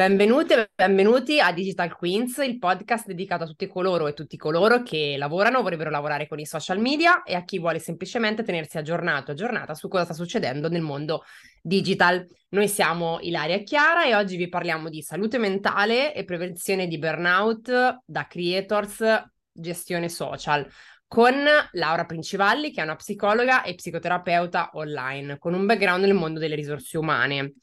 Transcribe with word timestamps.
Benvenute 0.00 0.54
e 0.54 0.70
benvenuti 0.74 1.40
a 1.40 1.52
Digital 1.52 1.94
Queens, 1.94 2.38
il 2.38 2.58
podcast 2.58 3.06
dedicato 3.06 3.42
a 3.42 3.46
tutti 3.46 3.66
coloro 3.66 4.06
e 4.06 4.14
tutti 4.14 4.38
coloro 4.38 4.82
che 4.82 5.16
lavorano 5.18 5.58
o 5.58 5.62
vorrebbero 5.62 5.90
lavorare 5.90 6.26
con 6.26 6.38
i 6.38 6.46
social 6.46 6.78
media 6.78 7.22
e 7.22 7.34
a 7.34 7.44
chi 7.44 7.58
vuole 7.58 7.80
semplicemente 7.80 8.42
tenersi 8.42 8.78
aggiornato, 8.78 9.32
aggiornata 9.32 9.74
su 9.74 9.88
cosa 9.88 10.04
sta 10.04 10.14
succedendo 10.14 10.70
nel 10.70 10.80
mondo 10.80 11.24
digital. 11.60 12.24
Noi 12.50 12.66
siamo 12.68 13.18
Ilaria 13.20 13.58
Chiara 13.58 14.06
e 14.06 14.14
oggi 14.14 14.36
vi 14.36 14.48
parliamo 14.48 14.88
di 14.88 15.02
salute 15.02 15.36
mentale 15.36 16.14
e 16.14 16.24
prevenzione 16.24 16.86
di 16.86 16.98
burnout 16.98 17.98
da 18.06 18.26
creators, 18.26 19.04
gestione 19.52 20.08
social 20.08 20.66
con 21.10 21.34
Laura 21.72 22.04
Principalli, 22.04 22.70
che 22.70 22.82
è 22.82 22.84
una 22.84 22.94
psicologa 22.94 23.64
e 23.64 23.74
psicoterapeuta 23.74 24.70
online, 24.74 25.38
con 25.38 25.54
un 25.54 25.66
background 25.66 26.04
nel 26.04 26.14
mondo 26.14 26.38
delle 26.38 26.54
risorse 26.54 26.98
umane. 26.98 27.54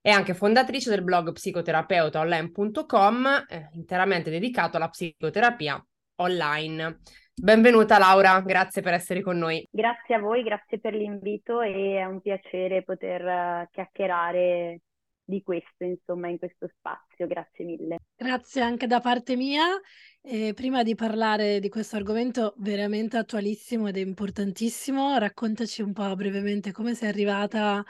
È 0.00 0.08
anche 0.08 0.34
fondatrice 0.34 0.88
del 0.88 1.02
blog 1.02 1.32
psicoterapeutaonline.com, 1.32 3.46
eh, 3.48 3.70
interamente 3.72 4.30
dedicato 4.30 4.76
alla 4.76 4.88
psicoterapia 4.88 5.84
online. 6.20 7.00
Benvenuta 7.34 7.98
Laura, 7.98 8.40
grazie 8.40 8.82
per 8.82 8.92
essere 8.92 9.20
con 9.20 9.36
noi. 9.36 9.66
Grazie 9.68 10.14
a 10.14 10.20
voi, 10.20 10.44
grazie 10.44 10.78
per 10.78 10.94
l'invito 10.94 11.60
e 11.60 11.96
è 11.96 12.04
un 12.04 12.20
piacere 12.20 12.84
poter 12.84 13.24
uh, 13.24 13.66
chiacchierare 13.72 14.82
di 15.24 15.42
questo, 15.42 15.82
insomma, 15.82 16.28
in 16.28 16.38
questo 16.38 16.70
spazio. 16.76 17.26
Grazie 17.26 17.64
mille. 17.64 17.96
Grazie 18.14 18.62
anche 18.62 18.86
da 18.86 19.00
parte 19.00 19.34
mia. 19.34 19.64
E 20.24 20.52
prima 20.54 20.84
di 20.84 20.94
parlare 20.94 21.58
di 21.58 21.68
questo 21.68 21.96
argomento 21.96 22.54
veramente 22.58 23.16
attualissimo 23.16 23.88
ed 23.88 23.96
importantissimo, 23.96 25.18
raccontaci 25.18 25.82
un 25.82 25.92
po' 25.92 26.14
brevemente 26.14 26.70
come 26.70 26.94
sei 26.94 27.08
arrivata 27.08 27.82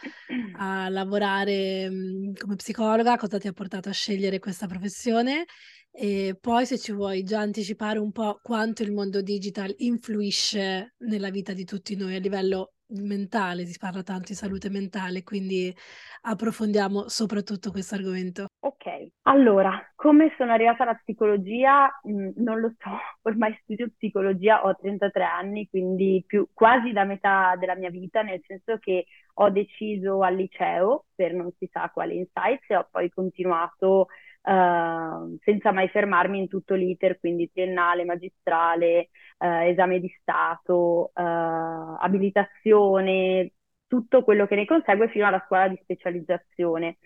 a 0.57 0.89
lavorare 0.89 1.91
mh, 1.91 2.33
come 2.39 2.57
psicologa, 2.57 3.17
cosa 3.19 3.37
ti 3.37 3.49
ha 3.49 3.53
portato 3.53 3.91
a 3.91 3.93
scegliere 3.93 4.39
questa 4.39 4.67
professione 4.67 5.45
e 5.91 6.35
poi 6.41 6.65
se 6.65 6.79
ci 6.79 6.93
vuoi 6.93 7.23
già 7.23 7.41
anticipare 7.41 7.99
un 7.99 8.13
po' 8.13 8.39
quanto 8.43 8.83
il 8.83 8.93
mondo 8.93 9.21
digital 9.21 9.71
influisce 9.79 10.95
nella 11.01 11.29
vita 11.29 11.53
di 11.53 11.65
tutti 11.65 11.95
noi 11.97 12.15
a 12.15 12.19
livello 12.19 12.73
mentale, 12.95 13.65
si 13.65 13.79
parla 13.79 14.03
tanto 14.03 14.29
di 14.29 14.35
salute 14.35 14.71
mentale, 14.71 15.23
quindi 15.23 15.75
approfondiamo 16.23 17.09
soprattutto 17.09 17.71
questo 17.71 17.95
argomento. 17.95 18.47
Ok, 18.61 19.09
allora, 19.23 19.81
come 19.97 20.33
sono 20.37 20.53
arrivata 20.53 20.85
alla 20.85 20.95
psicologia? 20.95 21.91
Mm, 22.09 22.31
non 22.37 22.61
lo 22.61 22.73
so, 22.79 22.91
ormai 23.23 23.59
studio 23.63 23.89
psicologia, 23.97 24.65
ho 24.65 24.77
33 24.77 25.25
anni, 25.25 25.69
quindi 25.69 26.23
più, 26.27 26.47
quasi 26.53 26.93
da 26.93 27.05
metà 27.05 27.57
della 27.59 27.75
mia 27.75 27.91
vita, 27.91 28.23
nel 28.23 28.41
senso 28.47 28.79
che 28.79 29.07
ho 29.35 29.51
deciso 29.51 30.23
al 30.23 30.37
liceo 30.37 31.07
per 31.15 31.33
non 31.33 31.51
si 31.59 31.69
sa 31.73 31.91
quale 31.91 32.15
insights 32.15 32.69
e 32.69 32.77
ho 32.77 32.87
poi 32.91 33.11
continuato 33.11 34.09
uh, 34.43 35.39
senza 35.43 35.73
mai 35.73 35.89
fermarmi 35.89 36.39
in 36.39 36.49
tutto 36.49 36.75
l'iter, 36.75 37.19
quindi 37.19 37.51
triennale, 37.51 38.05
magistrale, 38.05 39.11
uh, 39.39 39.63
esame 39.69 40.01
di 40.01 40.09
Stato, 40.21 41.13
uh, 41.15 41.97
abilitazione, 42.01 43.53
tutto 43.87 44.23
quello 44.25 44.47
che 44.47 44.55
ne 44.57 44.65
consegue 44.65 45.09
fino 45.09 45.27
alla 45.27 45.43
scuola 45.47 45.69
di 45.69 45.79
specializzazione. 45.83 46.99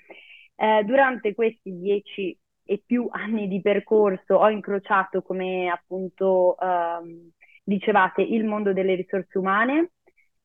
Eh, 0.54 0.84
durante 0.84 1.34
questi 1.34 1.76
dieci 1.76 2.38
e 2.64 2.82
più 2.84 3.08
anni 3.12 3.48
di 3.48 3.60
percorso 3.60 4.36
ho 4.36 4.48
incrociato, 4.50 5.22
come 5.22 5.68
appunto 5.68 6.56
ehm, 6.58 7.30
dicevate, 7.64 8.22
il 8.22 8.44
mondo 8.44 8.72
delle 8.72 8.94
risorse 8.94 9.38
umane, 9.38 9.90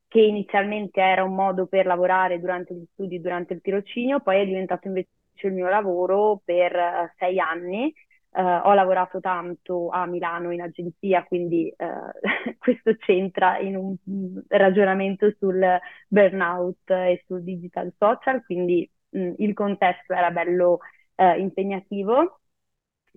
che 0.08 0.20
inizialmente 0.22 1.00
era 1.00 1.24
un 1.24 1.34
modo 1.36 1.68
per 1.68 1.86
lavorare 1.86 2.40
durante 2.40 2.74
gli 2.74 2.86
studi, 2.92 3.22
durante 3.22 3.54
il 3.54 3.62
tirocinio, 3.62 4.20
poi 4.20 4.42
è 4.42 4.46
diventato 4.46 4.88
invece 4.88 5.10
il 5.48 5.54
mio 5.54 5.68
lavoro 5.68 6.42
per 6.44 6.74
uh, 6.76 7.12
sei 7.18 7.40
anni. 7.40 7.94
Uh, 8.34 8.40
ho 8.64 8.74
lavorato 8.74 9.20
tanto 9.20 9.90
a 9.90 10.06
Milano 10.06 10.52
in 10.52 10.62
agenzia, 10.62 11.24
quindi 11.26 11.74
uh, 11.78 11.86
questo 12.58 12.96
c'entra 12.96 13.58
in 13.60 13.76
un 13.76 13.96
ragionamento 14.48 15.34
sul 15.38 15.62
burnout 16.08 16.90
e 16.92 17.24
sul 17.28 17.44
digital 17.44 17.94
social, 17.98 18.44
quindi 18.46 18.90
mh, 19.10 19.34
il 19.38 19.54
contesto 19.54 20.14
era 20.14 20.32
bello 20.32 20.80
impegnativo. 21.38 22.40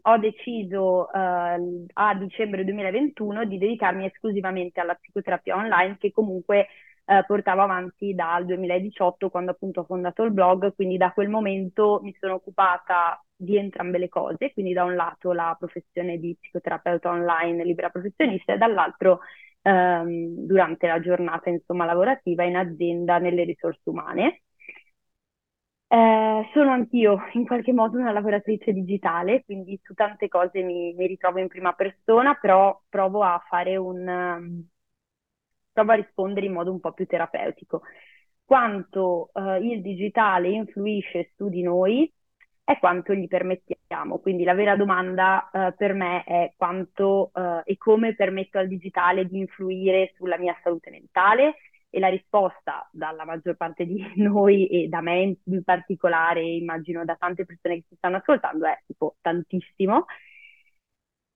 Ho 0.07 0.19
deciso 0.19 1.09
a 1.11 2.15
dicembre 2.19 2.65
2021 2.65 3.47
di 3.47 3.57
dedicarmi 3.57 4.05
esclusivamente 4.05 4.79
alla 4.81 4.95
psicoterapia 4.95 5.57
online, 5.57 5.97
che 5.99 6.13
comunque 6.13 6.67
eh, 7.07 7.25
portavo 7.27 7.63
avanti 7.63 8.15
dal 8.15 8.45
2018 8.47 9.31
quando 9.31 9.51
appunto 9.53 9.81
ho 9.81 9.85
fondato 9.85 10.23
il 10.23 10.33
blog, 10.33 10.75
quindi 10.75 10.97
da 10.97 11.13
quel 11.13 11.29
momento 11.29 12.01
mi 12.03 12.15
sono 12.19 12.35
occupata 12.35 13.23
di 13.37 13.57
entrambe 13.57 13.99
le 13.99 14.09
cose, 14.09 14.53
quindi 14.53 14.73
da 14.73 14.85
un 14.85 14.95
lato 14.95 15.33
la 15.33 15.55
professione 15.59 16.19
di 16.19 16.37
psicoterapeuta 16.41 17.11
online 17.11 17.65
libera 17.65 17.91
professionista 17.91 18.55
e 18.55 18.59
dall'altro 18.59 19.21
ehm, 19.63 20.47
durante 20.47 20.87
la 20.87 21.01
giornata 21.01 21.51
insomma, 21.51 21.85
lavorativa 21.85 22.45
in 22.45 22.57
azienda 22.57 23.19
nelle 23.19 23.45
risorse 23.45 23.81
umane. 23.91 24.43
Eh, 25.87 26.51
sono 26.53 26.71
anch'io 26.73 27.19
in 27.35 27.47
qualche 27.47 27.73
modo 27.73 27.99
una 27.99 28.11
lavoratrice 28.13 28.73
digitale, 28.73 29.45
quindi 29.45 29.79
su 29.83 29.95
tante 29.95 30.29
cose 30.29 30.63
mi, 30.63 30.93
mi 30.95 31.07
ritrovo 31.07 31.39
in 31.39 31.47
prima 31.49 31.73
persona, 31.73 32.35
però 32.35 32.81
provo 32.89 33.23
a 33.23 33.41
fare 33.49 33.77
un, 33.77 34.67
provo 35.75 35.93
a 35.93 35.97
rispondere 35.97 36.47
in 36.47 36.53
modo 36.53 36.71
un 36.71 36.81
po' 36.81 36.93
più 36.93 37.05
terapeutico. 37.07 37.83
Quanto 38.45 39.31
uh, 39.33 39.63
il 39.63 39.83
digitale 39.83 40.49
influisce 40.51 41.33
su 41.37 41.49
di 41.49 41.63
noi 41.63 42.11
è 42.63 42.79
quanto 42.79 43.13
gli 43.13 43.27
permettiamo. 43.27 44.19
Quindi 44.19 44.45
la 44.45 44.55
vera 44.55 44.77
domanda 44.77 45.51
uh, 45.53 45.75
per 45.77 45.93
me 45.93 46.25
è 46.25 46.53
quanto 46.57 47.31
uh, 47.35 47.61
e 47.65 47.77
come 47.77 48.15
permetto 48.15 48.59
al 48.59 48.69
digitale 48.69 49.27
di 49.27 49.39
influire 49.39 50.13
sulla 50.17 50.39
mia 50.39 50.57
salute 50.63 50.91
mentale 50.91 51.57
e 51.91 52.01
la 52.01 52.09
risposta 52.09 52.89
dalla 52.91 53.25
maggior 53.25 53.57
parte 53.57 53.85
di 53.85 54.03
noi 54.17 54.67
e 54.67 54.89
da 54.89 55.01
me 55.01 55.37
in 55.45 55.63
particolare, 55.65 56.43
immagino 56.43 57.05
da 57.05 57.17
tante 57.17 57.45
persone 57.45 57.77
che 57.77 57.85
si 57.89 57.97
stanno 57.97 58.17
ascoltando, 58.17 58.67
è 58.67 58.79
tipo 58.87 59.17
tantissimo. 59.21 60.07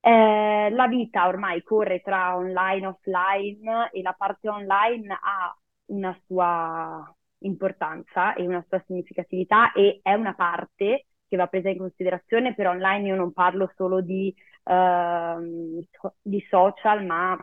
Eh, 0.09 0.71
la 0.71 0.87
vita 0.89 1.27
ormai 1.27 1.63
corre 1.63 2.01
tra 2.01 2.35
online 2.35 2.83
e 2.83 2.87
offline 2.87 3.91
e 3.93 4.01
la 4.01 4.15
parte 4.15 4.49
online 4.49 5.13
ha 5.13 5.55
una 5.87 6.19
sua 6.27 7.15
importanza 7.41 8.33
e 8.33 8.47
una 8.47 8.65
sua 8.67 8.83
significatività 8.87 9.73
e 9.73 10.01
è 10.03 10.15
una 10.15 10.33
parte 10.35 11.07
che 11.29 11.37
va 11.37 11.47
presa 11.47 11.69
in 11.69 11.77
considerazione. 11.79 12.55
Per 12.55 12.67
online 12.67 13.09
io 13.09 13.17
non 13.17 13.33
parlo 13.35 13.71
solo 13.77 14.01
di, 14.01 14.35
uh, 14.65 15.85
di 16.23 16.47
social, 16.49 17.05
ma 17.05 17.37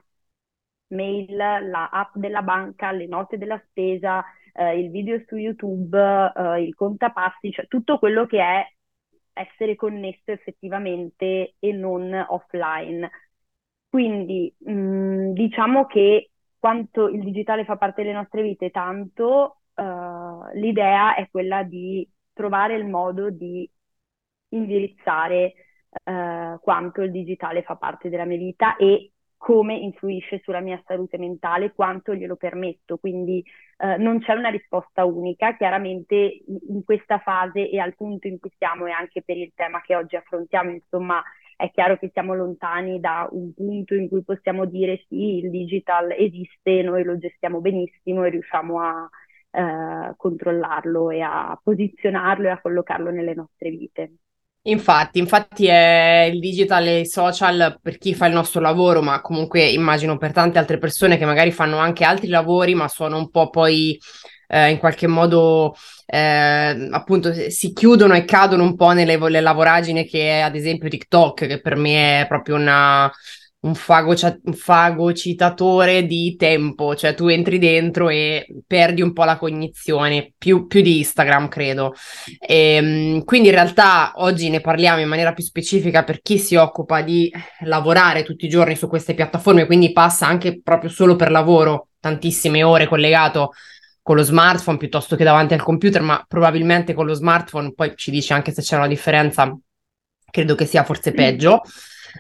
mail, 0.88 1.36
la 1.36 1.90
app 1.92 2.16
della 2.16 2.42
banca, 2.42 2.92
le 2.92 3.06
note 3.06 3.38
della 3.38 3.62
spesa, 3.70 4.24
uh, 4.54 4.76
il 4.76 4.90
video 4.90 5.22
su 5.28 5.36
YouTube, 5.36 5.96
uh, 6.34 6.56
il 6.56 6.74
contapassi, 6.74 7.52
cioè 7.52 7.68
tutto 7.68 8.00
quello 8.00 8.26
che 8.26 8.40
è 8.42 8.75
essere 9.36 9.76
connesso 9.76 10.32
effettivamente 10.32 11.56
e 11.60 11.72
non 11.74 12.14
offline. 12.30 13.10
Quindi 13.90 14.54
mh, 14.58 14.72
mm, 14.72 15.32
diciamo 15.34 15.86
che 15.86 16.32
quanto 16.58 17.08
il 17.10 17.24
digitale 17.24 17.66
fa 17.66 17.78
parte 17.78 18.02
delle 18.02 18.16
nostre 18.16 18.42
vite, 18.42 18.72
tanto 18.72 19.62
uh, 19.76 20.52
l'idea 20.54 21.16
è 21.16 21.30
quella 21.30 21.64
di 21.64 22.10
trovare 22.34 22.76
il 22.76 22.86
modo 22.86 23.30
di 23.30 23.70
indirizzare 24.50 25.54
uh, 26.04 26.60
quanto 26.62 27.02
il 27.02 27.12
digitale 27.12 27.64
fa 27.64 27.76
parte 27.76 28.10
della 28.10 28.26
mia 28.26 28.38
vita 28.38 28.76
e 28.78 29.12
come 29.38 29.76
influisce 29.76 30.40
sulla 30.44 30.60
mia 30.60 30.82
salute 30.86 31.18
mentale, 31.18 31.74
quanto 31.74 32.14
glielo 32.16 32.36
permetto. 32.36 32.98
Quindi 32.98 33.44
eh, 33.78 33.98
non 33.98 34.20
c'è 34.20 34.34
una 34.34 34.50
risposta 34.50 35.06
unica. 35.06 35.56
Chiaramente 35.56 36.44
in 36.48 36.84
questa 36.84 37.20
fase 37.20 37.70
e 37.70 37.80
al 37.80 37.96
punto 37.96 38.28
in 38.28 38.40
cui 38.40 38.52
siamo 38.58 38.86
e 38.88 38.92
anche 38.92 39.22
per 39.22 39.38
il 39.38 39.52
tema 39.56 39.82
che 39.82 39.96
oggi 39.96 40.16
affrontiamo, 40.16 40.72
insomma, 40.72 41.22
è 41.56 41.72
chiaro 41.72 41.98
che 41.98 42.10
siamo 42.12 42.34
lontani 42.36 43.00
da 43.00 43.28
un 43.32 43.54
punto 43.54 43.96
in 43.96 44.10
cui 44.10 44.24
possiamo 44.24 44.66
dire 44.66 45.06
sì, 45.08 45.38
il 45.38 45.50
digital 45.50 46.12
esiste, 46.12 46.82
noi 46.82 47.04
lo 47.04 47.18
gestiamo 47.18 47.62
benissimo 47.62 48.24
e 48.26 48.30
riusciamo 48.30 48.82
a 48.82 49.10
eh, 49.52 50.14
controllarlo 50.18 51.10
e 51.12 51.22
a 51.22 51.58
posizionarlo 51.62 52.48
e 52.48 52.52
a 52.52 52.60
collocarlo 52.62 53.10
nelle 53.10 53.34
nostre 53.34 53.70
vite. 53.70 54.14
Infatti, 54.68 55.20
infatti 55.20 55.68
è 55.68 56.28
il 56.32 56.40
digital 56.40 56.88
e 56.88 57.02
i 57.02 57.06
social 57.06 57.78
per 57.84 58.00
chi 58.00 58.16
fa 58.16 58.26
il 58.26 58.34
nostro 58.34 58.62
lavoro, 58.62 59.04
ma 59.04 59.22
comunque 59.22 59.64
immagino 59.64 60.18
per 60.18 60.32
tante 60.32 60.58
altre 60.58 60.80
persone 60.80 61.18
che 61.18 61.26
magari 61.26 61.52
fanno 61.52 61.78
anche 61.78 62.04
altri 62.04 62.30
lavori, 62.30 62.74
ma 62.74 62.88
sono 62.88 63.18
un 63.18 63.30
po' 63.30 63.52
poi 63.52 64.00
eh, 64.48 64.72
in 64.72 64.80
qualche 64.80 65.06
modo 65.06 65.76
eh, 66.08 66.88
appunto 66.92 67.32
si 67.52 67.74
chiudono 67.74 68.16
e 68.16 68.26
cadono 68.26 68.64
un 68.64 68.76
po' 68.76 68.90
nelle, 68.92 69.18
nelle 69.18 69.40
lavoragini 69.42 70.04
che 70.08 70.40
è 70.40 70.42
ad 70.42 70.56
esempio 70.56 70.90
TikTok, 70.90 71.46
che 71.46 71.62
per 71.62 71.76
me 71.76 72.22
è 72.22 72.28
proprio 72.28 72.56
una 72.56 73.12
un, 73.66 73.74
fagocia- 73.74 74.40
un 74.44 74.54
fagocitatore 74.54 76.06
di 76.06 76.36
tempo, 76.38 76.96
cioè 76.96 77.16
tu 77.16 77.28
entri 77.28 77.58
dentro 77.58 78.10
e 78.10 78.46
perdi 78.66 79.02
un 79.02 79.12
po' 79.12 79.24
la 79.24 79.38
cognizione, 79.38 80.34
più, 80.38 80.68
più 80.68 80.82
di 80.82 81.00
Instagram 81.00 81.48
credo. 81.48 81.94
E, 82.40 82.76
ehm, 82.76 83.24
quindi 83.24 83.50
in 83.50 83.56
realtà 83.56 84.14
oggi 84.18 84.50
ne 84.50 84.62
parliamo 84.62 85.02
in 85.02 85.08
maniera 85.08 85.34
più 85.34 85.44
specifica 85.44 86.04
per 86.04 86.22
chi 86.22 86.38
si 86.38 86.56
occupa 86.56 87.02
di 87.02 87.32
lavorare 87.62 88.24
tutti 88.24 88.46
i 88.46 88.50
giorni 88.50 88.76
su 88.76 88.88
queste 88.88 89.16
piattaforme, 89.16 89.66
quindi 89.66 89.92
passa 89.92 90.28
anche 90.28 90.62
proprio 90.62 90.90
solo 90.90 91.16
per 91.16 91.32
lavoro 91.32 91.90
tantissime 92.00 92.62
ore 92.62 92.88
collegato 92.88 93.52
con 94.04 94.16
lo 94.16 94.22
smartphone 94.22 94.78
piuttosto 94.78 95.16
che 95.16 95.24
davanti 95.24 95.56
al 95.56 95.64
computer, 95.64 96.04
ma 96.04 96.24
probabilmente 96.28 96.94
con 96.94 97.08
lo 97.08 97.16
smartphone 97.16 97.74
poi 97.74 97.94
ci 97.96 98.12
dice 98.12 98.34
anche 98.36 98.52
se 98.52 98.62
c'è 98.62 98.76
una 98.76 98.88
differenza, 98.88 99.58
credo 100.30 100.54
che 100.54 100.66
sia 100.66 100.84
forse 100.84 101.12
peggio. 101.12 101.62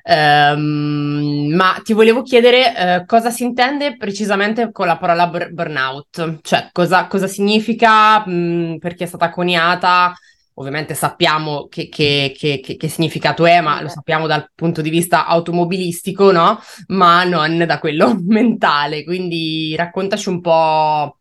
Um, 0.03 1.53
ma 1.53 1.79
ti 1.83 1.93
volevo 1.93 2.21
chiedere 2.21 3.01
uh, 3.01 3.05
cosa 3.05 3.29
si 3.29 3.43
intende 3.43 3.97
precisamente 3.97 4.71
con 4.71 4.87
la 4.87 4.97
parola 4.97 5.27
bur- 5.27 5.51
burnout, 5.51 6.39
cioè 6.41 6.69
cosa, 6.71 7.07
cosa 7.07 7.27
significa, 7.27 8.25
mh, 8.25 8.31
mm, 8.31 8.77
perché 8.77 9.05
è 9.05 9.07
stata 9.07 9.29
coniata, 9.29 10.13
ovviamente 10.55 10.93
sappiamo 10.93 11.67
che, 11.67 11.89
che, 11.89 12.33
che, 12.37 12.59
che, 12.61 12.87
significato 12.87 13.45
è, 13.45 13.61
ma 13.61 13.81
lo 13.81 13.89
sappiamo 13.89 14.27
dal 14.27 14.49
punto 14.53 14.81
di 14.81 14.89
vista 14.89 15.25
automobilistico, 15.25 16.31
no? 16.31 16.59
Ma 16.87 17.23
non 17.23 17.63
da 17.65 17.79
quello 17.79 18.17
mentale, 18.27 19.03
quindi 19.03 19.75
raccontaci 19.75 20.29
un 20.29 20.41
po' 20.41 21.17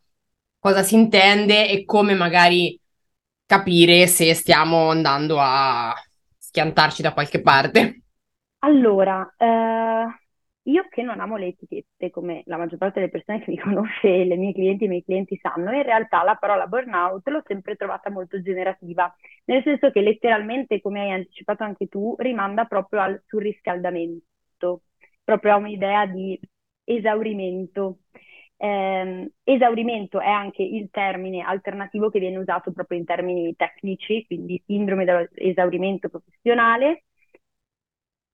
cosa 0.59 0.83
si 0.83 0.95
intende 0.95 1.69
e 1.69 1.85
come 1.85 2.13
magari 2.15 2.79
capire 3.45 4.07
se 4.07 4.33
stiamo 4.33 4.89
andando 4.89 5.37
a 5.39 5.93
schiantarci 6.39 7.01
da 7.01 7.13
qualche 7.13 7.41
parte. 7.41 8.04
Allora, 8.65 9.31
eh, 9.37 10.05
io 10.63 10.87
che 10.89 11.03
non 11.03 11.19
amo 11.19 11.37
le 11.37 11.47
etichette, 11.47 12.09
come 12.09 12.41
la 12.47 12.57
maggior 12.57 12.79
parte 12.79 12.99
delle 12.99 13.11
persone 13.11 13.39
che 13.43 13.51
mi 13.51 13.57
conosce, 13.59 14.23
le 14.23 14.35
mie 14.35 14.53
clienti 14.53 14.83
e 14.83 14.87
i 14.87 14.89
miei 14.89 15.03
clienti 15.03 15.37
sanno, 15.39 15.71
in 15.71 15.83
realtà 15.83 16.23
la 16.23 16.35
parola 16.35 16.65
burnout 16.67 17.27
l'ho 17.27 17.43
sempre 17.45 17.75
trovata 17.75 18.09
molto 18.09 18.41
generativa, 18.41 19.13
nel 19.45 19.61
senso 19.63 19.91
che 19.91 20.01
letteralmente, 20.01 20.81
come 20.81 21.01
hai 21.01 21.11
anticipato 21.11 21.63
anche 21.63 21.87
tu, 21.87 22.15
rimanda 22.17 22.65
proprio 22.65 23.01
al 23.01 23.21
surriscaldamento, 23.27 24.81
proprio 25.23 25.53
a 25.53 25.57
un'idea 25.57 26.05
di 26.07 26.39
esaurimento. 26.83 27.99
Eh, 28.57 29.31
esaurimento 29.43 30.19
è 30.21 30.29
anche 30.29 30.63
il 30.63 30.89
termine 30.89 31.41
alternativo 31.43 32.09
che 32.09 32.19
viene 32.19 32.37
usato 32.37 32.71
proprio 32.71 32.97
in 32.97 33.05
termini 33.05 33.53
tecnici, 33.55 34.25
quindi 34.25 34.61
sindrome 34.65 35.03
dell'esaurimento 35.05 36.09
professionale, 36.09 37.04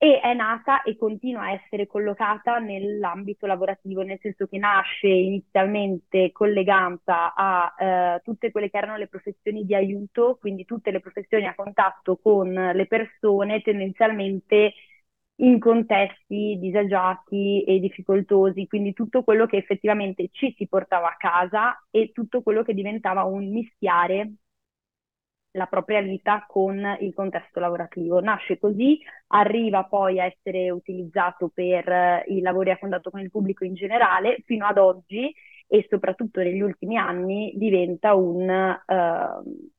e 0.03 0.19
è 0.19 0.33
nata 0.33 0.81
e 0.81 0.97
continua 0.97 1.43
a 1.43 1.51
essere 1.51 1.85
collocata 1.85 2.57
nell'ambito 2.57 3.45
lavorativo, 3.45 4.01
nel 4.01 4.17
senso 4.19 4.47
che 4.47 4.57
nasce 4.57 5.07
inizialmente 5.07 6.31
collegata 6.31 7.35
a 7.35 8.15
eh, 8.15 8.21
tutte 8.23 8.49
quelle 8.49 8.71
che 8.71 8.77
erano 8.77 8.97
le 8.97 9.07
professioni 9.07 9.63
di 9.63 9.75
aiuto, 9.75 10.37
quindi 10.39 10.65
tutte 10.65 10.89
le 10.89 11.01
professioni 11.01 11.45
a 11.45 11.53
contatto 11.53 12.17
con 12.17 12.51
le 12.51 12.87
persone 12.87 13.61
tendenzialmente 13.61 14.73
in 15.35 15.59
contesti 15.59 16.57
disagiati 16.59 17.63
e 17.63 17.79
difficoltosi, 17.79 18.65
quindi 18.67 18.93
tutto 18.93 19.23
quello 19.23 19.45
che 19.45 19.57
effettivamente 19.57 20.29
ci 20.31 20.51
si 20.57 20.67
portava 20.67 21.09
a 21.09 21.15
casa 21.17 21.79
e 21.91 22.11
tutto 22.11 22.41
quello 22.41 22.63
che 22.63 22.73
diventava 22.73 23.23
un 23.23 23.51
mischiare 23.51 24.33
la 25.51 25.65
propria 25.65 26.01
vita 26.01 26.45
con 26.47 26.97
il 26.99 27.13
contesto 27.13 27.59
lavorativo. 27.59 28.19
Nasce 28.19 28.57
così, 28.57 28.99
arriva 29.27 29.83
poi 29.83 30.19
a 30.19 30.25
essere 30.25 30.69
utilizzato 30.69 31.49
per 31.53 31.87
eh, 31.89 32.23
i 32.27 32.41
lavori 32.41 32.71
a 32.71 32.77
contatto 32.77 33.09
con 33.09 33.19
il 33.19 33.31
pubblico 33.31 33.65
in 33.65 33.73
generale, 33.73 34.41
fino 34.45 34.65
ad 34.65 34.77
oggi 34.77 35.33
e 35.67 35.85
soprattutto 35.89 36.41
negli 36.41 36.61
ultimi 36.61 36.97
anni 36.97 37.53
diventa 37.55 38.13
un 38.13 38.41
uh, 38.85 39.69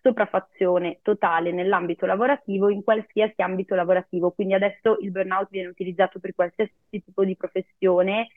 sopraffazione 0.00 1.00
totale 1.02 1.50
nell'ambito 1.52 2.06
lavorativo, 2.06 2.68
in 2.68 2.84
qualsiasi 2.84 3.42
ambito 3.42 3.74
lavorativo. 3.74 4.30
Quindi 4.30 4.54
adesso 4.54 4.98
il 5.00 5.10
burnout 5.10 5.48
viene 5.50 5.68
utilizzato 5.68 6.20
per 6.20 6.34
qualsiasi 6.34 6.72
tipo 6.88 7.24
di 7.24 7.36
professione 7.36 8.28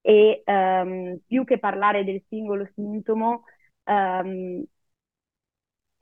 e 0.00 0.42
um, 0.46 1.18
più 1.26 1.44
che 1.44 1.58
parlare 1.58 2.04
del 2.04 2.22
singolo 2.28 2.68
sintomo, 2.74 3.44
um, 3.84 4.64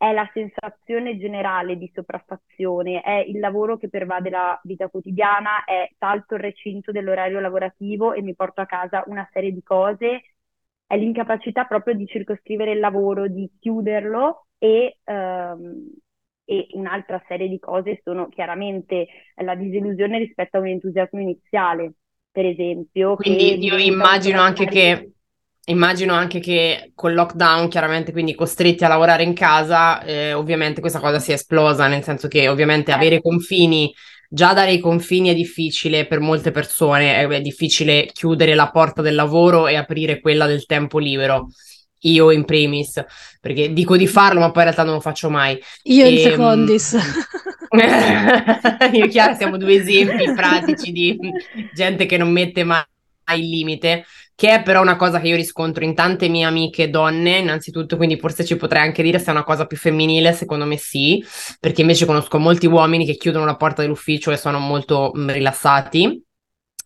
è 0.01 0.13
la 0.13 0.27
sensazione 0.33 1.19
generale 1.19 1.77
di 1.77 1.91
sopraffazione, 1.95 3.03
è 3.03 3.19
il 3.19 3.39
lavoro 3.39 3.77
che 3.77 3.91
pervade 3.91 4.31
la 4.31 4.59
vita 4.65 4.89
quotidiana, 4.89 5.65
è 5.67 5.91
salto 5.99 6.37
il 6.37 6.41
recinto 6.41 6.91
dell'orario 6.91 7.39
lavorativo 7.39 8.15
e 8.15 8.23
mi 8.23 8.35
porto 8.35 8.63
a 8.63 8.67
casa 8.67 9.05
una 9.09 9.29
serie 9.31 9.53
di 9.53 9.63
cose, 9.63 10.23
è 10.87 10.97
l'incapacità 10.97 11.65
proprio 11.67 11.93
di 11.93 12.07
circoscrivere 12.07 12.73
il 12.73 12.79
lavoro, 12.79 13.29
di 13.29 13.51
chiuderlo 13.61 14.47
e, 14.57 15.01
um, 15.05 15.93
e 16.47 16.67
un'altra 16.71 17.23
serie 17.29 17.51
di 17.51 17.59
cose 17.59 18.01
sono 18.03 18.31
chiaramente 18.31 19.07
la 19.43 19.55
disillusione 19.55 20.17
rispetto 20.17 20.57
a 20.57 20.61
un 20.61 20.69
entusiasmo 20.69 21.21
iniziale, 21.21 21.93
per 22.33 22.47
esempio. 22.47 23.17
Quindi 23.17 23.63
io 23.63 23.77
immagino 23.77 24.41
anche 24.41 24.65
che 24.65 25.11
Immagino 25.67 26.15
anche 26.15 26.41
che 26.41 26.93
col 26.95 27.15
lockdown, 27.15 27.69
chiaramente, 27.69 28.13
quindi 28.13 28.35
costretti 28.35 28.85
a 28.85 28.89
lavorare 28.89 29.23
in 29.23 29.35
casa, 29.35 30.03
eh, 30.03 30.33
ovviamente 30.33 30.81
questa 30.81 31.01
cosa 31.01 31.19
sia 31.19 31.35
esplosa, 31.35 31.87
nel 31.87 32.03
senso 32.03 32.29
che 32.29 32.49
ovviamente 32.49 32.93
avere 32.93 33.17
certo. 33.17 33.29
confini, 33.29 33.95
già 34.29 34.53
dare 34.53 34.73
i 34.73 34.81
confini 34.81 35.29
è 35.29 35.35
difficile 35.35 36.07
per 36.07 36.21
molte 36.21 36.51
persone, 36.51 37.17
è, 37.17 37.27
è 37.27 37.41
difficile 37.41 38.07
chiudere 38.13 38.55
la 38.55 38.71
porta 38.71 39.03
del 39.03 39.15
lavoro 39.15 39.67
e 39.69 39.77
aprire 39.77 40.21
quella 40.21 40.47
del 40.47 40.67
tempo 40.67 40.99
libero. 40.99 41.49
Io 42.05 42.31
in 42.31 42.47
primis, 42.47 43.05
perché 43.41 43.75
dico 43.75 43.97
di 43.97 44.07
farlo, 44.07 44.41
ma 44.41 44.51
poi 44.51 44.63
in 44.63 44.71
realtà 44.71 44.85
non 44.85 44.95
lo 44.95 45.01
faccio 45.01 45.29
mai. 45.29 45.61
Io 45.83 46.07
in 46.07 46.17
ehm, 46.17 46.23
secondis. 46.23 46.97
Io 48.93 49.05
e 49.05 49.09
Chiara 49.09 49.35
siamo 49.35 49.59
due 49.59 49.75
esempi 49.75 50.33
pratici 50.35 50.93
di 50.93 51.19
gente 51.75 52.07
che 52.07 52.17
non 52.17 52.33
mette 52.33 52.65
mai 52.65 52.83
il 53.37 53.49
limite 53.49 54.07
che 54.35 54.55
è 54.55 54.63
però 54.63 54.81
una 54.81 54.97
cosa 54.97 55.21
che 55.21 55.29
io 55.29 55.37
riscontro 55.37 55.85
in 55.85 55.95
tante 55.95 56.29
mie 56.29 56.45
amiche 56.45 56.91
donne, 56.91 57.39
innanzitutto, 57.39 57.97
quindi 57.97 58.19
forse 58.19 58.45
ci 58.45 58.57
potrei 58.57 58.83
anche 58.83 59.03
dire 59.03 59.19
se 59.19 59.27
è 59.27 59.31
una 59.31 59.45
cosa 59.45 59.67
più 59.67 59.77
femminile, 59.77 60.33
secondo 60.33 60.65
me 60.65 60.77
sì, 60.77 61.25
perché 61.59 61.83
invece 61.83 62.07
conosco 62.07 62.39
molti 62.39 62.67
uomini 62.67 63.05
che 63.05 63.17
chiudono 63.17 63.45
la 63.45 63.57
porta 63.57 63.83
dell'ufficio 63.83 64.31
e 64.31 64.37
sono 64.37 64.59
molto 64.59 65.13
mm, 65.17 65.31
rilassati 65.31 66.25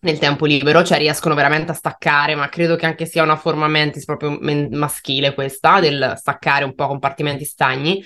nel 0.04 0.18
tempo 0.18 0.44
libero, 0.46 0.84
cioè 0.84 0.98
riescono 0.98 1.34
veramente 1.34 1.72
a 1.72 1.74
staccare, 1.74 2.34
ma 2.34 2.48
credo 2.48 2.76
che 2.76 2.86
anche 2.86 3.06
sia 3.06 3.22
una 3.22 3.36
forma 3.36 3.66
mentis 3.68 4.04
proprio 4.04 4.36
men- 4.40 4.68
maschile 4.76 5.32
questa, 5.34 5.80
del 5.80 6.14
staccare 6.16 6.64
un 6.64 6.74
po' 6.74 6.86
compartimenti 6.86 7.44
stagni. 7.44 8.04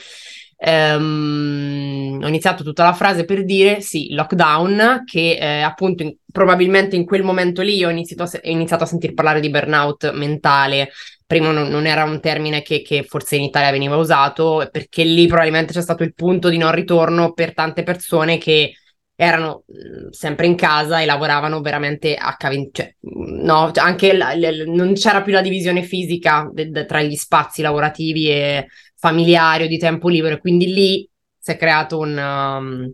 Um, 0.61 2.19
ho 2.21 2.27
iniziato 2.27 2.65
tutta 2.65 2.83
la 2.83 2.93
frase 2.93 3.25
per 3.25 3.45
dire 3.45 3.81
sì, 3.81 4.13
lockdown, 4.13 5.05
che 5.05 5.37
eh, 5.41 5.61
appunto 5.61 6.03
in, 6.03 6.17
probabilmente 6.33 6.97
in 6.97 7.05
quel 7.05 7.23
momento 7.23 7.63
lì 7.63 7.85
ho 7.85 7.91
iniziato 7.91 8.25
a, 8.25 8.27
se- 8.27 8.41
iniziato 8.43 8.83
a 8.83 8.87
sentir 8.87 9.15
parlare 9.15 9.39
di 9.41 9.51
burnout 9.51 10.13
mentale. 10.13 10.91
Prima 11.27 11.53
non, 11.53 11.69
non 11.69 11.87
era 11.87 12.05
un 12.05 12.21
termine 12.21 12.63
che, 12.63 12.83
che, 12.83 13.05
forse 13.05 13.37
in 13.37 13.43
Italia 13.45 13.71
veniva 13.71 13.97
usato, 13.97 14.69
perché 14.73 15.05
lì 15.05 15.27
probabilmente 15.27 15.73
c'è 15.73 15.83
stato 15.83 16.03
il 16.03 16.15
punto 16.15 16.49
di 16.49 16.57
non 16.59 16.73
ritorno 16.73 17.33
per 17.33 17.55
tante 17.55 17.83
persone 17.85 18.39
che 18.39 18.73
erano 19.15 19.65
mhmm, 19.67 20.11
sempre 20.11 20.47
in 20.47 20.55
casa 20.55 21.01
e 21.01 21.05
lavoravano 21.07 21.61
veramente 21.61 22.15
a 22.15 22.37
cavin- 22.37 22.71
cioè, 22.73 22.95
mhmm, 23.01 23.45
no, 23.45 23.71
anche 23.75 24.13
la, 24.17 24.35
la, 24.35 24.51
non 24.67 24.95
c'era 24.95 25.23
più 25.23 25.33
la 25.33 25.41
divisione 25.41 25.83
fisica 25.83 26.49
de- 26.53 26.71
de- 26.71 26.85
tra 26.87 27.03
gli 27.03 27.17
spazi 27.17 27.63
lavorativi 27.63 28.31
e 28.31 28.67
familiari 28.99 29.65
o 29.65 29.69
di 29.69 29.79
tempo 29.79 30.09
libero, 30.09 30.35
e 30.35 30.41
quindi 30.41 30.67
lì 30.73 31.11
si 31.39 31.53
è 31.53 31.57
creato 31.57 31.99
un, 31.99 32.17
um, 32.17 32.93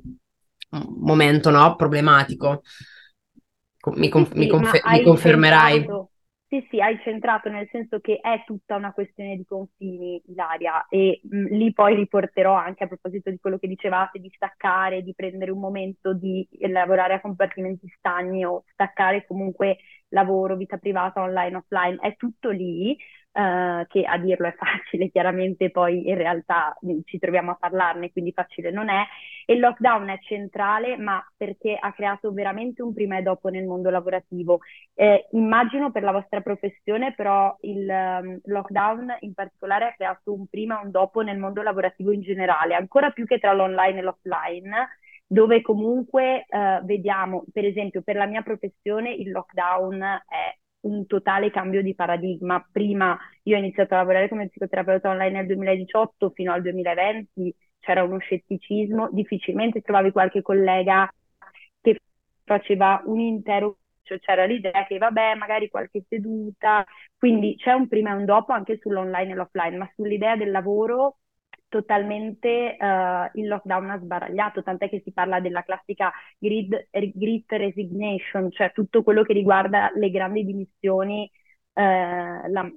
un 0.70 0.94
momento 0.99 1.50
no, 1.50 1.75
problematico. 1.76 2.62
Mi, 3.96 4.08
conf- 4.08 4.32
sì, 4.32 4.38
mi, 4.38 4.46
confer- 4.46 4.87
mi 4.87 5.02
confermerai. 5.02 5.73
Centrato, 5.73 6.11
sì, 6.46 6.66
sì, 6.70 6.80
hai 6.80 6.99
centrato 7.02 7.49
nel 7.49 7.68
senso 7.70 8.00
che 8.00 8.18
è 8.20 8.44
tutta 8.46 8.76
una 8.76 8.92
questione 8.92 9.37
di 9.37 9.44
confini, 9.44 10.23
Ilaria, 10.26 10.87
e 10.88 11.20
mh, 11.23 11.37
mm, 11.37 11.46
lì 11.46 11.73
poi 11.73 11.94
riporterò 11.94 12.54
anche 12.54 12.84
a 12.84 12.87
proposito 12.87 13.30
di 13.30 13.38
quello 13.38 13.58
che 13.58 13.66
dicevate, 13.66 14.18
di 14.18 14.30
staccare, 14.34 15.02
di 15.02 15.14
prendere 15.14 15.50
un 15.50 15.58
momento 15.58 16.14
di 16.14 16.46
lavorare 16.68 17.14
a 17.14 17.20
compartimenti 17.20 17.88
stagni 17.99 18.44
o 18.44 18.64
staccare 18.73 19.26
comunque 19.26 19.78
lavoro, 20.08 20.56
vita 20.56 20.76
privata, 20.76 21.20
online, 21.20 21.56
offline, 21.56 21.99
è 22.00 22.14
tutto 22.16 22.50
lì, 22.50 22.96
Uh, 23.36 23.84
che 23.88 24.04
a 24.04 24.16
dirlo 24.16 24.46
è 24.46 24.54
facile, 24.54 25.10
chiaramente 25.10 25.72
poi 25.72 26.08
in 26.08 26.14
realtà 26.14 26.78
ci 27.04 27.18
troviamo 27.18 27.50
a 27.50 27.56
parlarne, 27.56 28.12
quindi 28.12 28.30
facile 28.30 28.70
non 28.70 28.88
è. 28.88 29.02
E 29.44 29.54
il 29.54 29.58
lockdown 29.58 30.08
è 30.08 30.20
centrale, 30.20 30.96
ma 30.96 31.20
perché 31.36 31.76
ha 31.76 31.92
creato 31.92 32.32
veramente 32.32 32.80
un 32.80 32.94
prima 32.94 33.18
e 33.18 33.22
dopo 33.22 33.48
nel 33.48 33.64
mondo 33.64 33.90
lavorativo. 33.90 34.60
Eh, 34.94 35.26
immagino 35.32 35.90
per 35.90 36.04
la 36.04 36.12
vostra 36.12 36.42
professione, 36.42 37.12
però 37.12 37.56
il 37.62 37.88
um, 37.88 38.38
lockdown 38.44 39.16
in 39.20 39.34
particolare 39.34 39.86
ha 39.86 39.94
creato 39.94 40.32
un 40.32 40.46
prima 40.46 40.80
e 40.80 40.84
un 40.84 40.92
dopo 40.92 41.20
nel 41.22 41.36
mondo 41.36 41.60
lavorativo 41.60 42.12
in 42.12 42.20
generale, 42.20 42.76
ancora 42.76 43.10
più 43.10 43.26
che 43.26 43.40
tra 43.40 43.52
l'online 43.52 43.98
e 43.98 44.02
l'offline 44.02 44.88
dove 45.26 45.62
comunque 45.62 46.44
eh, 46.48 46.80
vediamo, 46.84 47.44
per 47.52 47.64
esempio, 47.64 48.02
per 48.02 48.14
la 48.14 48.26
mia 48.26 48.42
professione 48.42 49.12
il 49.12 49.30
lockdown 49.30 50.00
è 50.02 50.56
un 50.84 51.06
totale 51.06 51.50
cambio 51.50 51.82
di 51.82 51.94
paradigma. 51.94 52.66
Prima 52.70 53.18
io 53.42 53.56
ho 53.56 53.58
iniziato 53.58 53.94
a 53.94 53.98
lavorare 53.98 54.28
come 54.28 54.48
psicoterapeuta 54.48 55.10
online 55.10 55.38
nel 55.38 55.46
2018 55.46 56.30
fino 56.30 56.52
al 56.52 56.62
2020, 56.62 57.54
c'era 57.80 58.02
uno 58.02 58.18
scetticismo, 58.18 59.10
difficilmente 59.12 59.80
trovavi 59.80 60.10
qualche 60.12 60.42
collega 60.42 61.12
che 61.80 62.00
faceva 62.44 63.02
un 63.04 63.20
intero 63.20 63.78
cioè 64.04 64.18
c'era 64.20 64.44
l'idea 64.44 64.84
che 64.86 64.98
vabbè, 64.98 65.34
magari 65.34 65.68
qualche 65.68 66.04
seduta, 66.08 66.84
quindi 67.16 67.56
c'è 67.56 67.72
un 67.72 67.88
prima 67.88 68.10
e 68.10 68.16
un 68.16 68.26
dopo 68.26 68.52
anche 68.52 68.78
sull'online 68.78 69.32
e 69.32 69.34
l'offline, 69.34 69.76
ma 69.78 69.90
sull'idea 69.94 70.36
del 70.36 70.50
lavoro 70.50 71.20
totalmente 71.75 72.76
uh, 72.78 73.28
il 73.37 73.49
lockdown 73.49 73.90
ha 73.90 73.99
sbaragliato, 73.99 74.62
tant'è 74.62 74.88
che 74.88 75.00
si 75.02 75.12
parla 75.12 75.40
della 75.40 75.64
classica 75.64 76.12
grid, 76.38 76.88
grid 76.90 77.45
resignation, 77.49 78.52
cioè 78.52 78.71
tutto 78.73 79.02
quello 79.02 79.25
che 79.25 79.33
riguarda 79.33 79.90
le 79.97 80.09
grandi 80.11 80.45
dimissioni 80.45 81.28
uh, 81.73 81.81
la, 81.81 82.71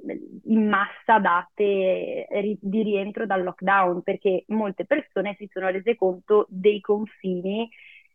in 0.46 0.68
massa 0.68 1.20
date 1.20 2.26
ri, 2.32 2.58
di 2.60 2.82
rientro 2.82 3.28
dal 3.28 3.44
lockdown, 3.44 4.02
perché 4.02 4.46
molte 4.48 4.86
persone 4.86 5.36
si 5.38 5.48
sono 5.54 5.70
rese 5.70 5.96
conto 5.96 6.48
dei 6.50 6.82
confini 6.82 7.70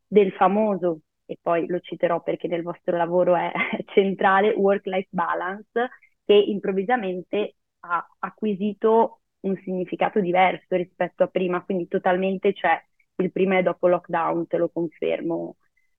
del 0.05 0.33
famoso, 0.33 1.03
e 1.27 1.39
poi 1.41 1.69
lo 1.69 1.79
citerò 1.79 2.23
perché 2.23 2.49
nel 2.49 2.63
vostro 2.63 2.97
lavoro 2.97 3.37
è 3.37 3.53
centrale, 3.95 4.51
work-life 4.51 5.09
balance, 5.11 5.91
che 6.25 6.35
improvvisamente 6.35 7.55
ha 7.85 8.05
acquisito 8.19 9.22
un 9.43 9.61
significato 9.65 10.21
diverso 10.21 10.77
rispetto 10.77 11.23
a 11.23 11.29
prima, 11.29 11.63
quindi 11.63 11.89
totalmente 11.89 12.53
c'è 12.53 12.81
il 13.17 13.31
prima 13.31 13.59
e 13.59 13.63
dopo 13.63 13.89
lockdown, 13.89 14.47
te 14.47 14.57
lo 14.57 14.69
confermo 14.71 15.57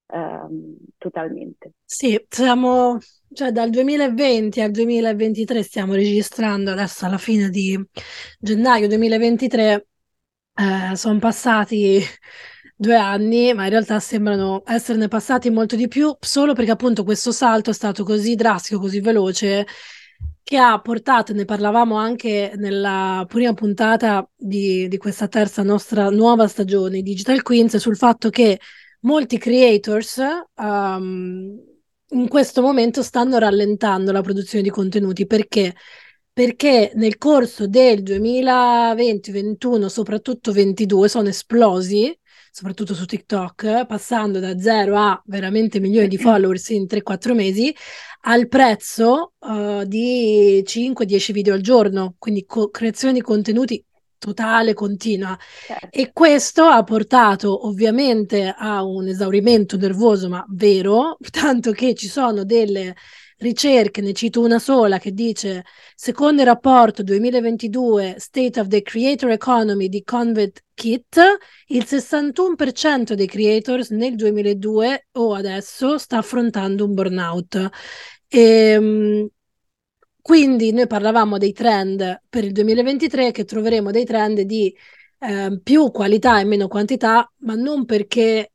ehm, 0.08 0.76
totalmente. 0.98 1.74
Sì, 1.86 2.24
siamo, 2.28 2.98
cioè 3.34 3.52
dal 3.52 3.70
2020 3.70 4.62
al 4.62 4.72
2023 4.72 5.64
stiamo 5.64 5.94
registrando, 5.94 6.72
adesso 6.72 7.06
alla 7.06 7.18
fine 7.18 7.50
di 7.50 7.80
gennaio 8.40 8.88
2023 8.88 9.88
eh, 10.56 10.96
sono 10.96 11.20
passati 11.20 12.00
due 12.76 12.96
anni, 12.96 13.54
ma 13.54 13.64
in 13.64 13.70
realtà 13.70 14.00
sembrano 14.00 14.64
esserne 14.66 15.08
passati 15.08 15.50
molto 15.50 15.76
di 15.76 15.88
più, 15.88 16.16
solo 16.20 16.54
perché 16.54 16.72
appunto 16.72 17.04
questo 17.04 17.32
salto 17.32 17.70
è 17.70 17.74
stato 17.74 18.04
così 18.04 18.36
drastico, 18.36 18.80
così 18.80 19.00
veloce 19.00 19.66
che 20.44 20.58
ha 20.58 20.80
portato, 20.82 21.34
ne 21.34 21.46
parlavamo 21.46 21.96
anche 21.96 22.54
nella 22.58 23.26
prima 23.28 23.54
puntata 23.54 24.30
di, 24.36 24.88
di 24.88 24.98
questa 24.98 25.28
terza 25.28 25.64
nostra 25.64 26.10
nuova 26.10 26.48
stagione 26.48 27.02
Digital 27.02 27.42
Queens, 27.42 27.78
sul 27.78 27.96
fatto 27.96 28.30
che 28.30 28.60
molti 29.02 29.38
creators 29.38 30.22
um, 30.56 31.58
in 32.10 32.28
questo 32.28 32.62
momento 32.62 33.02
stanno 33.02 33.38
rallentando 33.38 34.12
la 34.12 34.22
produzione 34.22 34.64
di 34.64 34.70
contenuti. 34.70 35.26
Perché? 35.26 35.74
Perché 36.32 36.92
nel 36.96 37.18
corso 37.18 37.68
del 37.68 38.04
2020, 38.04 39.32
21, 39.32 39.88
soprattutto 39.88 40.52
22 40.52 41.08
sono 41.08 41.30
esplosi 41.30 42.16
soprattutto 42.54 42.94
su 42.94 43.06
TikTok, 43.06 43.88
passando 43.88 44.40
da 44.40 44.60
zero 44.60 44.96
a 44.96 45.20
veramente 45.26 45.80
milioni 45.80 46.08
di 46.08 46.20
followers 46.20 46.70
in 46.70 46.86
3-4 46.86 47.34
mesi, 47.34 47.76
al 48.26 48.48
prezzo 48.48 49.34
uh, 49.40 49.84
di 49.86 50.64
5-10 50.64 51.32
video 51.32 51.56
al 51.56 51.62
giorno, 51.62 52.14
quindi 52.20 52.46
co- 52.46 52.70
creazione 52.70 53.16
di 53.16 53.22
contenuti 53.22 53.84
totale, 54.20 54.76
continua. 54.76 55.36
Certo. 55.66 55.88
E 55.90 56.12
questo 56.14 56.66
ha 56.66 56.84
portato 56.84 57.66
ovviamente 57.66 58.54
a 58.56 58.84
un 58.84 59.08
esaurimento 59.08 59.76
nervoso, 59.76 60.30
ma 60.30 60.46
vero, 60.50 61.18
tanto 61.32 61.72
che 61.72 61.96
ci 61.96 62.08
sono 62.08 62.44
delle 62.44 62.96
ricerche, 63.44 64.02
ne 64.02 64.14
cito 64.14 64.42
una 64.42 64.58
sola 64.58 64.98
che 64.98 65.12
dice, 65.12 65.64
secondo 65.96 66.42
il 66.42 66.48
rapporto 66.48 67.04
2022 67.04 68.16
State 68.18 68.60
of 68.60 68.68
the 68.68 68.82
Creator 68.82 69.30
Economy 69.30 69.90
di 69.90 70.04
Convet 70.04 70.64
Kit, 70.74 71.20
il 71.68 71.84
61% 71.86 73.14
dei 73.14 73.28
creators 73.28 73.92
nel 73.92 74.16
2002 74.16 75.08
o 75.12 75.34
adesso 75.36 75.98
sta 76.00 76.18
affrontando 76.18 76.86
un 76.86 76.94
burnout. 76.94 77.70
E, 78.28 78.40
ehm, 78.40 79.28
quindi 80.22 80.72
noi 80.72 80.88
parlavamo 80.88 81.38
dei 81.38 81.52
trend 81.52 82.22
per 82.30 82.46
il 82.46 82.54
2023 82.54 83.32
che 83.32 83.44
troveremo 83.44 83.92
dei 83.92 84.06
trend 84.06 84.40
di 84.42 84.74
eh, 85.20 85.60
più 85.62 85.92
qualità 85.92 86.40
e 86.40 86.46
meno 86.46 86.68
quantità, 86.68 87.30
ma 87.40 87.56
non 87.56 87.86
perché 87.86 88.54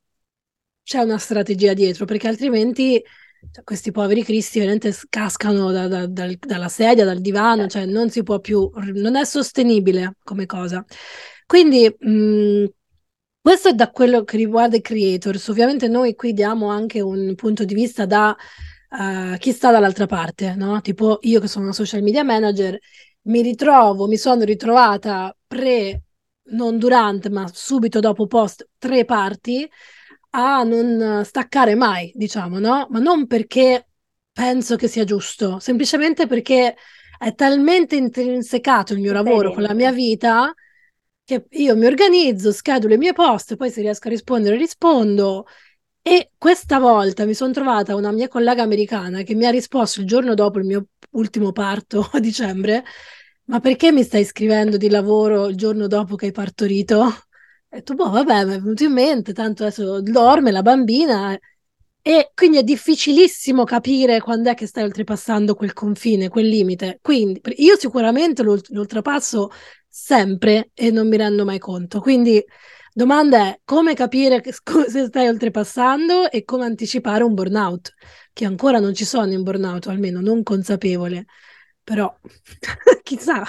c'è 0.83 1.00
una 1.00 1.18
strategia 1.18 1.75
dietro, 1.75 2.07
perché 2.07 2.28
altrimenti 2.28 3.02
cioè, 3.50 3.64
questi 3.64 3.90
poveri 3.90 4.23
cristi 4.25 4.59
veramente 4.59 4.95
cascano 5.09 5.71
da, 5.71 5.88
da, 5.88 6.07
da, 6.07 6.28
dalla 6.38 6.68
sedia, 6.68 7.04
dal 7.04 7.21
divano, 7.21 7.66
cioè 7.66 7.87
non 7.87 8.11
si 8.11 8.23
può 8.23 8.40
più, 8.40 8.71
non 8.95 9.16
è 9.16 9.25
sostenibile 9.25 10.16
come 10.23 10.47
cosa. 10.47 10.85
Quindi 11.47 11.95
mh, 11.99 12.64
questo 13.40 13.68
è 13.68 13.73
da 13.75 13.90
quello 13.90 14.25
che 14.25 14.37
riguarda 14.37 14.76
i 14.76 14.80
creators. 14.80 15.49
Ovviamente 15.49 15.88
noi 15.88 16.14
qui 16.14 16.33
diamo 16.33 16.68
anche 16.68 17.00
un 17.00 17.35
punto 17.35 17.64
di 17.64 17.75
vista 17.75 18.04
da 18.04 18.37
uh, 18.90 19.37
chi 19.38 19.52
sta 19.52 19.71
dall'altra 19.71 20.07
parte, 20.07 20.54
no? 20.54 20.80
Tipo 20.80 21.18
io 21.23 21.40
che 21.40 21.49
sono 21.49 21.64
una 21.64 21.75
social 21.75 22.02
media 22.02 22.25
manager, 22.25 22.78
mi 23.23 23.42
ritrovo, 23.42 24.07
mi 24.07 24.16
sono 24.16 24.45
ritrovata 24.45 25.35
pre, 25.47 26.02
non 26.50 26.78
durante, 26.78 27.30
ma 27.30 27.49
subito 27.52 28.00
dopo 28.00 28.26
post 28.26 28.68
tre 28.78 29.04
parti 29.04 29.68
a 30.31 30.63
non 30.63 31.25
staccare 31.25 31.75
mai, 31.75 32.13
diciamo, 32.15 32.59
no? 32.59 32.87
Ma 32.91 32.99
non 32.99 33.27
perché 33.27 33.89
penso 34.33 34.77
che 34.77 34.89
sia 34.89 35.05
giusto, 35.05 35.59
semplicemente 35.59 36.27
perché 36.27 36.77
è 37.19 37.35
talmente 37.35 37.97
intrinsecato 37.97 38.93
il 38.93 39.01
mio 39.01 39.13
lavoro 39.13 39.53
con 39.53 39.63
la 39.63 39.75
mia 39.75 39.93
vita 39.93 40.53
che 41.25 41.47
io 41.51 41.77
mi 41.77 41.87
organizzo, 41.87 42.53
schedulo 42.53 42.95
i 42.95 42.99
miei 42.99 43.13
post, 43.13 43.57
poi 43.57 43.71
se 43.71 43.83
riesco 43.83 44.09
a 44.09 44.11
rispondere 44.11 44.57
rispondo. 44.57 45.47
E 46.03 46.33
questa 46.39 46.79
volta 46.79 47.27
mi 47.27 47.35
sono 47.35 47.53
trovata 47.53 47.95
una 47.95 48.13
mia 48.13 48.29
collega 48.29 48.63
americana 48.63 49.23
che 49.23 49.35
mi 49.35 49.45
ha 49.47 49.51
risposto 49.51 50.01
il 50.01 50.07
giorno 50.07 50.35
dopo 50.35 50.59
il 50.59 50.65
mio 50.65 50.87
ultimo 51.13 51.53
parto 51.53 52.09
a 52.13 52.21
dicembre, 52.21 52.85
ma 53.45 53.61
perché 53.61 53.93
mi 53.93 54.03
stai 54.05 54.25
scrivendo 54.25 54.77
di 54.79 54.89
lavoro 54.89 55.49
il 55.49 55.57
giorno 55.57 55.87
dopo 55.87 56.17
che 56.17 56.27
hai 56.27 56.33
partorito? 56.33 57.28
E 57.71 57.77
detto, 57.79 57.95
boh, 57.95 58.11
vabbè, 58.11 58.45
mi 58.47 58.55
è 58.55 58.61
venuto 58.61 58.85
in 58.85 58.93
mente, 58.93 59.33
tanto 59.33 59.63
adesso 59.65 60.01
dorme 60.01 60.51
la 60.51 60.63
bambina. 60.63 61.39
E 62.01 62.31
quindi 62.35 62.57
è 62.59 62.63
difficilissimo 62.63 63.65
capire 63.65 64.21
quando 64.21 64.51
è 64.51 64.55
che 64.55 64.67
stai 64.67 64.85
oltrepassando 64.85 65.55
quel 65.55 65.75
confine, 65.75 66.29
quel 66.31 66.47
limite. 66.49 66.99
Quindi 67.03 67.41
io 67.57 67.77
sicuramente 67.79 68.43
lo, 68.43 68.59
lo 68.69 68.81
oltrepasso 68.81 69.51
sempre 69.87 70.71
e 70.75 70.91
non 70.91 71.09
mi 71.09 71.17
rendo 71.19 71.45
mai 71.45 71.59
conto. 71.59 72.01
Quindi 72.01 72.43
domanda 72.95 73.49
è 73.49 73.61
come 73.65 73.95
capire 73.95 74.43
se 74.89 75.05
stai 75.07 75.29
oltrepassando 75.29 76.31
e 76.31 76.45
come 76.45 76.65
anticipare 76.65 77.23
un 77.25 77.35
burnout, 77.35 77.93
che 78.33 78.47
ancora 78.47 78.79
non 78.79 78.95
ci 78.95 79.05
sono 79.05 79.31
in 79.33 79.43
burnout, 79.43 79.89
almeno 79.89 80.21
non 80.21 80.43
consapevole 80.43 81.27
però 81.83 82.15
chissà. 83.03 83.43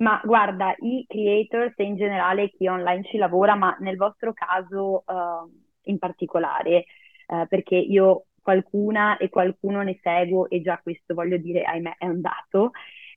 Ma 0.00 0.20
guarda, 0.24 0.74
i 0.78 1.04
creators 1.06 1.74
e 1.76 1.84
in 1.84 1.96
generale 1.96 2.48
chi 2.50 2.66
online 2.66 3.04
ci 3.04 3.18
lavora, 3.18 3.54
ma 3.54 3.76
nel 3.80 3.96
vostro 3.96 4.32
caso 4.32 5.04
uh, 5.06 5.50
in 5.82 5.98
particolare, 5.98 6.86
uh, 7.26 7.46
perché 7.46 7.76
io 7.76 8.26
qualcuna 8.40 9.18
e 9.18 9.28
qualcuno 9.28 9.82
ne 9.82 9.98
seguo 10.02 10.48
e 10.48 10.62
già 10.62 10.78
questo 10.82 11.12
voglio 11.12 11.36
dire, 11.36 11.62
ahimè, 11.64 11.96
è 11.98 12.06
un 12.06 12.20
dato, 12.22 12.70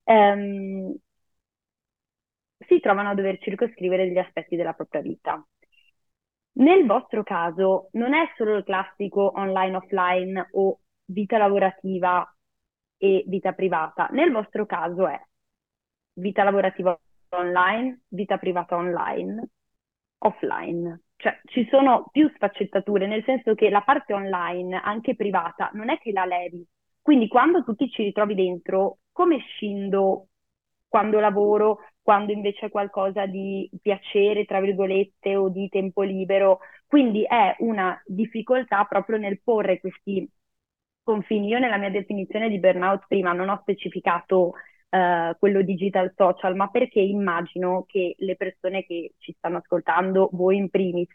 um, 0.04 0.94
si 2.68 2.80
trovano 2.80 3.10
a 3.10 3.14
dover 3.16 3.40
circoscrivere 3.40 4.06
degli 4.06 4.18
aspetti 4.18 4.56
della 4.58 4.74
propria 4.74 5.02
vita. 5.02 5.46
Nel 6.56 6.86
vostro 6.86 7.24
caso 7.24 7.90
non 7.94 8.14
è 8.14 8.30
solo 8.36 8.58
il 8.58 8.64
classico 8.64 9.32
online-offline 9.36 10.50
o 10.52 10.80
vita 11.06 11.38
lavorativa 11.38 12.28
e 12.98 13.24
vita 13.28 13.54
privata. 13.54 14.08
Nel 14.12 14.32
vostro 14.32 14.66
caso 14.66 15.08
è 15.08 15.20
vita 16.14 16.44
lavorativa 16.44 16.98
online, 17.30 18.02
vita 18.10 18.38
privata 18.38 18.76
online, 18.76 19.50
offline. 20.20 21.02
Cioè 21.16 21.40
ci 21.46 21.68
sono 21.70 22.08
più 22.12 22.30
sfaccettature, 22.36 23.08
nel 23.08 23.24
senso 23.24 23.56
che 23.56 23.70
la 23.70 23.82
parte 23.82 24.14
online, 24.14 24.82
anche 24.84 25.16
privata, 25.16 25.70
non 25.74 25.90
è 25.90 25.98
che 25.98 26.12
la 26.12 26.26
levi. 26.26 26.66
Quindi 27.02 27.28
quando 27.28 27.64
tu 27.64 27.76
ti 27.76 27.90
ci 27.90 28.04
ritrovi 28.04 28.36
dentro, 28.36 29.00
come 29.12 29.40
scindo 29.40 30.28
quando 30.94 31.20
lavoro, 31.20 31.80
quando 32.04 32.32
invece 32.32 32.68
è 32.68 32.70
qualcosa 32.70 33.26
di 33.26 33.68
piacere, 33.82 34.46
tra 34.46 34.60
virgolette, 34.60 35.36
o 35.36 35.50
di 35.50 35.68
tempo 35.70 36.04
libero. 36.04 36.60
Quindi 36.86 37.24
è 37.24 37.56
una 37.60 38.00
difficoltà 38.06 38.84
proprio 38.84 39.18
nel 39.18 39.42
porre 39.42 39.80
questi 39.80 40.30
confini. 41.02 41.48
Io 41.48 41.60
nella 41.60 41.78
mia 41.78 41.90
definizione 41.90 42.48
di 42.48 42.60
burnout 42.60 43.06
prima 43.08 43.34
non 43.34 43.50
ho 43.50 43.58
specificato 43.62 44.54
uh, 44.94 45.36
quello 45.40 45.62
digital 45.64 46.14
social, 46.16 46.56
ma 46.56 46.68
perché 46.70 47.00
immagino 47.00 47.86
che 47.88 48.16
le 48.20 48.36
persone 48.36 48.86
che 48.86 49.14
ci 49.18 49.34
stanno 49.38 49.58
ascoltando, 49.58 50.30
voi 50.34 50.58
in 50.58 50.70
primis, 50.70 51.10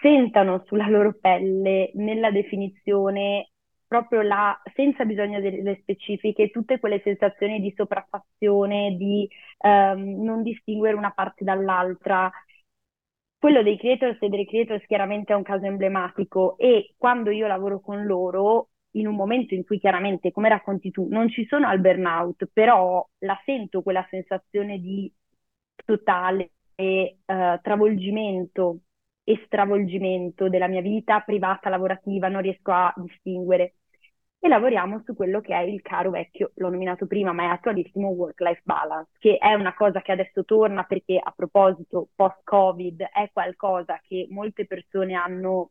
sentano 0.00 0.62
sulla 0.66 0.88
loro 0.88 1.16
pelle 1.20 1.90
nella 1.94 2.30
definizione 2.30 3.52
proprio 3.86 4.22
la, 4.22 4.58
senza 4.74 5.04
bisogno 5.04 5.38
delle 5.40 5.78
specifiche, 5.82 6.50
tutte 6.50 6.78
quelle 6.80 7.00
sensazioni 7.04 7.60
di 7.60 7.72
sopraffazione, 7.76 8.96
di 8.96 9.28
um, 9.58 10.22
non 10.22 10.42
distinguere 10.42 10.96
una 10.96 11.12
parte 11.12 11.44
dall'altra. 11.44 12.30
Quello 13.38 13.62
dei 13.62 13.76
creators 13.76 14.16
e 14.22 14.28
dei 14.30 14.46
creators 14.46 14.86
chiaramente 14.86 15.32
è 15.32 15.36
un 15.36 15.42
caso 15.42 15.66
emblematico 15.66 16.56
e 16.56 16.94
quando 16.96 17.30
io 17.30 17.46
lavoro 17.46 17.80
con 17.80 18.04
loro, 18.06 18.70
in 18.92 19.06
un 19.06 19.14
momento 19.14 19.54
in 19.54 19.64
cui 19.64 19.78
chiaramente, 19.78 20.32
come 20.32 20.48
racconti 20.48 20.90
tu, 20.90 21.08
non 21.10 21.28
ci 21.28 21.46
sono 21.46 21.66
al 21.68 21.80
burnout, 21.80 22.48
però 22.52 23.06
la 23.18 23.40
sento 23.44 23.82
quella 23.82 24.06
sensazione 24.10 24.78
di 24.78 25.12
totale 25.84 26.52
uh, 26.74 27.60
travolgimento 27.60 28.80
e 29.24 29.40
stravolgimento 29.46 30.48
della 30.48 30.66
mia 30.68 30.80
vita 30.80 31.20
privata, 31.20 31.68
lavorativa, 31.68 32.28
non 32.28 32.42
riesco 32.42 32.72
a 32.72 32.92
distinguere. 32.96 33.76
E 34.44 34.48
lavoriamo 34.48 35.02
su 35.04 35.14
quello 35.14 35.40
che 35.40 35.54
è 35.54 35.60
il 35.60 35.80
caro 35.82 36.10
vecchio, 36.10 36.50
l'ho 36.56 36.68
nominato 36.68 37.06
prima, 37.06 37.32
ma 37.32 37.44
è 37.44 37.46
attualissimo 37.46 38.08
work-life 38.08 38.62
balance, 38.64 39.10
che 39.18 39.36
è 39.36 39.54
una 39.54 39.72
cosa 39.72 40.02
che 40.02 40.10
adesso 40.10 40.44
torna 40.44 40.82
perché 40.82 41.16
a 41.22 41.32
proposito 41.34 42.08
post-Covid 42.16 43.02
è 43.12 43.30
qualcosa 43.32 44.00
che 44.02 44.26
molte 44.30 44.66
persone 44.66 45.14
hanno 45.14 45.70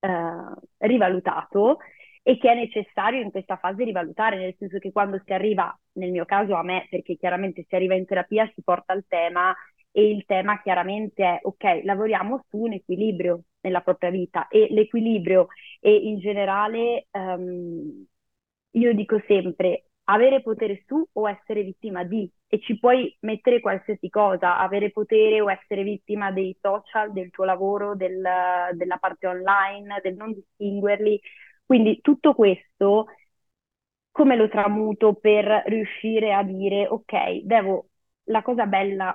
eh, 0.00 0.54
rivalutato 0.78 1.78
e 2.26 2.38
che 2.38 2.50
è 2.50 2.54
necessario 2.54 3.20
in 3.20 3.30
questa 3.30 3.56
fase 3.58 3.84
rivalutare, 3.84 4.38
nel 4.38 4.54
senso 4.58 4.78
che 4.78 4.90
quando 4.92 5.20
si 5.24 5.32
arriva, 5.34 5.78
nel 5.92 6.10
mio 6.10 6.24
caso 6.24 6.54
a 6.54 6.62
me, 6.62 6.86
perché 6.88 7.16
chiaramente 7.16 7.66
si 7.68 7.74
arriva 7.74 7.94
in 7.94 8.06
terapia, 8.06 8.50
si 8.54 8.62
porta 8.62 8.94
il 8.94 9.04
tema 9.06 9.54
e 9.90 10.08
il 10.10 10.24
tema 10.24 10.60
chiaramente 10.62 11.22
è, 11.22 11.38
ok, 11.42 11.82
lavoriamo 11.84 12.46
su 12.48 12.56
un 12.56 12.72
equilibrio 12.72 13.42
nella 13.60 13.82
propria 13.82 14.10
vita 14.10 14.48
e 14.48 14.68
l'equilibrio 14.70 15.48
e 15.80 15.94
in 15.94 16.18
generale 16.18 17.08
um, 17.12 18.06
io 18.70 18.94
dico 18.94 19.22
sempre 19.26 19.84
avere 20.04 20.40
potere 20.42 20.82
su 20.86 21.06
o 21.12 21.28
essere 21.28 21.62
vittima 21.62 22.04
di 22.04 22.30
e 22.46 22.60
ci 22.60 22.78
puoi 22.78 23.14
mettere 23.20 23.60
qualsiasi 23.60 24.08
cosa, 24.10 24.58
avere 24.58 24.90
potere 24.90 25.40
o 25.40 25.50
essere 25.50 25.82
vittima 25.82 26.30
dei 26.30 26.56
social, 26.60 27.12
del 27.12 27.30
tuo 27.30 27.44
lavoro, 27.44 27.96
del, 27.96 28.22
della 28.72 28.96
parte 28.98 29.26
online, 29.26 30.00
del 30.02 30.14
non 30.14 30.32
distinguerli. 30.32 31.20
Quindi 31.66 32.00
tutto 32.00 32.34
questo 32.34 33.06
come 34.10 34.36
lo 34.36 34.48
tramuto 34.48 35.14
per 35.14 35.64
riuscire 35.66 36.32
a 36.32 36.42
dire 36.42 36.86
ok, 36.88 37.40
devo 37.42 37.88
la 38.24 38.42
cosa 38.42 38.66
bella 38.66 39.14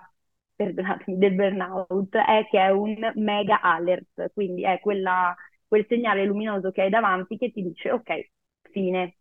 perdonatemi, 0.56 1.18
del 1.18 1.34
burnout 1.36 2.16
è 2.18 2.46
che 2.50 2.60
è 2.60 2.70
un 2.70 2.96
mega 3.16 3.62
alert, 3.62 4.32
quindi 4.34 4.64
è 4.64 4.80
quella, 4.82 5.34
quel 5.68 5.86
segnale 5.88 6.26
luminoso 6.26 6.72
che 6.72 6.82
hai 6.82 6.90
davanti 6.90 7.38
che 7.38 7.52
ti 7.52 7.62
dice 7.64 7.92
ok, 7.92 8.30
fine. 8.72 9.16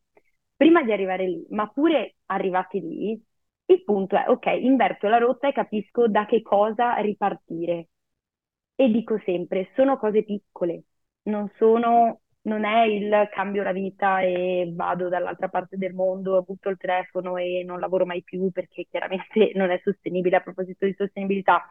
Prima 0.56 0.82
di 0.82 0.90
arrivare 0.92 1.26
lì, 1.28 1.46
ma 1.50 1.68
pure 1.68 2.16
arrivati 2.26 2.80
lì, 2.80 3.22
il 3.66 3.84
punto 3.84 4.16
è 4.16 4.24
ok, 4.28 4.46
inverto 4.60 5.06
la 5.08 5.18
rotta 5.18 5.46
e 5.48 5.52
capisco 5.52 6.08
da 6.08 6.26
che 6.26 6.42
cosa 6.42 6.94
ripartire. 6.96 7.88
E 8.74 8.88
dico 8.90 9.18
sempre, 9.24 9.70
sono 9.74 9.96
cose 9.98 10.24
piccole, 10.24 10.84
non 11.22 11.48
sono 11.56 12.20
non 12.48 12.64
è 12.64 12.82
il 12.84 13.28
cambio 13.30 13.62
la 13.62 13.72
vita 13.72 14.20
e 14.22 14.72
vado 14.74 15.08
dall'altra 15.08 15.48
parte 15.48 15.76
del 15.76 15.94
mondo, 15.94 16.42
butto 16.42 16.68
il 16.70 16.76
telefono 16.78 17.36
e 17.36 17.62
non 17.64 17.78
lavoro 17.80 18.06
mai 18.06 18.22
più 18.24 18.50
perché 18.50 18.86
chiaramente 18.90 19.52
non 19.56 19.70
è 19.70 19.80
sostenibile 19.84 20.36
a 20.36 20.40
proposito 20.40 20.86
di 20.86 20.94
sostenibilità, 20.98 21.64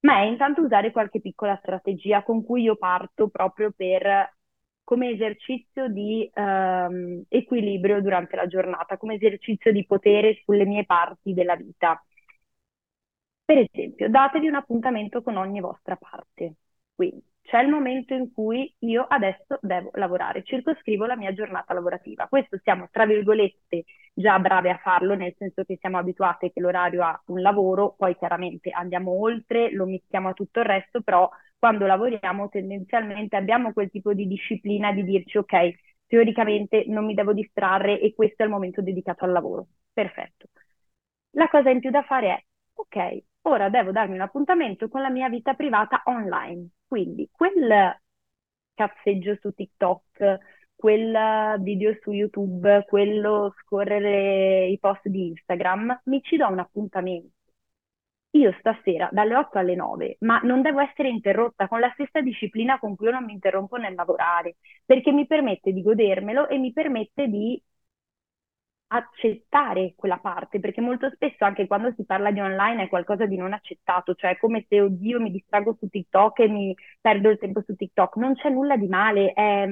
ma 0.00 0.20
è 0.20 0.24
intanto 0.26 0.62
usare 0.62 0.92
qualche 0.92 1.20
piccola 1.20 1.56
strategia 1.62 2.22
con 2.22 2.44
cui 2.44 2.62
io 2.62 2.76
parto 2.76 3.28
proprio 3.28 3.72
per 3.74 4.34
come 4.84 5.10
esercizio 5.10 5.88
di 5.88 6.30
um, 6.34 7.22
equilibrio 7.28 8.02
durante 8.02 8.36
la 8.36 8.46
giornata, 8.46 8.98
come 8.98 9.14
esercizio 9.14 9.72
di 9.72 9.84
potere 9.86 10.40
sulle 10.44 10.66
mie 10.66 10.84
parti 10.84 11.32
della 11.34 11.56
vita. 11.56 12.02
Per 13.44 13.58
esempio, 13.58 14.08
datevi 14.10 14.48
un 14.48 14.54
appuntamento 14.54 15.22
con 15.22 15.36
ogni 15.36 15.60
vostra 15.60 15.96
parte. 15.96 16.54
Quindi, 16.94 17.22
c'è 17.44 17.60
il 17.60 17.68
momento 17.68 18.14
in 18.14 18.32
cui 18.32 18.74
io 18.80 19.04
adesso 19.06 19.58
devo 19.60 19.90
lavorare, 19.94 20.42
circoscrivo 20.42 21.04
la 21.04 21.16
mia 21.16 21.32
giornata 21.34 21.74
lavorativa. 21.74 22.26
Questo 22.26 22.58
siamo, 22.62 22.88
tra 22.90 23.04
virgolette, 23.04 23.84
già 24.14 24.38
brave 24.38 24.70
a 24.70 24.78
farlo, 24.78 25.14
nel 25.14 25.34
senso 25.36 25.62
che 25.64 25.76
siamo 25.78 25.98
abituati 25.98 26.50
che 26.50 26.60
l'orario 26.60 27.04
ha 27.04 27.22
un 27.26 27.42
lavoro, 27.42 27.94
poi 27.98 28.16
chiaramente 28.16 28.70
andiamo 28.70 29.12
oltre, 29.20 29.70
lo 29.72 29.84
mettiamo 29.84 30.30
a 30.30 30.32
tutto 30.32 30.60
il 30.60 30.66
resto, 30.66 31.02
però 31.02 31.28
quando 31.58 31.86
lavoriamo 31.86 32.48
tendenzialmente 32.48 33.36
abbiamo 33.36 33.72
quel 33.72 33.90
tipo 33.90 34.14
di 34.14 34.26
disciplina 34.26 34.92
di 34.92 35.04
dirci 35.04 35.36
ok, 35.38 35.74
teoricamente 36.06 36.84
non 36.88 37.04
mi 37.04 37.14
devo 37.14 37.32
distrarre 37.34 38.00
e 38.00 38.14
questo 38.14 38.42
è 38.42 38.46
il 38.46 38.52
momento 38.52 38.80
dedicato 38.82 39.24
al 39.24 39.32
lavoro. 39.32 39.66
Perfetto. 39.92 40.48
La 41.32 41.48
cosa 41.48 41.70
in 41.70 41.80
più 41.80 41.90
da 41.90 42.02
fare 42.02 42.28
è 42.28 42.44
ok, 42.74 43.22
ora 43.42 43.68
devo 43.68 43.90
darmi 43.92 44.14
un 44.14 44.20
appuntamento 44.22 44.88
con 44.88 45.02
la 45.02 45.10
mia 45.10 45.28
vita 45.28 45.54
privata 45.54 46.02
online. 46.06 46.68
Quindi 46.94 47.28
quel 47.32 47.98
cazzeggio 48.72 49.36
su 49.40 49.50
TikTok, 49.50 50.38
quel 50.76 51.60
video 51.60 51.92
su 52.00 52.12
YouTube, 52.12 52.84
quello 52.86 53.52
scorrere 53.58 54.68
i 54.68 54.78
post 54.78 55.08
di 55.08 55.26
Instagram, 55.26 56.02
mi 56.04 56.22
ci 56.22 56.36
do 56.36 56.46
un 56.46 56.60
appuntamento. 56.60 57.32
Io 58.36 58.54
stasera 58.60 59.08
dalle 59.10 59.34
8 59.34 59.58
alle 59.58 59.74
9, 59.74 60.18
ma 60.20 60.38
non 60.44 60.62
devo 60.62 60.78
essere 60.78 61.08
interrotta 61.08 61.66
con 61.66 61.80
la 61.80 61.90
stessa 61.94 62.20
disciplina 62.20 62.78
con 62.78 62.94
cui 62.94 63.06
io 63.06 63.12
non 63.12 63.24
mi 63.24 63.32
interrompo 63.32 63.74
nel 63.76 63.94
lavorare, 63.94 64.54
perché 64.84 65.10
mi 65.10 65.26
permette 65.26 65.72
di 65.72 65.82
godermelo 65.82 66.46
e 66.46 66.58
mi 66.58 66.72
permette 66.72 67.26
di 67.26 67.60
accettare 68.88 69.94
quella 69.96 70.18
parte, 70.18 70.60
perché 70.60 70.80
molto 70.80 71.10
spesso 71.10 71.44
anche 71.44 71.66
quando 71.66 71.92
si 71.96 72.04
parla 72.04 72.30
di 72.30 72.40
online 72.40 72.84
è 72.84 72.88
qualcosa 72.88 73.26
di 73.26 73.36
non 73.36 73.52
accettato, 73.52 74.14
cioè 74.14 74.32
è 74.32 74.38
come 74.38 74.64
se, 74.68 74.80
oddio, 74.80 75.20
mi 75.20 75.30
distrago 75.30 75.74
su 75.78 75.88
TikTok 75.88 76.38
e 76.40 76.48
mi 76.48 76.74
perdo 77.00 77.30
il 77.30 77.38
tempo 77.38 77.62
su 77.66 77.74
TikTok. 77.74 78.16
Non 78.16 78.34
c'è 78.34 78.50
nulla 78.50 78.76
di 78.76 78.86
male, 78.86 79.32
è, 79.32 79.66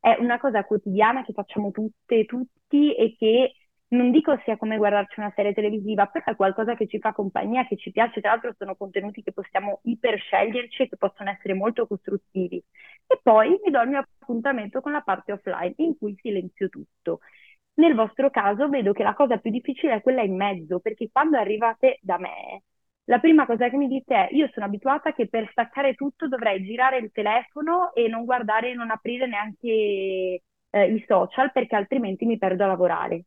è 0.00 0.16
una 0.20 0.38
cosa 0.38 0.64
quotidiana 0.64 1.24
che 1.24 1.32
facciamo 1.32 1.70
tutte 1.70 2.16
e 2.20 2.24
tutti 2.26 2.94
e 2.94 3.16
che 3.18 3.54
non 3.90 4.10
dico 4.10 4.38
sia 4.44 4.58
come 4.58 4.76
guardarci 4.76 5.18
una 5.18 5.32
serie 5.34 5.54
televisiva, 5.54 6.06
però 6.06 6.26
è 6.26 6.36
qualcosa 6.36 6.74
che 6.74 6.86
ci 6.86 6.98
fa 6.98 7.12
compagnia, 7.14 7.66
che 7.66 7.76
ci 7.78 7.90
piace, 7.90 8.20
tra 8.20 8.30
l'altro 8.32 8.54
sono 8.58 8.76
contenuti 8.76 9.22
che 9.22 9.32
possiamo 9.32 9.80
ipersceglierci 9.84 10.82
e 10.82 10.88
che 10.88 10.96
possono 10.98 11.30
essere 11.30 11.54
molto 11.54 11.86
costruttivi. 11.86 12.62
E 13.06 13.18
poi 13.22 13.58
mi 13.64 13.70
do 13.70 13.80
il 13.80 13.88
mio 13.88 14.00
appuntamento 14.00 14.80
con 14.82 14.92
la 14.92 15.00
parte 15.00 15.32
offline 15.32 15.72
in 15.78 15.96
cui 15.96 16.14
silenzio 16.20 16.68
tutto. 16.68 17.20
Nel 17.78 17.94
vostro 17.94 18.30
caso 18.30 18.68
vedo 18.68 18.92
che 18.92 19.02
la 19.04 19.14
cosa 19.14 19.38
più 19.38 19.50
difficile 19.50 19.94
è 19.94 20.02
quella 20.02 20.22
in 20.22 20.34
mezzo, 20.36 20.80
perché 20.80 21.08
quando 21.12 21.36
arrivate 21.38 21.98
da 22.02 22.18
me, 22.18 22.62
la 23.04 23.20
prima 23.20 23.46
cosa 23.46 23.68
che 23.70 23.76
mi 23.76 23.86
dite 23.88 24.14
è 24.14 24.28
io 24.34 24.48
sono 24.52 24.66
abituata 24.66 25.12
che 25.12 25.28
per 25.28 25.48
staccare 25.50 25.94
tutto 25.94 26.26
dovrei 26.28 26.62
girare 26.64 26.98
il 26.98 27.10
telefono 27.12 27.94
e 27.94 28.08
non 28.08 28.24
guardare, 28.24 28.74
non 28.74 28.90
aprire 28.90 29.26
neanche 29.28 29.68
eh, 30.70 30.92
i 30.92 31.04
social 31.06 31.52
perché 31.52 31.76
altrimenti 31.76 32.24
mi 32.26 32.36
perdo 32.36 32.64
a 32.64 32.66
lavorare. 32.66 33.24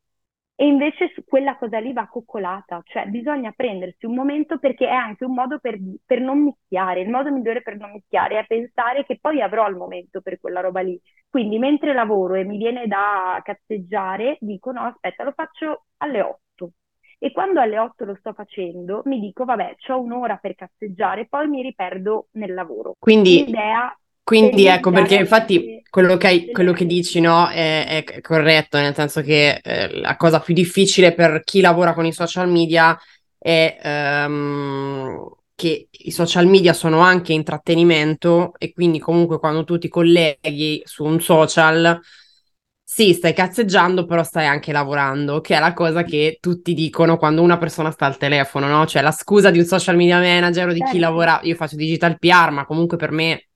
E 0.62 0.68
invece 0.68 1.12
quella 1.26 1.58
cosa 1.58 1.80
lì 1.80 1.92
va 1.92 2.06
coccolata, 2.06 2.84
cioè 2.86 3.08
bisogna 3.08 3.52
prendersi 3.52 4.06
un 4.06 4.14
momento 4.14 4.60
perché 4.60 4.86
è 4.86 4.94
anche 4.94 5.26
un 5.26 5.34
modo 5.34 5.58
per, 5.58 5.80
per, 6.06 6.22
non 6.22 6.44
mischiare. 6.44 7.02
Il 7.02 7.10
modo 7.10 7.32
migliore 7.32 7.64
per 7.64 7.78
non 7.78 7.90
mischiare 7.90 8.38
è 8.38 8.46
pensare 8.46 9.04
che 9.04 9.18
poi 9.20 9.42
avrò 9.42 9.68
il 9.68 9.76
momento 9.76 10.22
per 10.22 10.40
quella 10.40 10.60
roba 10.62 10.82
lì. 10.82 11.02
Quindi 11.28 11.58
mentre 11.58 11.94
lavoro 11.94 12.36
e 12.36 12.44
mi 12.44 12.58
viene 12.58 12.86
da 12.86 13.42
cazzeggiare, 13.44 14.38
dico 14.40 14.72
no, 14.72 14.82
aspetta, 14.82 15.24
lo 15.24 15.32
faccio 15.32 15.86
alle 15.98 16.22
8. 16.22 16.72
E 17.18 17.32
quando 17.32 17.60
alle 17.60 17.80
8 17.80 18.06
lo 18.06 18.16
sto 18.20 18.32
facendo, 18.34 19.02
mi 19.06 19.20
dico, 19.20 19.46
vabbè, 19.46 19.78
ho 19.88 20.00
un'ora 20.00 20.38
per 20.38 20.54
cazzeggiare, 20.54 21.26
poi 21.28 21.48
mi 21.48 21.64
riperdo 21.64 22.28
nel 22.34 22.54
lavoro. 22.54 22.94
Quindi 23.00 23.46
l'idea 23.46 23.92
quindi 24.24 24.66
ecco 24.68 24.92
perché 24.92 25.16
infatti 25.16 25.82
quello 25.92 26.16
che, 26.16 26.50
quello 26.52 26.72
che 26.72 26.86
dici 26.86 27.20
no, 27.20 27.50
è, 27.50 28.04
è, 28.06 28.22
corretto, 28.22 28.78
nel 28.78 28.96
senso 28.96 29.22
che 29.22 29.60
eh, 29.62 30.00
la 30.00 30.16
cosa 30.16 30.40
più 30.40 30.54
difficile 30.54 31.14
per 31.14 31.42
chi 31.44 31.60
lavora 31.60 31.94
con 31.94 32.06
i 32.06 32.14
social 32.14 32.50
media 32.50 32.98
è 33.38 34.24
um, 34.26 35.30
che 35.54 35.90
i 35.92 36.12
social 36.12 36.48
media 36.48 36.72
sono 36.72 37.00
anche 37.00 37.34
intrattenimento 37.34 38.54
e 38.58 38.72
quindi 38.72 39.00
comunque 39.00 39.38
quando 39.38 39.66
tu 39.66 39.78
ti 39.78 39.90
colleghi 39.90 40.82
su 40.86 41.04
un 41.04 41.20
social, 41.20 42.00
sì, 42.84 43.14
stai 43.14 43.34
cazzeggiando, 43.34 44.06
però 44.06 44.24
stai 44.24 44.48
anche 44.48 44.72
lavorando, 44.72 45.42
che 45.42 45.56
è 45.58 45.60
la 45.60 45.74
cosa 45.74 46.04
che 46.04 46.38
tutti 46.40 46.74
dicono 46.74 47.18
quando 47.18 47.42
una 47.42 47.58
persona 47.58 47.92
sta 47.92 48.06
al 48.06 48.18
telefono, 48.18 48.68
no? 48.68 48.86
Cioè 48.86 49.02
la 49.02 49.12
scusa 49.12 49.52
di 49.52 49.60
un 49.60 49.66
social 49.66 49.98
media 49.98 50.20
manager 50.20 50.70
o 50.70 50.74
di 50.74 50.80
chi 50.80 50.86
certo. 50.86 51.00
lavora, 51.00 51.40
io 51.44 51.56
faccio 51.56 51.76
digital 51.76 52.18
PR, 52.18 52.52
ma 52.52 52.66
comunque 52.66 52.98
per 52.98 53.12
me 53.12 53.48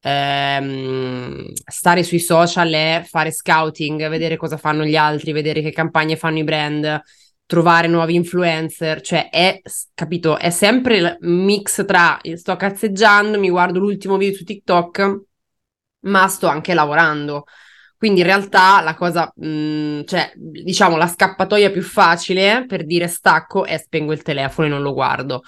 ehm, 0.00 1.52
stare 1.66 2.02
sui 2.02 2.18
social 2.18 2.70
è 2.70 3.04
fare 3.06 3.30
scouting, 3.32 4.08
vedere 4.08 4.36
cosa 4.36 4.56
fanno 4.56 4.84
gli 4.84 4.96
altri, 4.96 5.32
vedere 5.32 5.62
che 5.62 5.72
campagne 5.72 6.16
fanno 6.16 6.38
i 6.38 6.44
brand. 6.44 7.00
trovare 7.46 7.88
nuovi 7.88 8.14
influencer, 8.14 9.00
cioè 9.00 9.28
è, 9.28 9.60
capito, 9.92 10.38
è 10.38 10.50
sempre 10.50 10.96
il 10.98 11.16
mix 11.22 11.84
tra 11.84 12.18
sto 12.36 12.54
cazzeggiando, 12.54 13.40
mi 13.40 13.50
guardo 13.50 13.80
l'ultimo 13.80 14.16
video 14.16 14.36
su 14.36 14.44
TikTok, 14.44 15.20
ma 16.02 16.28
sto 16.28 16.46
anche 16.46 16.74
lavorando. 16.74 17.44
Quindi 17.96 18.20
in 18.20 18.26
realtà 18.26 18.80
la 18.80 18.94
cosa, 18.94 19.30
mh, 19.34 19.46
mm, 19.46 20.00
cioè, 20.04 20.32
diciamo, 20.34 20.96
la 20.96 21.06
scappatoia 21.06 21.70
più 21.70 21.82
facile 21.82 22.64
per 22.66 22.86
dire 22.86 23.08
stacco 23.08 23.64
è 23.66 23.76
spengo 23.76 24.12
il 24.12 24.22
telefono 24.22 24.68
e 24.68 24.70
non 24.70 24.80
lo 24.80 24.94
guardo. 24.94 25.42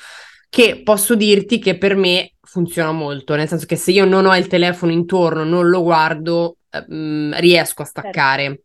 Che 0.55 0.83
posso 0.83 1.15
dirti 1.15 1.59
che 1.59 1.79
per 1.79 1.97
me 1.97 2.35
funziona 2.43 2.93
molto, 2.93 3.35
nel 3.35 3.49
senso 3.49 3.65
che 3.65 3.77
se 3.77 3.91
io 3.91 4.05
non 4.05 4.27
ho 4.27 4.37
il 4.37 4.49
telefono 4.49 4.93
intorno, 4.93 5.45
non 5.45 5.71
lo 5.71 5.83
guardo, 5.83 6.59
eh, 6.69 6.85
mh, 6.87 6.95
mm, 6.95 7.33
riesco 7.37 7.81
a 7.81 7.87
certo. 7.87 8.01
staccare. 8.01 8.63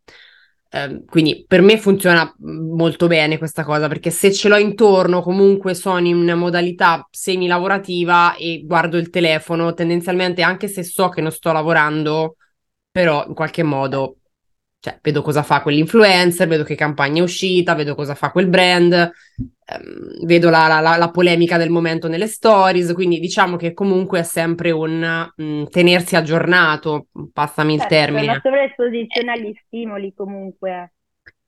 Eh, 0.69 1.05
quindi 1.07 1.45
per 1.47 1.61
me 1.61 1.77
funziona 1.77 2.25
mm, 2.25 2.75
molto 2.75 3.07
bene 3.07 3.37
questa 3.37 3.63
cosa 3.63 3.87
perché 3.87 4.09
se 4.09 4.33
ce 4.33 4.49
l'ho 4.49 4.57
intorno 4.57 5.21
comunque 5.21 5.73
sono 5.73 6.05
in 6.05 6.29
modalità 6.35 7.07
semi 7.09 7.47
lavorativa 7.47 8.35
e 8.35 8.63
guardo 8.65 8.97
il 8.97 9.09
telefono 9.09 9.73
tendenzialmente 9.73 10.41
anche 10.41 10.67
se 10.67 10.83
so 10.83 11.07
che 11.07 11.21
non 11.21 11.31
sto 11.31 11.53
lavorando 11.53 12.35
però 12.91 13.25
in 13.25 13.33
qualche 13.33 13.63
modo 13.63 14.16
cioè, 14.87 14.99
vedo 15.01 15.21
cosa 15.21 15.43
fa 15.43 15.61
quell'influencer, 15.61 16.47
vedo 16.47 16.63
che 16.63 16.75
campagna 16.75 17.19
è 17.19 17.23
uscita, 17.23 17.75
vedo 17.75 17.93
cosa 17.93 18.15
fa 18.15 18.31
quel 18.31 18.47
brand, 18.47 18.93
ehm, 18.93 20.25
vedo 20.25 20.49
la, 20.49 20.79
la, 20.79 20.95
la, 20.95 21.11
polemica 21.11 21.57
del 21.57 21.69
momento 21.69 22.07
nelle 22.07 22.27
stories, 22.27 22.93
quindi 22.93 23.19
diciamo 23.19 23.57
che 23.57 23.73
comunque 23.73 24.19
è 24.19 24.23
sempre 24.23 24.71
un 24.71 25.29
mh, 25.35 25.43
mm, 25.43 25.63
tenersi 25.65 26.15
aggiornato, 26.15 27.07
passami 27.33 27.77
certo, 27.77 27.93
il 27.93 27.99
termine. 27.99 28.31
Una 28.31 28.39
sovraesposizione 28.41 29.31
agli 29.31 29.53
stimoli 29.65 30.13
comunque. 30.15 30.93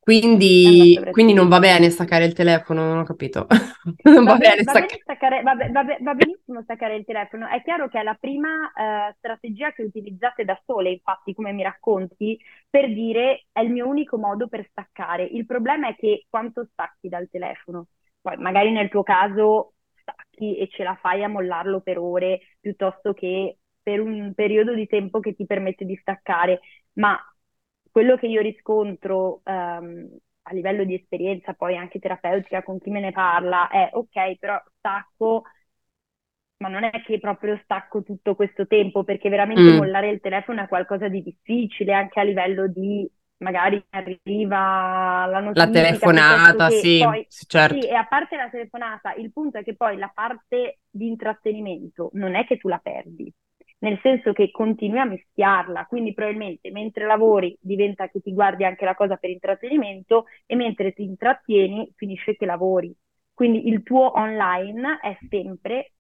Quindi, 0.09 0.99
quindi, 1.11 1.33
non 1.33 1.47
va 1.47 1.59
bene 1.59 1.91
staccare 1.91 2.25
il 2.25 2.33
telefono, 2.33 2.83
non 2.83 2.97
ho 2.97 3.03
capito. 3.03 3.45
non 4.09 4.23
va, 4.23 4.31
va, 4.31 4.37
bene, 4.37 4.63
va, 4.63 4.73
bene 4.73 4.87
staccare, 5.03 5.43
va, 5.43 5.53
va, 5.53 6.13
benissimo 6.15 6.63
staccare 6.63 6.95
il 6.95 7.05
telefono. 7.05 7.47
È 7.47 7.61
chiaro 7.61 7.87
che 7.89 7.99
è 7.99 8.03
la 8.03 8.17
prima 8.19 8.49
uh, 8.49 9.13
strategia 9.17 9.71
che 9.71 9.83
utilizzate 9.83 10.45
da 10.45 10.59
sole, 10.65 10.89
infatti, 10.89 11.35
come 11.35 11.51
mi 11.51 11.61
racconti, 11.61 12.39
per 12.67 12.91
dire 12.91 13.45
è 13.51 13.59
il 13.59 13.69
mio 13.69 13.87
unico 13.87 14.17
modo 14.17 14.47
per 14.47 14.65
staccare. 14.71 15.25
Il 15.25 15.45
problema 15.45 15.89
è 15.89 15.95
che 15.95 16.25
quanto 16.27 16.67
stacchi 16.71 17.07
dal 17.07 17.29
telefono. 17.29 17.89
Poi 18.19 18.35
magari 18.37 18.71
nel 18.71 18.89
tuo 18.89 19.03
caso 19.03 19.73
stacchi 19.93 20.57
e 20.57 20.69
ce 20.69 20.81
la 20.81 20.97
fai 20.99 21.23
a 21.23 21.27
mollarlo 21.27 21.81
per 21.81 21.99
ore 21.99 22.39
piuttosto 22.59 23.13
che 23.13 23.59
per 23.79 24.01
un 24.01 24.33
periodo 24.33 24.73
di 24.73 24.87
tempo 24.87 25.19
che 25.19 25.35
ti 25.35 25.45
permette 25.45 25.85
di 25.85 25.95
staccare, 25.95 26.61
ma 26.93 27.15
quello 27.91 28.17
che 28.17 28.27
io 28.27 28.41
riscontro 28.41 29.41
um, 29.43 30.07
a 30.43 30.53
livello 30.53 30.83
di 30.83 30.95
esperienza, 30.95 31.53
poi 31.53 31.77
anche 31.77 31.99
terapeutica 31.99 32.63
con 32.63 32.79
chi 32.79 32.89
me 32.89 32.99
ne 32.99 33.11
parla, 33.11 33.69
è 33.69 33.89
ok, 33.91 34.37
però 34.37 34.61
stacco, 34.77 35.43
ma 36.57 36.69
non 36.69 36.83
è 36.83 37.01
che 37.05 37.19
proprio 37.19 37.59
stacco 37.63 38.03
tutto 38.03 38.35
questo 38.35 38.67
tempo, 38.67 39.03
perché 39.03 39.29
veramente 39.29 39.61
mm. 39.61 39.77
mollare 39.77 40.09
il 40.09 40.19
telefono 40.19 40.61
è 40.61 40.67
qualcosa 40.67 41.07
di 41.07 41.21
difficile, 41.21 41.93
anche 41.93 42.19
a 42.19 42.23
livello 42.23 42.67
di 42.67 43.09
magari 43.39 43.81
arriva 43.91 45.25
la 45.25 45.39
notifica. 45.39 45.65
La 45.65 45.71
telefonata, 45.71 46.69
sì, 46.69 47.01
poi, 47.03 47.25
certo. 47.29 47.79
Sì, 47.79 47.87
e 47.87 47.93
a 47.93 48.05
parte 48.05 48.35
la 48.35 48.49
telefonata, 48.49 49.13
il 49.13 49.31
punto 49.31 49.59
è 49.59 49.63
che 49.63 49.75
poi 49.75 49.97
la 49.97 50.11
parte 50.13 50.79
di 50.89 51.07
intrattenimento 51.07 52.09
non 52.13 52.35
è 52.35 52.45
che 52.45 52.57
tu 52.57 52.67
la 52.67 52.79
perdi, 52.79 53.31
nel 53.79 53.99
senso 54.01 54.33
che 54.33 54.51
continui 54.51 54.99
a 54.99 55.05
mischiarla, 55.05 55.85
quindi 55.85 56.13
probabilmente 56.13 56.71
mentre 56.71 57.05
lavori 57.05 57.57
diventa 57.61 58.09
che 58.09 58.19
ti 58.19 58.33
guardi 58.33 58.65
anche 58.65 58.85
la 58.85 58.95
cosa 58.95 59.15
per 59.15 59.29
intrattenimento 59.29 60.25
e 60.45 60.55
mentre 60.55 60.93
ti 60.93 61.03
intrattieni 61.03 61.91
finisce 61.95 62.35
che 62.35 62.45
lavori. 62.45 62.93
Quindi 63.33 63.67
il 63.67 63.83
tuo 63.83 64.17
online 64.17 64.99
è 65.01 65.17
sempre 65.29 65.93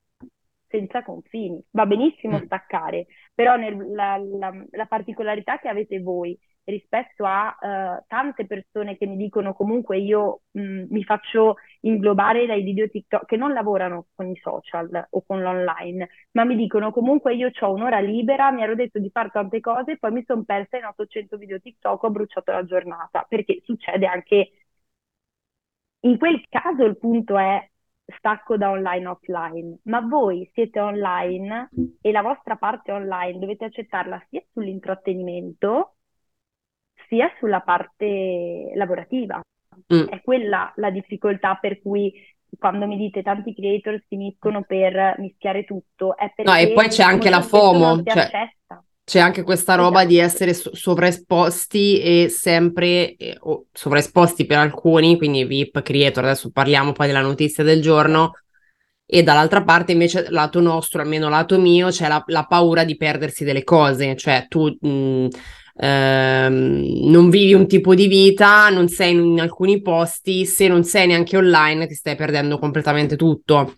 senza 0.67 1.03
confini. 1.03 1.63
Va 1.71 1.85
benissimo 1.85 2.37
mm. 2.37 2.43
staccare, 2.43 3.07
però 3.33 3.55
nel, 3.55 3.75
la, 3.93 4.17
la, 4.17 4.65
la 4.71 4.85
particolarità 4.85 5.57
che 5.57 5.67
avete 5.67 5.99
voi 5.99 6.37
rispetto 6.69 7.25
a 7.25 7.55
uh, 7.59 8.03
tante 8.07 8.45
persone 8.45 8.97
che 8.97 9.05
mi 9.05 9.17
dicono 9.17 9.53
comunque 9.53 9.97
io 9.99 10.41
mh, 10.51 10.85
mi 10.89 11.03
faccio 11.03 11.55
inglobare 11.81 12.45
dai 12.45 12.63
video 12.63 12.87
TikTok 12.89 13.25
che 13.25 13.37
non 13.37 13.53
lavorano 13.53 14.07
con 14.15 14.27
i 14.29 14.35
social 14.37 15.07
o 15.09 15.23
con 15.25 15.41
l'online, 15.41 16.07
ma 16.31 16.43
mi 16.45 16.55
dicono 16.55 16.91
comunque 16.91 17.35
io 17.35 17.49
ho 17.59 17.73
un'ora 17.73 17.99
libera, 17.99 18.51
mi 18.51 18.63
ero 18.63 18.75
detto 18.75 18.99
di 18.99 19.09
fare 19.11 19.29
tante 19.31 19.59
cose, 19.59 19.97
poi 19.97 20.11
mi 20.11 20.23
sono 20.25 20.43
persa 20.43 20.77
in 20.77 20.85
800 20.85 21.37
video 21.37 21.59
TikTok, 21.59 22.03
ho 22.03 22.09
bruciato 22.11 22.51
la 22.51 22.65
giornata, 22.65 23.25
perché 23.27 23.61
succede 23.65 24.05
anche 24.07 24.51
in 26.01 26.17
quel 26.17 26.43
caso 26.49 26.83
il 26.85 26.97
punto 26.97 27.37
è 27.37 27.69
stacco 28.17 28.57
da 28.57 28.69
online 28.71 29.07
offline, 29.07 29.79
ma 29.83 29.99
voi 30.01 30.49
siete 30.53 30.79
online 30.79 31.73
e 32.01 32.11
la 32.11 32.21
vostra 32.21 32.55
parte 32.55 32.91
online 32.91 33.37
dovete 33.39 33.65
accettarla 33.65 34.25
sia 34.29 34.41
sull'intrattenimento 34.53 35.95
sia 37.09 37.29
sulla 37.39 37.59
parte 37.59 38.71
lavorativa. 38.75 39.41
Mm. 39.93 40.07
È 40.07 40.21
quella 40.21 40.71
la 40.75 40.91
difficoltà 40.91 41.57
per 41.59 41.81
cui 41.81 42.13
quando 42.57 42.87
mi 42.87 42.97
dite 42.97 43.21
tanti 43.21 43.53
creator 43.53 44.01
finiscono 44.07 44.63
per 44.63 45.15
mischiare 45.19 45.65
tutto, 45.65 46.15
è 46.17 46.31
no, 46.43 46.55
e 46.55 46.71
poi 46.71 46.87
c'è 46.87 47.03
anche 47.03 47.29
la 47.29 47.41
FOMO, 47.41 48.01
cioè, 48.03 48.29
c'è 49.03 49.19
anche 49.19 49.43
questa 49.43 49.75
roba 49.75 49.99
esatto. 49.99 50.07
di 50.07 50.17
essere 50.17 50.53
so- 50.53 50.73
sovraesposti 50.73 51.99
e 51.99 52.29
sempre 52.29 53.15
eh, 53.15 53.37
sovraesposti 53.71 54.45
per 54.45 54.57
alcuni, 54.57 55.17
quindi 55.17 55.45
VIP, 55.45 55.81
creator, 55.81 56.23
adesso 56.23 56.51
parliamo 56.51 56.91
poi 56.91 57.07
della 57.07 57.21
notizia 57.21 57.63
del 57.63 57.81
giorno, 57.81 58.31
e 59.11 59.23
dall'altra 59.23 59.63
parte 59.63 59.91
invece 59.91 60.29
lato 60.29 60.59
nostro, 60.59 61.01
almeno 61.01 61.29
lato 61.29 61.59
mio, 61.59 61.89
c'è 61.89 62.07
la, 62.07 62.23
la 62.27 62.45
paura 62.45 62.83
di 62.83 62.95
perdersi 62.95 63.43
delle 63.43 63.63
cose, 63.63 64.15
cioè 64.15 64.45
tu 64.47 64.75
mh, 64.79 65.27
ehm, 65.79 67.09
non 67.09 67.29
vivi 67.29 67.53
un 67.53 67.67
tipo 67.67 67.95
di 67.95 68.07
vita, 68.07 68.69
non 68.69 68.89
sei 68.89 69.13
in, 69.13 69.39
alcuni 69.39 69.81
posti, 69.81 70.45
se 70.45 70.67
non 70.67 70.83
sei 70.83 71.07
neanche 71.07 71.37
online 71.37 71.87
ti 71.87 71.93
stai 71.93 72.15
perdendo 72.15 72.59
completamente 72.59 73.15
tutto 73.15 73.75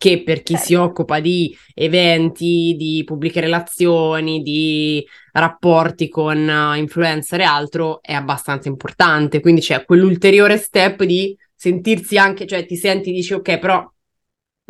che 0.00 0.22
per 0.22 0.42
chi 0.42 0.54
certo. 0.54 0.66
si 0.66 0.74
occupa 0.76 1.20
di 1.20 1.54
eventi, 1.74 2.74
di 2.78 3.02
pubbliche 3.04 3.40
relazioni, 3.40 4.40
di 4.40 5.06
rapporti 5.32 6.08
con 6.08 6.38
uh, 6.38 6.74
influencer 6.74 7.40
e 7.40 7.44
altro 7.44 8.00
è 8.00 8.14
abbastanza 8.14 8.68
importante. 8.68 9.40
Quindi 9.40 9.60
c'è 9.60 9.84
quell'ulteriore 9.84 10.56
step 10.56 11.04
di 11.04 11.36
sentirsi 11.54 12.16
anche, 12.16 12.46
cioè 12.46 12.64
ti 12.64 12.76
senti, 12.76 13.12
dici 13.12 13.34
ok, 13.34 13.58
però 13.58 13.86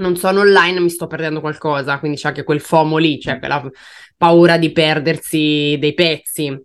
non 0.00 0.16
sono 0.16 0.40
online, 0.40 0.80
mi 0.80 0.90
sto 0.90 1.06
perdendo 1.06 1.40
qualcosa, 1.40 2.00
quindi 2.00 2.16
c'è 2.16 2.26
anche 2.26 2.42
quel 2.42 2.60
FOMO 2.60 2.96
lì, 2.96 3.20
cioè 3.20 3.38
quella 3.38 3.64
paura 4.16 4.58
di 4.58 4.72
perdersi 4.72 5.76
dei 5.78 5.94
pezzi. 5.94 6.60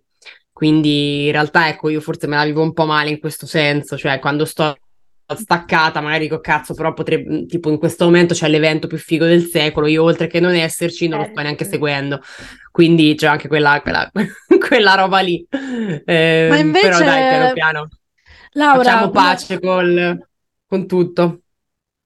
Quindi 0.55 1.25
in 1.25 1.33
realtà 1.33 1.67
ecco, 1.67 1.89
io 1.89 1.99
forse 1.99 2.27
me 2.27 2.37
la 2.37 2.45
vivo 2.45 2.61
un 2.61 2.71
po' 2.71 2.85
male 2.85 3.09
in 3.09 3.19
questo 3.19 3.45
senso, 3.45 3.97
cioè 3.97 4.19
quando 4.19 4.45
sto 4.45 4.77
staccata, 5.27 5.99
magari 5.99 6.23
dico 6.23 6.39
cazzo, 6.39 6.73
però 6.73 6.93
potrebbe, 6.93 7.45
tipo 7.45 7.69
in 7.69 7.77
questo 7.77 8.05
momento 8.05 8.33
c'è 8.33 8.47
l'evento 8.47 8.87
più 8.87 8.97
figo 8.97 9.25
del 9.25 9.47
secolo, 9.47 9.85
io 9.85 10.03
oltre 10.03 10.27
che 10.27 10.39
non 10.39 10.55
esserci 10.55 11.09
non 11.09 11.19
lo 11.19 11.25
sto 11.29 11.41
neanche 11.41 11.65
seguendo, 11.65 12.21
quindi 12.71 13.15
c'è 13.15 13.27
anche 13.27 13.49
quella, 13.49 13.81
quella, 13.81 14.09
quella 14.65 14.95
roba 14.95 15.19
lì. 15.19 15.45
Eh, 16.05 16.47
Ma 16.49 16.57
invece... 16.57 16.87
Però 16.87 16.99
dai, 16.99 17.27
piano 17.27 17.51
piano. 17.51 17.89
Laura, 18.51 18.81
facciamo 18.81 19.09
pace 19.09 19.59
col, 19.59 20.27
con 20.65 20.87
tutto. 20.87 21.41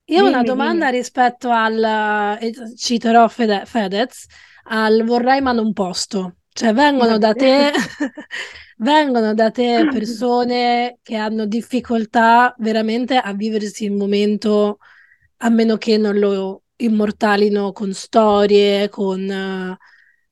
Io 0.05 0.23
ho 0.23 0.27
una 0.27 0.41
domanda 0.41 0.85
dimmi. 0.85 0.97
rispetto 0.97 1.51
al, 1.51 2.39
eh, 2.41 2.51
citerò 2.75 3.27
Fede, 3.27 3.61
Fedez, 3.65 4.25
al 4.69 5.03
vorrei 5.03 5.39
ma 5.39 5.51
non 5.51 5.71
posto. 5.71 6.33
Cioè 6.51 6.73
vengono 6.73 7.17
da 7.17 7.33
te, 7.33 7.71
vengono 8.77 9.33
da 9.33 9.51
te 9.51 9.87
persone 9.91 10.99
che 11.01 11.15
hanno 11.15 11.45
difficoltà 11.45 12.53
veramente 12.57 13.17
a 13.17 13.33
viversi 13.33 13.85
il 13.85 13.93
momento, 13.93 14.79
a 15.37 15.49
meno 15.49 15.77
che 15.77 15.97
non 15.97 16.17
lo 16.17 16.63
immortalino 16.77 17.71
con 17.71 17.93
storie, 17.93 18.89
con 18.89 19.21
uh, 19.21 19.75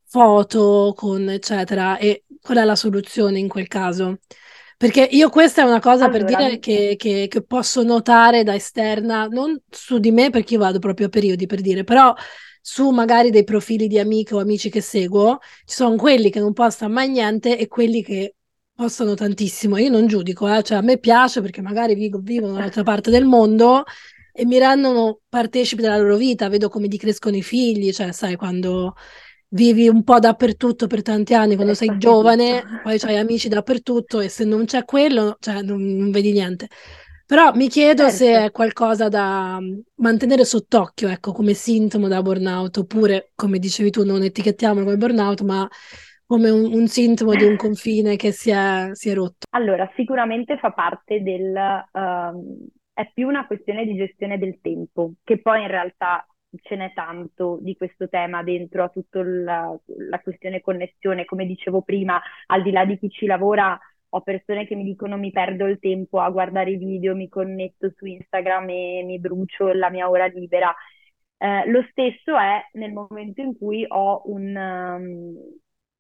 foto, 0.06 0.94
con 0.96 1.30
eccetera. 1.30 1.98
E 1.98 2.26
qual 2.42 2.58
è 2.58 2.64
la 2.64 2.76
soluzione 2.76 3.40
in 3.40 3.48
quel 3.48 3.68
caso? 3.68 4.20
Perché 4.78 5.08
io 5.10 5.30
questa 5.30 5.64
è 5.64 5.66
una 5.66 5.80
cosa 5.80 6.06
allora, 6.06 6.24
per 6.24 6.38
dire 6.38 6.60
che, 6.60 6.96
che, 6.98 7.28
che, 7.28 7.44
posso 7.44 7.82
notare 7.82 8.44
da 8.44 8.54
esterna, 8.54 9.26
non 9.26 9.60
su 9.70 9.98
di 9.98 10.12
me 10.12 10.30
perché 10.30 10.54
io 10.54 10.60
vado 10.60 10.78
proprio 10.78 11.08
a 11.08 11.10
periodi 11.10 11.48
per 11.48 11.62
dire, 11.62 11.84
però 11.84 12.14
su 12.70 12.90
magari 12.90 13.30
dei 13.30 13.46
profili 13.46 13.88
di 13.88 13.98
amiche 13.98 14.36
o 14.36 14.40
amici 14.40 14.70
che 14.70 14.82
seguo, 14.82 15.38
ci 15.64 15.74
sono 15.74 15.96
quelli 15.96 16.30
che 16.30 16.42
non 16.42 16.52
postano 16.52 16.92
mai 16.92 17.08
niente 17.08 17.58
e 17.58 17.68
quelli 17.68 18.04
che 18.04 18.36
postano 18.74 19.14
tantissimo. 19.14 19.78
Io 19.78 19.90
non 19.90 20.06
giudico, 20.06 20.54
eh? 20.54 20.62
cioè 20.64 20.80
a 20.80 20.82
me 20.82 20.98
piace 20.98 21.40
perché 21.40 21.62
magari 21.62 21.96
vivo, 21.96 22.20
vivo 22.22 22.48
un'altra 22.48 22.84
parte 22.84 23.10
del 23.10 23.24
mondo 23.24 23.86
e 24.34 24.46
mi 24.46 24.60
rendono 24.60 25.22
partecipi 25.30 25.82
della 25.82 25.98
loro 25.98 26.18
vita, 26.18 26.50
vedo 26.50 26.68
come 26.68 26.88
gli 26.88 26.98
crescono 26.98 27.38
i 27.38 27.42
figli, 27.42 27.94
cioè 27.94 28.12
sai 28.12 28.36
quando 28.36 28.96
vivi 29.52 29.88
un 29.88 30.04
po' 30.04 30.20
dappertutto 30.20 30.88
per 30.88 31.02
tanti 31.04 31.34
anni, 31.36 31.56
quando 31.56 31.74
sei 31.74 31.98
giovane, 31.98 32.82
poi 32.84 33.00
hai 33.02 33.16
amici 33.16 33.48
dappertutto 33.48 34.20
e 34.20 34.28
se 34.28 34.44
non 34.44 34.66
c'è 34.66 34.84
quello, 34.84 35.38
cioè 35.40 35.62
non, 35.62 35.82
non 35.82 36.12
vedi 36.12 36.34
niente. 36.34 36.68
Però 37.28 37.52
mi 37.54 37.68
chiedo 37.68 38.04
certo. 38.04 38.16
se 38.16 38.46
è 38.46 38.52
qualcosa 38.52 39.10
da 39.10 39.60
mm, 39.60 39.80
mantenere 39.96 40.46
sott'occhio, 40.46 41.10
ecco, 41.10 41.34
come 41.34 41.54
sintomo 41.54 42.08
da 42.08 42.22
burnout, 42.22 42.78
oppure, 42.78 43.32
come 43.36 43.60
dicevi 43.60 43.92
tu, 43.92 44.06
non 44.06 44.24
etichettiamolo 44.24 44.86
come 44.86 44.96
burnout, 44.96 45.42
ma 45.42 45.68
come 46.26 46.50
un, 46.50 46.74
un 46.74 46.88
sintomo 46.88 47.36
di 47.36 47.44
un 47.44 47.58
confine 47.58 48.16
che 48.16 48.32
si 48.32 48.50
è, 48.50 48.92
si 48.94 49.10
è, 49.10 49.14
rotto. 49.14 49.46
Allora, 49.50 49.92
sicuramente 49.98 50.58
fa 50.58 50.72
parte 50.72 51.22
del... 51.22 51.54
Uh, 51.92 52.66
è 52.94 53.12
più 53.14 53.28
una 53.28 53.46
questione 53.46 53.84
di 53.84 53.98
gestione 53.98 54.40
del 54.40 54.60
tempo, 54.62 55.16
che 55.26 55.42
poi 55.42 55.64
in 55.64 55.68
realtà 55.68 56.26
ce 56.62 56.76
n'è 56.78 56.94
tanto 56.94 57.60
di 57.62 57.76
questo 57.76 58.08
tema 58.08 58.42
dentro 58.42 58.86
a 58.86 58.90
tutta 58.90 59.22
la, 59.22 59.78
la 60.10 60.20
questione 60.22 60.62
connessione. 60.62 61.26
Come 61.26 61.46
dicevo 61.46 61.82
prima, 61.82 62.22
al 62.46 62.64
di 62.64 62.72
là 62.72 62.86
di 62.86 62.98
chi 62.98 63.10
ci 63.10 63.26
lavora, 63.26 63.78
ho 64.10 64.22
persone 64.22 64.66
che 64.66 64.76
mi 64.76 64.84
dicono 64.84 65.18
mi 65.18 65.32
perdo 65.32 65.66
il 65.66 65.80
tempo 65.80 66.20
a 66.20 66.30
guardare 66.30 66.72
i 66.72 66.78
video, 66.78 67.16
mi 67.16 67.30
connetto 67.30 67.92
su 67.96 68.06
Instagram 68.06 68.70
e 68.70 69.04
mi 69.06 69.20
brucio 69.20 69.74
la 69.74 69.90
mia 69.90 70.10
ora 70.10 70.26
libera. 70.28 70.74
Eh, 71.38 71.70
lo 71.70 71.86
stesso 71.92 72.38
è 72.38 72.62
nel 72.74 72.94
momento 72.94 73.42
in 73.42 73.58
cui 73.58 73.86
ho 73.88 74.22
un, 74.26 74.56
um, 74.56 75.36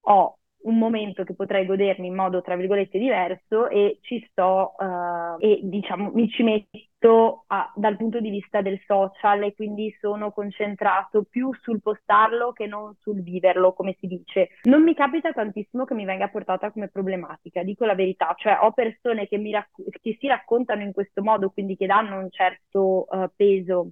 ho 0.02 0.37
un 0.62 0.78
momento 0.78 1.24
che 1.24 1.36
potrei 1.36 1.66
godermi 1.66 2.08
in 2.08 2.16
modo, 2.16 2.42
tra 2.42 2.56
virgolette, 2.56 2.98
diverso 2.98 3.70
e 3.70 4.00
ci 4.02 4.26
sto 4.30 4.74
uh, 4.78 5.38
e 5.40 5.60
diciamo 5.64 6.12
mi 6.14 6.28
ci 6.30 6.44
metto 6.44 7.44
a, 7.48 7.72
dal 7.76 7.96
punto 7.96 8.20
di 8.20 8.30
vista 8.30 8.62
del 8.62 8.82
social 8.86 9.44
e 9.44 9.54
quindi 9.54 9.96
sono 10.00 10.32
concentrato 10.32 11.24
più 11.30 11.54
sul 11.62 11.82
postarlo 11.82 12.52
che 12.52 12.66
non 12.66 12.96
sul 13.00 13.22
viverlo, 13.22 13.74
come 13.74 13.96
si 14.00 14.08
dice. 14.08 14.50
Non 14.64 14.84
mi 14.84 14.94
capita 14.94 15.32
tantissimo 15.32 15.86
che 15.86 15.94
mi 15.94 16.06
venga 16.06 16.28
portata 16.28 16.72
come 16.72 16.90
problematica, 16.90 17.64
dico 17.64 17.86
la 17.86 17.96
verità, 17.96 18.34
cioè 18.38 18.58
ho 18.62 18.72
persone 18.72 19.28
che, 19.28 19.38
mi 19.38 19.52
racc- 19.52 20.00
che 20.02 20.18
si 20.20 20.28
raccontano 20.28 20.82
in 20.82 20.92
questo 20.92 21.22
modo, 21.22 21.50
quindi 21.52 21.78
che 21.78 21.86
danno 21.86 22.20
un 22.20 22.32
certo 22.32 23.06
uh, 23.10 23.30
peso 23.36 23.92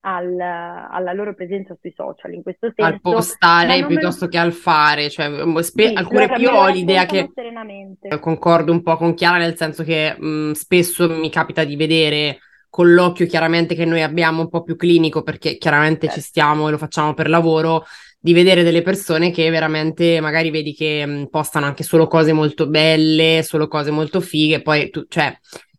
al, 0.00 0.38
alla 0.40 1.12
loro 1.12 1.34
presenza 1.34 1.76
sui 1.80 1.92
social 1.94 2.32
in 2.32 2.42
questo 2.42 2.72
senso. 2.74 2.92
Al 2.92 3.00
postare 3.00 3.86
piuttosto 3.86 4.24
lo... 4.24 4.30
che 4.30 4.38
al 4.38 4.52
fare, 4.52 5.10
cioè, 5.10 5.30
spe- 5.62 5.88
sì, 5.88 5.94
alcune 5.94 6.32
io 6.38 6.52
ho 6.52 6.68
l'idea 6.68 7.06
che 7.06 7.30
concordo 8.20 8.72
un 8.72 8.82
po' 8.82 8.96
con 8.96 9.14
Chiara 9.14 9.38
nel 9.38 9.56
senso 9.56 9.82
che 9.84 10.16
mh, 10.18 10.52
spesso 10.52 11.08
mi 11.08 11.30
capita 11.30 11.64
di 11.64 11.76
vedere 11.76 12.38
con 12.68 12.92
l'occhio 12.92 13.26
chiaramente 13.26 13.74
che 13.74 13.84
noi 13.84 14.02
abbiamo 14.02 14.42
un 14.42 14.48
po' 14.48 14.62
più 14.62 14.76
clinico 14.76 15.22
perché 15.22 15.56
chiaramente 15.56 16.06
certo. 16.06 16.20
ci 16.20 16.26
stiamo 16.26 16.68
e 16.68 16.70
lo 16.72 16.78
facciamo 16.78 17.14
per 17.14 17.28
lavoro 17.28 17.84
di 18.18 18.32
vedere 18.32 18.62
delle 18.62 18.82
persone 18.82 19.30
che 19.30 19.48
veramente 19.50 20.20
magari 20.20 20.50
vedi 20.50 20.74
che 20.74 21.06
mh, 21.06 21.28
postano 21.30 21.66
anche 21.66 21.84
solo 21.84 22.06
cose 22.06 22.32
molto 22.32 22.68
belle, 22.68 23.42
solo 23.44 23.68
cose 23.68 23.90
molto 23.90 24.20
fighe, 24.20 24.62
poi 24.62 24.90
tu, 24.90 25.04
cioè 25.08 25.34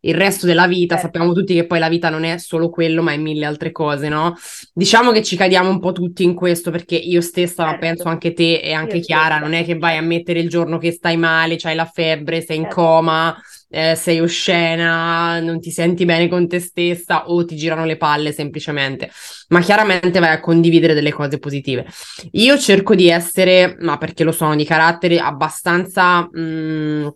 il 0.08 0.14
resto 0.14 0.46
della 0.46 0.66
vita, 0.66 0.96
eh. 0.96 0.98
sappiamo 0.98 1.32
tutti 1.32 1.54
che 1.54 1.66
poi 1.66 1.78
la 1.78 1.88
vita 1.88 2.08
non 2.08 2.24
è 2.24 2.38
solo 2.38 2.70
quello, 2.70 3.02
ma 3.02 3.12
è 3.12 3.16
mille 3.16 3.44
altre 3.44 3.70
cose, 3.72 4.08
no? 4.08 4.34
Diciamo 4.72 5.12
che 5.12 5.22
ci 5.22 5.36
cadiamo 5.36 5.68
un 5.68 5.80
po' 5.80 5.92
tutti 5.92 6.22
in 6.24 6.34
questo, 6.34 6.70
perché 6.70 6.96
io 6.96 7.20
stessa, 7.20 7.64
certo. 7.64 7.72
ma 7.72 7.78
penso 7.78 8.08
anche 8.08 8.32
te 8.32 8.60
e 8.60 8.72
anche 8.72 8.96
io 8.96 9.02
Chiara, 9.02 9.36
stessa. 9.36 9.40
non 9.40 9.54
è 9.54 9.64
che 9.64 9.76
vai 9.76 9.96
a 9.96 10.02
mettere 10.02 10.40
il 10.40 10.48
giorno 10.48 10.78
che 10.78 10.92
stai 10.92 11.16
male, 11.16 11.56
c'hai 11.56 11.74
la 11.74 11.84
febbre, 11.84 12.40
sei 12.40 12.56
in 12.56 12.62
certo. 12.62 12.80
coma, 12.80 13.36
eh, 13.70 13.94
sei 13.94 14.20
oscena, 14.20 15.40
non 15.40 15.60
ti 15.60 15.70
senti 15.70 16.04
bene 16.04 16.28
con 16.28 16.48
te 16.48 16.58
stessa 16.58 17.28
o 17.28 17.44
ti 17.44 17.54
girano 17.54 17.84
le 17.84 17.98
palle 17.98 18.32
semplicemente, 18.32 19.10
ma 19.48 19.60
chiaramente 19.60 20.18
vai 20.18 20.30
a 20.30 20.40
condividere 20.40 20.94
delle 20.94 21.12
cose 21.12 21.38
positive. 21.38 21.86
Io 22.32 22.58
cerco 22.58 22.94
di 22.94 23.08
essere, 23.08 23.76
ma 23.80 23.98
perché 23.98 24.24
lo 24.24 24.32
sono 24.32 24.56
di 24.56 24.64
carattere, 24.64 25.18
abbastanza... 25.18 26.28
Mh, 26.30 26.40
mm, 26.40 27.08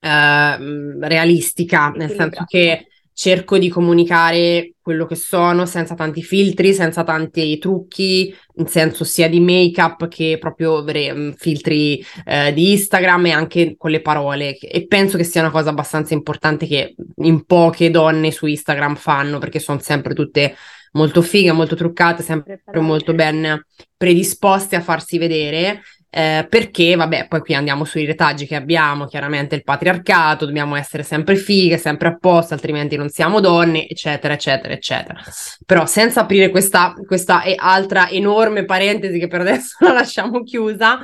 eh, 0.00 0.98
realistica, 0.98 1.90
nel 1.90 2.10
senso 2.10 2.44
che 2.46 2.86
cerco 3.20 3.58
di 3.58 3.68
comunicare 3.68 4.72
quello 4.80 5.04
che 5.04 5.14
sono 5.14 5.66
senza 5.66 5.94
tanti 5.94 6.22
filtri, 6.22 6.72
senza 6.72 7.04
tanti 7.04 7.58
trucchi, 7.58 8.34
in 8.54 8.66
senso 8.66 9.04
sia 9.04 9.28
di 9.28 9.40
make-up 9.40 10.08
che 10.08 10.38
proprio 10.40 10.82
mm, 10.82 11.32
filtri 11.32 12.02
eh, 12.24 12.50
di 12.54 12.72
Instagram 12.72 13.26
e 13.26 13.30
anche 13.32 13.74
con 13.76 13.90
le 13.90 14.00
parole. 14.00 14.56
E 14.56 14.86
penso 14.86 15.18
che 15.18 15.24
sia 15.24 15.42
una 15.42 15.50
cosa 15.50 15.68
abbastanza 15.68 16.14
importante 16.14 16.66
che 16.66 16.94
in 17.16 17.44
poche 17.44 17.90
donne 17.90 18.30
su 18.30 18.46
Instagram 18.46 18.96
fanno, 18.96 19.38
perché 19.38 19.58
sono 19.58 19.80
sempre 19.80 20.14
tutte 20.14 20.56
molto 20.92 21.20
fighe, 21.20 21.52
molto 21.52 21.76
truccate, 21.76 22.22
sempre 22.22 22.62
molto 22.76 23.12
ben 23.12 23.62
predisposte 23.98 24.76
a 24.76 24.80
farsi 24.80 25.18
vedere 25.18 25.82
eh, 26.12 26.44
perché, 26.50 26.96
vabbè, 26.96 27.28
poi 27.28 27.40
qui 27.40 27.54
andiamo 27.54 27.84
sui 27.84 28.04
retaggi 28.04 28.44
che 28.44 28.56
abbiamo, 28.56 29.06
chiaramente 29.06 29.54
il 29.54 29.62
patriarcato, 29.62 30.44
dobbiamo 30.44 30.74
essere 30.74 31.04
sempre 31.04 31.36
fighe, 31.36 31.78
sempre 31.78 32.08
a 32.08 32.16
posto, 32.18 32.52
altrimenti 32.52 32.96
non 32.96 33.08
siamo 33.08 33.38
donne, 33.38 33.86
eccetera, 33.88 34.34
eccetera, 34.34 34.74
eccetera. 34.74 35.20
Però 35.64 35.86
senza 35.86 36.22
aprire 36.22 36.50
questa, 36.50 36.94
questa 37.06 37.42
altra 37.56 38.08
enorme 38.08 38.64
parentesi 38.64 39.20
che 39.20 39.28
per 39.28 39.42
adesso 39.42 39.76
la 39.86 39.92
lasciamo 39.92 40.42
chiusa, 40.42 40.98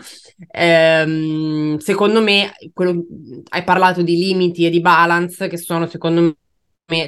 ehm, 0.50 1.78
secondo 1.78 2.20
me, 2.20 2.52
quello, 2.72 3.04
hai 3.50 3.62
parlato 3.62 4.02
di 4.02 4.16
limiti 4.16 4.66
e 4.66 4.70
di 4.70 4.80
balance 4.80 5.46
che 5.46 5.56
sono, 5.56 5.86
secondo 5.86 6.20
me, 6.20 6.34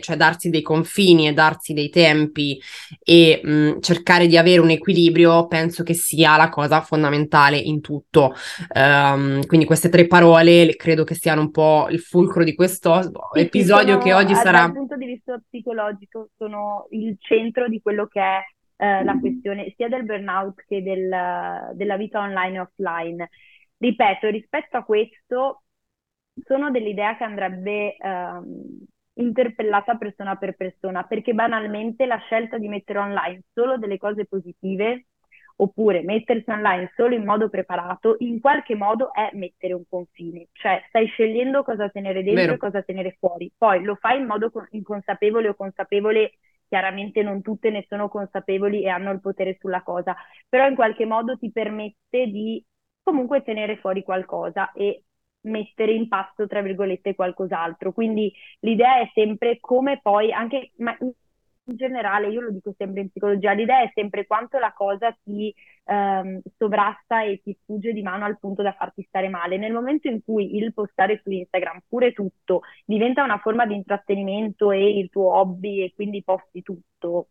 cioè 0.00 0.16
darsi 0.16 0.50
dei 0.50 0.62
confini 0.62 1.28
e 1.28 1.32
darsi 1.32 1.72
dei 1.72 1.88
tempi 1.88 2.60
e 3.00 3.40
mh, 3.42 3.78
cercare 3.80 4.26
di 4.26 4.36
avere 4.36 4.60
un 4.60 4.70
equilibrio, 4.70 5.46
penso 5.46 5.84
che 5.84 5.94
sia 5.94 6.36
la 6.36 6.48
cosa 6.48 6.80
fondamentale 6.80 7.56
in 7.58 7.80
tutto. 7.80 8.34
Um, 8.74 9.46
quindi 9.46 9.66
queste 9.66 9.88
tre 9.88 10.08
parole 10.08 10.74
credo 10.74 11.04
che 11.04 11.14
siano 11.14 11.42
un 11.42 11.52
po' 11.52 11.86
il 11.90 12.00
fulcro 12.00 12.42
di 12.42 12.56
questo 12.56 13.02
sì, 13.02 13.10
episodio 13.40 13.92
sono, 13.92 14.02
che 14.02 14.14
oggi 14.14 14.34
sarà... 14.34 14.62
Dal 14.62 14.72
punto 14.72 14.96
di 14.96 15.06
vista 15.06 15.40
psicologico 15.48 16.30
sono 16.36 16.88
il 16.90 17.16
centro 17.20 17.68
di 17.68 17.80
quello 17.80 18.06
che 18.08 18.20
è 18.20 18.38
uh, 19.00 19.04
la 19.04 19.16
questione 19.20 19.72
sia 19.76 19.88
del 19.88 20.04
burnout 20.04 20.64
che 20.66 20.82
del, 20.82 21.08
della 21.74 21.96
vita 21.96 22.18
online 22.18 22.56
e 22.56 22.60
offline. 22.60 23.30
Ripeto, 23.76 24.28
rispetto 24.28 24.76
a 24.76 24.82
questo 24.82 25.62
sono 26.44 26.72
dell'idea 26.72 27.16
che 27.16 27.22
andrebbe... 27.22 27.96
Um, 28.00 28.84
interpellata 29.18 29.96
persona 29.96 30.36
per 30.36 30.54
persona, 30.54 31.04
perché 31.04 31.34
banalmente 31.34 32.06
la 32.06 32.18
scelta 32.18 32.58
di 32.58 32.68
mettere 32.68 32.98
online 32.98 33.42
solo 33.52 33.76
delle 33.76 33.98
cose 33.98 34.26
positive 34.26 35.06
oppure 35.60 36.02
mettersi 36.02 36.48
online 36.50 36.92
solo 36.94 37.14
in 37.14 37.24
modo 37.24 37.48
preparato, 37.48 38.16
in 38.20 38.40
qualche 38.40 38.76
modo 38.76 39.12
è 39.12 39.30
mettere 39.32 39.72
un 39.72 39.82
confine, 39.88 40.48
cioè 40.52 40.84
stai 40.88 41.06
scegliendo 41.06 41.64
cosa 41.64 41.88
tenere 41.88 42.22
dentro 42.22 42.42
Vero. 42.42 42.54
e 42.54 42.58
cosa 42.58 42.82
tenere 42.82 43.16
fuori. 43.18 43.50
Poi 43.56 43.82
lo 43.82 43.96
fai 43.96 44.18
in 44.18 44.26
modo 44.26 44.52
inconsapevole 44.70 45.48
o 45.48 45.54
consapevole, 45.54 46.34
chiaramente 46.68 47.22
non 47.22 47.42
tutte 47.42 47.70
ne 47.70 47.84
sono 47.88 48.08
consapevoli 48.08 48.82
e 48.84 48.88
hanno 48.88 49.10
il 49.10 49.20
potere 49.20 49.56
sulla 49.58 49.82
cosa, 49.82 50.14
però 50.48 50.68
in 50.68 50.76
qualche 50.76 51.06
modo 51.06 51.36
ti 51.36 51.50
permette 51.50 52.26
di 52.26 52.64
comunque 53.02 53.42
tenere 53.42 53.78
fuori 53.78 54.04
qualcosa 54.04 54.70
e 54.72 55.02
mettere 55.48 55.92
in 55.92 56.08
pasto, 56.08 56.46
tra 56.46 56.62
virgolette, 56.62 57.14
qualcos'altro. 57.14 57.92
Quindi 57.92 58.32
l'idea 58.60 59.00
è 59.00 59.10
sempre 59.14 59.58
come 59.60 60.00
poi, 60.00 60.32
anche 60.32 60.72
ma 60.76 60.96
in 61.00 61.76
generale, 61.76 62.28
io 62.28 62.40
lo 62.40 62.50
dico 62.50 62.74
sempre 62.76 63.02
in 63.02 63.10
psicologia, 63.10 63.52
l'idea 63.52 63.82
è 63.82 63.90
sempre 63.94 64.26
quanto 64.26 64.58
la 64.58 64.72
cosa 64.72 65.16
ti 65.22 65.54
ehm, 65.84 66.40
sovrasta 66.56 67.22
e 67.24 67.40
ti 67.42 67.56
sfugge 67.62 67.92
di 67.92 68.02
mano 68.02 68.24
al 68.24 68.38
punto 68.38 68.62
da 68.62 68.72
farti 68.72 69.04
stare 69.08 69.28
male. 69.28 69.58
Nel 69.58 69.72
momento 69.72 70.08
in 70.08 70.22
cui 70.24 70.56
il 70.56 70.72
postare 70.72 71.20
su 71.22 71.30
Instagram, 71.30 71.82
pure 71.88 72.12
tutto, 72.12 72.62
diventa 72.84 73.22
una 73.22 73.38
forma 73.38 73.66
di 73.66 73.74
intrattenimento 73.74 74.70
e 74.72 74.98
il 74.98 75.10
tuo 75.10 75.34
hobby 75.36 75.82
e 75.84 75.92
quindi 75.94 76.22
posti 76.22 76.62
tutto, 76.62 77.28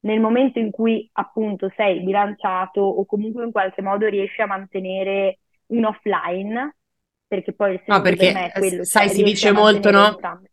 nel 0.00 0.20
momento 0.20 0.58
in 0.58 0.70
cui 0.70 1.08
appunto 1.14 1.70
sei 1.76 2.02
bilanciato 2.02 2.80
o 2.80 3.04
comunque 3.06 3.44
in 3.44 3.52
qualche 3.52 3.82
modo 3.82 4.06
riesci 4.06 4.40
a 4.42 4.46
mantenere 4.46 5.40
un 5.68 5.84
offline, 5.84 6.74
perché 7.26 7.52
poi 7.52 7.72
il 7.72 7.78
senso 7.84 7.92
no, 7.92 8.00
perché, 8.02 8.26
per 8.26 8.34
me 8.34 8.52
è 8.52 8.58
quello. 8.58 8.84
Sai, 8.84 9.06
cioè, 9.06 9.16
si 9.16 9.22
dice 9.22 9.52
molto, 9.52 9.90
no? 9.90 10.08
Entrambi. 10.08 10.48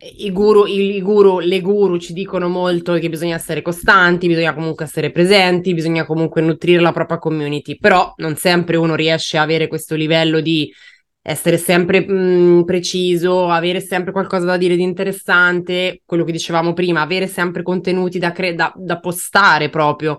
I 0.00 0.30
guru, 0.30 0.64
i, 0.66 0.94
i 0.94 1.02
guru, 1.02 1.40
le 1.40 1.60
guru 1.60 1.98
ci 1.98 2.12
dicono 2.12 2.48
molto 2.48 2.94
che 2.94 3.08
bisogna 3.08 3.34
essere 3.34 3.62
costanti, 3.62 4.28
bisogna 4.28 4.54
comunque 4.54 4.84
essere 4.84 5.10
presenti, 5.10 5.74
bisogna 5.74 6.06
comunque 6.06 6.40
nutrire 6.40 6.80
la 6.80 6.92
propria 6.92 7.18
community, 7.18 7.76
però 7.78 8.12
non 8.18 8.36
sempre 8.36 8.76
uno 8.76 8.94
riesce 8.94 9.38
a 9.38 9.42
avere 9.42 9.66
questo 9.66 9.96
livello 9.96 10.38
di 10.38 10.72
essere 11.20 11.58
sempre 11.58 12.08
mh, 12.08 12.62
preciso, 12.64 13.48
avere 13.48 13.80
sempre 13.80 14.12
qualcosa 14.12 14.46
da 14.46 14.56
dire 14.56 14.76
di 14.76 14.82
interessante, 14.82 16.00
quello 16.04 16.22
che 16.22 16.32
dicevamo 16.32 16.74
prima, 16.74 17.00
avere 17.00 17.26
sempre 17.26 17.64
contenuti 17.64 18.20
da, 18.20 18.30
cre- 18.30 18.54
da, 18.54 18.72
da 18.76 19.00
postare 19.00 19.68
proprio. 19.68 20.16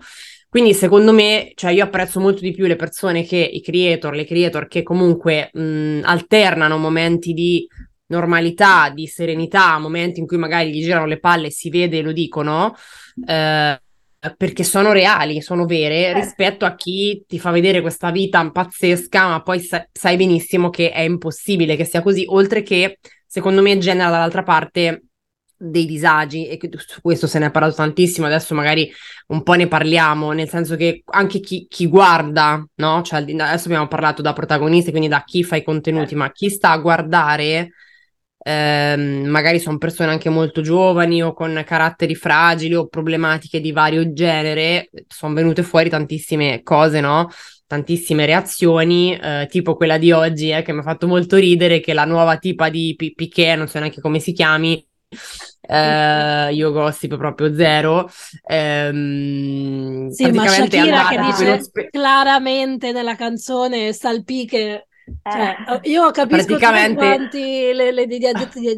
Quindi 0.49 0.73
secondo 0.73 1.13
me, 1.13 1.51
cioè 1.53 1.71
io 1.71 1.83
apprezzo 1.83 2.19
molto 2.19 2.41
di 2.41 2.51
più 2.51 2.65
le 2.65 2.75
persone 2.75 3.23
che, 3.23 3.37
i 3.37 3.61
creator, 3.61 4.15
le 4.15 4.25
creator 4.25 4.67
che 4.67 4.81
comunque 4.81 5.51
mh, 5.53 5.99
alternano 6.03 6.77
momenti 6.79 7.33
di 7.33 7.67
normalità, 8.07 8.89
di 8.89 9.05
serenità, 9.05 9.77
momenti 9.77 10.19
in 10.19 10.25
cui 10.25 10.37
magari 10.37 10.71
gli 10.71 10.81
girano 10.81 11.05
le 11.05 11.19
palle, 11.19 11.51
si 11.51 11.69
vede 11.69 11.99
e 11.99 12.01
lo 12.01 12.11
dicono, 12.11 12.73
eh, 13.27 13.79
perché 14.35 14.63
sono 14.63 14.91
reali, 14.91 15.39
sono 15.39 15.65
vere, 15.65 16.07
eh. 16.07 16.13
rispetto 16.13 16.65
a 16.65 16.73
chi 16.73 17.23
ti 17.27 17.37
fa 17.37 17.51
vedere 17.51 17.81
questa 17.81 18.09
vita 18.09 18.49
pazzesca, 18.49 19.27
ma 19.27 19.41
poi 19.43 19.59
sa- 19.59 19.87
sai 19.91 20.17
benissimo 20.17 20.71
che 20.71 20.91
è 20.91 21.01
impossibile 21.01 21.75
che 21.75 21.85
sia 21.85 22.01
così, 22.01 22.25
oltre 22.27 22.63
che, 22.63 22.97
secondo 23.27 23.61
me, 23.61 23.77
genera 23.77 24.09
dall'altra 24.09 24.41
parte 24.41 25.03
dei 25.61 25.85
disagi 25.85 26.47
e 26.47 26.57
su 26.77 27.01
questo 27.01 27.27
se 27.27 27.37
ne 27.39 27.47
è 27.47 27.51
parlato 27.51 27.75
tantissimo, 27.75 28.25
adesso 28.25 28.55
magari 28.55 28.89
un 29.27 29.43
po' 29.43 29.53
ne 29.53 29.67
parliamo, 29.67 30.31
nel 30.31 30.47
senso 30.47 30.75
che 30.75 31.03
anche 31.07 31.39
chi, 31.41 31.67
chi 31.69 31.87
guarda, 31.87 32.65
no? 32.75 33.01
Cioè, 33.01 33.19
adesso 33.19 33.65
abbiamo 33.67 33.87
parlato 33.87 34.21
da 34.21 34.33
protagonisti, 34.33 34.91
quindi 34.91 35.09
da 35.09 35.23
chi 35.25 35.43
fa 35.43 35.57
i 35.57 35.63
contenuti, 35.63 36.15
ma 36.15 36.31
chi 36.31 36.49
sta 36.49 36.71
a 36.71 36.77
guardare, 36.77 37.71
ehm, 38.37 39.25
magari 39.27 39.59
sono 39.59 39.77
persone 39.77 40.11
anche 40.11 40.29
molto 40.29 40.61
giovani 40.61 41.21
o 41.23 41.33
con 41.33 41.61
caratteri 41.65 42.15
fragili 42.15 42.75
o 42.75 42.87
problematiche 42.87 43.59
di 43.59 43.71
vario 43.71 44.13
genere, 44.13 44.89
sono 45.07 45.33
venute 45.33 45.63
fuori 45.63 45.89
tantissime 45.89 46.61
cose, 46.63 47.01
no? 47.01 47.29
tantissime 47.67 48.25
reazioni, 48.25 49.15
eh, 49.15 49.45
tipo 49.47 49.75
quella 49.75 49.99
di 49.99 50.11
oggi, 50.11 50.49
eh, 50.49 50.63
che 50.63 50.73
mi 50.73 50.79
ha 50.79 50.81
fatto 50.81 51.05
molto 51.07 51.35
ridere, 51.37 51.79
che 51.81 51.93
la 51.93 52.03
nuova 52.05 52.37
tipa 52.37 52.67
di 52.69 52.95
P- 52.97 53.13
Piquet, 53.13 53.55
non 53.57 53.67
so 53.67 53.77
neanche 53.77 54.01
come 54.01 54.19
si 54.19 54.33
chiami, 54.33 54.83
eh, 55.61 56.49
io 56.53 56.71
gossip 56.71 57.17
proprio 57.17 57.53
zero. 57.53 58.09
Ehm, 58.45 60.09
sì, 60.09 60.31
ma 60.31 60.47
Shakira 60.47 61.07
che 61.07 61.17
dice 61.17 61.61
spe- 61.61 61.89
claramente 61.89 62.91
nella 62.91 63.15
canzone 63.15 63.93
Salpiche 63.93 64.88
cioè, 65.23 65.55
eh. 65.67 65.89
io 65.89 66.11
capisco 66.11 66.57
praticamente... 66.57 66.95
quanti 66.95 67.73
le, 67.73 67.91
le 67.91 68.07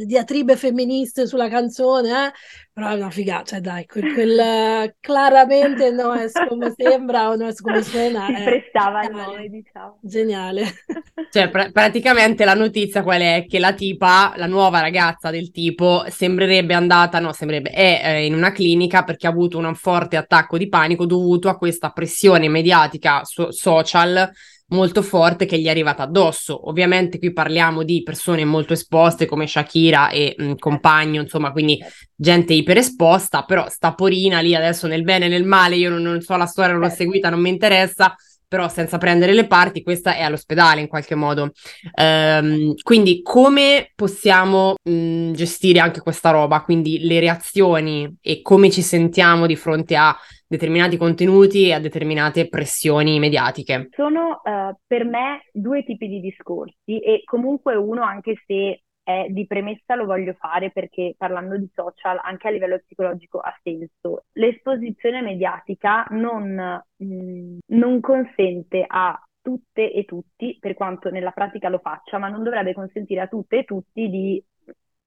diatribe 0.06 0.56
femministe 0.56 1.28
sulla 1.28 1.50
canzone, 1.50 2.28
eh? 2.28 2.32
però 2.74 2.90
è 2.90 2.94
una 2.94 3.10
figata, 3.10 3.44
cioè 3.44 3.60
dai, 3.60 3.86
quel, 3.86 4.14
quel 4.14 4.96
claramente 5.02 5.92
non 5.92 6.18
è 6.18 6.28
come 6.48 6.74
sembra 6.76 7.30
o 7.30 7.36
non 7.36 7.50
è 7.50 7.54
come 7.56 7.84
suona. 7.84 8.28
Si 8.28 8.44
prestava 8.44 9.04
il 9.04 9.12
nome, 9.12 9.50
diciamo. 9.50 10.00
Geniale. 10.02 10.64
Cioè, 11.32 11.50
pr- 11.50 11.72
praticamente 11.72 12.44
la 12.44 12.56
notizia 12.56 13.04
qual 13.04 13.22
è? 13.22 13.46
Che 13.48 13.58
la 13.58 13.74
tipa, 13.74 14.34
la 14.36 14.48
nuova 14.48 14.82
ragazza 14.82 15.30
del 15.30 15.50
tipo, 15.52 16.04
sembrerebbe 16.10 16.74
andata, 16.74 17.20
no, 17.20 17.32
sembrerebbe, 17.32 17.70
è 17.70 18.02
eh, 18.04 18.26
in 18.26 18.34
una 18.34 18.52
clinica 18.52 19.06
perché 19.06 19.28
ha 19.28 19.30
avuto 19.30 19.58
un 19.58 19.74
forte 19.74 20.18
attacco 20.18 20.58
di 20.58 20.68
panico 20.68 21.06
dovuto 21.06 21.48
a 21.48 21.58
questa 21.58 21.92
pressione 21.92 22.50
mediatica 22.50 23.24
so- 23.24 23.52
social 23.52 24.30
molto 24.72 25.02
forte 25.02 25.46
che 25.46 25.58
gli 25.58 25.66
è 25.66 25.70
arrivata 25.70 26.04
addosso. 26.04 26.70
Ovviamente 26.70 27.18
qui 27.20 27.32
parliamo 27.32 27.84
di 27.84 28.04
persone 28.04 28.44
molto 28.46 28.74
esposte 28.74 29.26
come 29.26 29.48
Shakira 29.48 30.10
e 30.10 30.36
mh, 30.38 30.54
compagno, 30.56 31.22
insomma, 31.22 31.52
quindi 31.52 31.80
gente 32.16 32.54
iperesposta, 32.54 33.44
però 33.44 33.68
sta 33.70 33.94
porina 33.94 34.40
lì 34.40 34.56
adesso 34.56 34.88
nel 34.88 35.04
bene 35.04 35.26
e 35.26 35.30
nel 35.30 35.46
male, 35.46 35.76
io 35.76 35.90
non, 35.90 36.02
non 36.02 36.22
so 36.22 36.36
la 36.36 36.46
storia, 36.46 36.74
non 36.74 36.82
l'ho 36.82 36.90
seguita, 36.90 37.30
non 37.30 37.42
mi 37.42 37.50
interessa, 37.50 38.16
però 38.52 38.68
senza 38.68 38.98
prendere 38.98 39.34
le 39.34 39.48
parti, 39.48 39.82
questa 39.82 40.14
è 40.14 40.24
all'ospedale 40.24 40.82
in 40.82 40.90
qualche 40.90 41.16
modo. 41.16 41.52
Um, 41.96 42.74
quindi 42.84 43.22
come 43.22 43.92
possiamo 43.96 44.76
mh, 44.84 45.32
gestire 45.32 45.80
anche 45.80 46.02
questa 46.02 46.32
roba? 46.32 46.62
Quindi 46.62 47.00
le 47.00 47.22
reazioni 47.22 48.14
e 48.20 48.42
come 48.42 48.70
ci 48.70 48.82
sentiamo 48.82 49.48
di 49.48 49.56
fronte 49.56 49.96
a 49.96 50.14
determinati 50.52 50.98
contenuti 50.98 51.68
e 51.68 51.72
a 51.72 51.80
determinate 51.80 52.50
pressioni 52.50 53.20
mediatiche? 53.20 53.88
Sono 53.96 54.42
uh, 54.44 54.76
per 54.86 55.06
me 55.06 55.46
due 55.54 55.86
tipi 55.86 56.10
di 56.10 56.20
discorsi 56.20 57.00
e 57.00 57.22
comunque 57.24 57.76
uno 57.76 58.02
anche 58.02 58.36
se 58.46 58.82
è 59.02 59.28
di 59.30 59.48
premessa 59.48 59.96
lo 59.96 60.06
voglio 60.06 60.34
fare 60.34 60.70
perché 60.70 61.16
parlando 61.18 61.58
di 61.58 61.70
social 61.74 62.20
anche 62.22 62.50
a 62.50 62.52
livello 62.52 62.80
psicologico 62.80 63.40
ha 63.40 63.58
senso. 63.64 64.26
L'esposizione 64.34 65.22
mediatica 65.22 66.06
non, 66.10 66.84
mh, 66.98 67.06
mm, 67.06 67.58
non 67.68 68.02
consente 68.02 68.84
a 68.86 69.18
tutte 69.42 69.92
e 69.92 70.04
tutti, 70.04 70.58
per 70.60 70.74
quanto 70.74 71.10
nella 71.10 71.32
pratica 71.32 71.70
lo 71.70 71.80
faccia, 71.80 72.18
ma 72.18 72.28
non 72.28 72.44
dovrebbe 72.44 72.74
consentire 72.74 73.22
a 73.22 73.28
tutte 73.28 73.60
e 73.60 73.64
tutti 73.64 74.10
di 74.10 74.44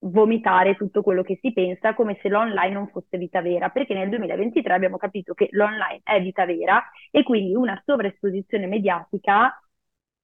vomitare 0.04 0.76
tutto 0.76 1.02
quello 1.02 1.22
che 1.22 1.38
si 1.40 1.52
pensa 1.52 1.94
come 1.94 2.18
se 2.20 2.28
l'online 2.28 2.72
non 2.72 2.88
fosse 2.88 3.16
vita 3.18 3.40
vera, 3.40 3.70
perché 3.70 3.94
nel 3.94 4.08
2023 4.08 4.72
abbiamo 4.72 4.96
capito 4.96 5.34
che 5.34 5.48
l'online 5.50 6.00
è 6.02 6.20
vita 6.20 6.44
vera 6.44 6.82
e 7.10 7.22
quindi 7.22 7.54
una 7.54 7.80
sovraesposizione 7.84 8.66
mediatica 8.66 9.58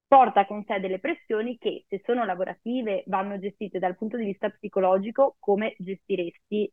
porta 0.07 0.45
con 0.45 0.63
sé 0.65 0.79
delle 0.79 0.99
pressioni 0.99 1.57
che 1.57 1.85
se 1.87 2.01
sono 2.05 2.25
lavorative 2.25 3.03
vanno 3.07 3.39
gestite 3.39 3.79
dal 3.79 3.95
punto 3.95 4.17
di 4.17 4.25
vista 4.25 4.49
psicologico 4.49 5.37
come 5.39 5.75
gestiresti 5.77 6.71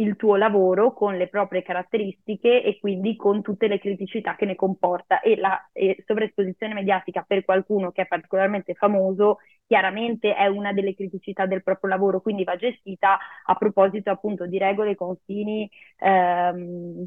il 0.00 0.16
tuo 0.16 0.36
lavoro 0.36 0.92
con 0.92 1.16
le 1.16 1.28
proprie 1.28 1.62
caratteristiche 1.62 2.62
e 2.62 2.78
quindi 2.80 3.16
con 3.16 3.42
tutte 3.42 3.68
le 3.68 3.78
criticità 3.78 4.34
che 4.36 4.46
ne 4.46 4.54
comporta 4.54 5.20
e 5.20 5.36
la 5.36 5.68
e 5.72 6.02
sovraesposizione 6.06 6.74
mediatica 6.74 7.22
per 7.26 7.44
qualcuno 7.44 7.90
che 7.92 8.02
è 8.02 8.06
particolarmente 8.06 8.74
famoso 8.74 9.38
chiaramente 9.66 10.34
è 10.34 10.46
una 10.46 10.72
delle 10.72 10.94
criticità 10.94 11.46
del 11.46 11.62
proprio 11.62 11.90
lavoro, 11.90 12.20
quindi 12.20 12.42
va 12.42 12.56
gestita 12.56 13.18
a 13.44 13.54
proposito 13.54 14.10
appunto 14.10 14.46
di 14.46 14.58
regole, 14.58 14.96
confini, 14.96 15.70
ehm, 15.98 17.06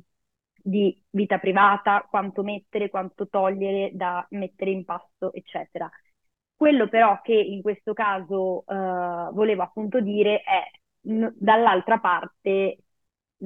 di 0.61 0.97
vita 1.09 1.39
privata, 1.39 2.05
quanto 2.09 2.41
mettere, 2.41 2.89
quanto 2.89 3.27
togliere 3.27 3.91
da 3.93 4.25
mettere 4.31 4.71
in 4.71 4.85
pasto, 4.85 5.33
eccetera. 5.33 5.89
Quello 6.55 6.87
però 6.87 7.19
che 7.21 7.33
in 7.33 7.61
questo 7.61 7.93
caso 7.93 8.63
eh, 8.65 8.73
volevo 9.33 9.63
appunto 9.63 9.99
dire 9.99 10.41
è 10.43 10.61
dall'altra 11.01 11.99
parte 11.99 12.82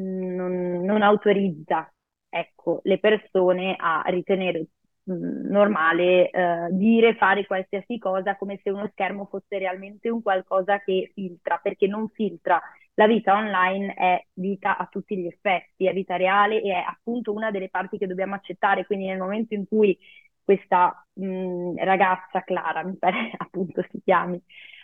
non, 0.02 0.84
non 0.84 1.02
autorizza 1.02 1.92
ecco, 2.30 2.80
le 2.84 3.00
persone 3.00 3.76
a 3.78 4.04
ritenere 4.08 4.68
mh, 5.04 5.50
normale 5.50 6.30
eh, 6.30 6.68
dire, 6.72 7.16
fare 7.16 7.46
qualsiasi 7.46 7.98
cosa 7.98 8.36
come 8.38 8.60
se 8.64 8.70
uno 8.70 8.88
schermo 8.92 9.26
fosse 9.26 9.58
realmente 9.58 10.10
un 10.10 10.22
qualcosa 10.22 10.80
che 10.82 11.12
filtra, 11.14 11.58
perché 11.62 11.88
non 11.88 12.10
filtra 12.10 12.62
la 12.96 13.06
vita 13.08 13.36
online 13.36 13.94
è 13.94 14.26
vita 14.34 14.78
a 14.78 14.88
tutti 14.88 15.16
gli 15.18 15.28
effetti, 15.28 15.86
è 15.88 15.94
vita 15.94 16.16
reale 16.16 16.62
e 16.62 16.72
è 16.74 16.84
appunto 16.88 17.32
una 17.32 17.52
delle 17.52 17.70
parti 17.70 17.98
che 17.98 18.08
dobbiamo 18.08 18.34
accettare. 18.36 18.86
Quindi 18.86 19.06
nel 19.06 19.20
momento 19.20 19.54
in 19.54 19.68
cui 19.68 19.98
questa 20.44 21.06
mh, 21.14 21.76
ragazza, 21.84 22.42
Clara, 22.44 22.84
mi 22.84 22.98
pare 22.98 23.32
appunto 23.38 23.84
si 23.92 24.02
chiami, 24.04 24.42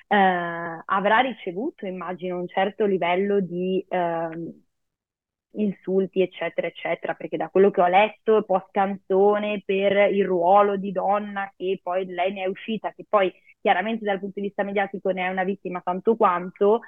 eh, 0.08 0.15
avrà 0.86 1.19
ricevuto, 1.19 1.86
immagino, 1.86 2.38
un 2.39 2.47
certo 2.47 2.86
livello 2.86 3.39
di 3.39 3.84
eh, 3.88 4.30
insulti, 5.53 6.21
eccetera, 6.21 6.67
eccetera, 6.67 7.13
perché 7.13 7.37
da 7.37 7.49
quello 7.49 7.71
che 7.71 7.81
ho 7.81 7.87
letto, 7.87 8.43
post 8.43 8.67
canzone 8.71 9.61
per 9.65 10.11
il 10.11 10.25
ruolo 10.25 10.77
di 10.77 10.91
donna 10.91 11.51
che 11.55 11.79
poi 11.81 12.05
lei 12.05 12.33
ne 12.33 12.43
è 12.43 12.47
uscita, 12.47 12.93
che 12.93 13.05
poi 13.07 13.33
chiaramente 13.61 14.05
dal 14.05 14.19
punto 14.19 14.39
di 14.39 14.47
vista 14.47 14.63
mediatico 14.63 15.09
ne 15.11 15.25
è 15.25 15.29
una 15.29 15.43
vittima 15.43 15.81
tanto 15.81 16.15
quanto, 16.15 16.81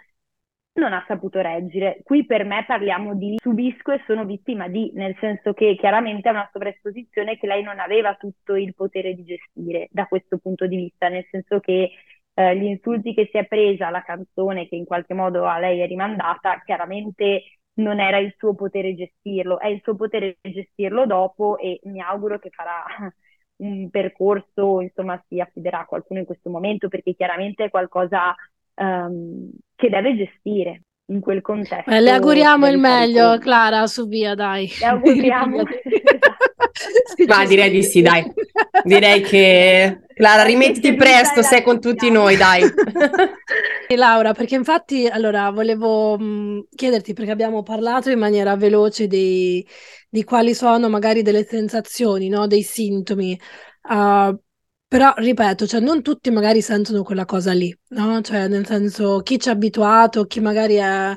non 0.73 0.93
ha 0.93 1.03
saputo 1.07 1.41
reggere. 1.41 2.01
Qui 2.03 2.25
per 2.25 2.43
me 2.43 2.65
parliamo 2.65 3.15
di 3.15 3.37
subisco 3.41 3.91
e 3.91 4.03
sono 4.05 4.25
vittima 4.25 4.67
di, 4.67 4.91
nel 4.93 5.15
senso 5.19 5.53
che 5.53 5.75
chiaramente 5.77 6.27
è 6.27 6.31
una 6.31 6.49
sovraesposizione 6.51 7.37
che 7.37 7.47
lei 7.47 7.63
non 7.63 7.79
aveva 7.79 8.15
tutto 8.15 8.55
il 8.55 8.73
potere 8.75 9.13
di 9.13 9.23
gestire 9.23 9.87
da 9.91 10.05
questo 10.05 10.37
punto 10.37 10.67
di 10.67 10.75
vista, 10.75 11.07
nel 11.07 11.25
senso 11.31 11.59
che 11.59 11.91
eh, 12.33 12.57
gli 12.57 12.65
insulti 12.65 13.13
che 13.13 13.29
si 13.31 13.37
è 13.37 13.45
presa, 13.45 13.89
la 13.89 14.03
canzone 14.03 14.67
che 14.67 14.75
in 14.75 14.85
qualche 14.85 15.13
modo 15.13 15.45
a 15.45 15.57
lei 15.59 15.79
è 15.79 15.87
rimandata, 15.87 16.61
chiaramente 16.65 17.43
non 17.75 17.99
era 17.99 18.17
il 18.17 18.33
suo 18.37 18.53
potere 18.53 18.95
gestirlo, 18.95 19.59
è 19.59 19.67
il 19.67 19.81
suo 19.83 19.95
potere 19.95 20.37
gestirlo 20.41 21.05
dopo 21.05 21.57
e 21.57 21.79
mi 21.83 22.01
auguro 22.01 22.39
che 22.39 22.49
farà 22.49 22.85
un 23.57 23.89
percorso, 23.89 24.81
insomma, 24.81 25.21
si 25.27 25.39
affiderà 25.39 25.81
a 25.81 25.85
qualcuno 25.85 26.19
in 26.19 26.25
questo 26.25 26.49
momento 26.49 26.87
perché 26.87 27.13
chiaramente 27.15 27.65
è 27.65 27.69
qualcosa 27.69 28.35
um, 28.75 29.49
che 29.75 29.89
deve 29.89 30.15
gestire 30.15 30.81
in 31.07 31.19
quel 31.19 31.41
contesto. 31.41 31.89
Eh, 31.89 32.01
le 32.01 32.11
auguriamo 32.11 32.67
il 32.67 32.77
meglio. 32.77 33.37
Clara, 33.37 33.85
su 33.87 34.07
via, 34.07 34.35
dai. 34.35 34.69
Le 34.79 34.85
auguriamo. 34.85 35.63
Ma 37.27 37.45
direi 37.45 37.69
di 37.69 37.83
sì, 37.83 38.01
dai. 38.01 38.25
Direi 38.83 39.21
che 39.21 40.05
Clara, 40.15 40.43
rimettiti 40.43 40.95
presto, 40.95 41.41
sei 41.41 41.61
con 41.61 41.81
tutti 41.81 42.09
noi, 42.09 42.37
dai. 42.37 42.61
Laura, 43.97 44.33
perché 44.33 44.55
infatti, 44.55 45.07
allora, 45.07 45.49
volevo 45.51 46.17
mh, 46.17 46.67
chiederti, 46.73 47.11
perché 47.11 47.31
abbiamo 47.31 47.63
parlato 47.63 48.09
in 48.09 48.19
maniera 48.19 48.55
veloce 48.55 49.07
dei, 49.07 49.65
di 50.09 50.23
quali 50.23 50.55
sono 50.55 50.87
magari 50.87 51.21
delle 51.21 51.45
sensazioni, 51.45 52.29
no? 52.29 52.47
dei 52.47 52.63
sintomi. 52.63 53.37
Uh, 53.89 54.37
però, 54.87 55.13
ripeto, 55.17 55.67
cioè, 55.67 55.81
non 55.81 56.01
tutti 56.01 56.31
magari 56.31 56.61
sentono 56.61 57.03
quella 57.03 57.25
cosa 57.25 57.51
lì, 57.51 57.77
no? 57.89 58.21
Cioè, 58.21 58.47
nel 58.47 58.65
senso, 58.65 59.19
chi 59.19 59.37
ci 59.37 59.49
è 59.49 59.51
abituato, 59.51 60.23
chi 60.25 60.39
magari 60.39 60.75
è 60.75 61.13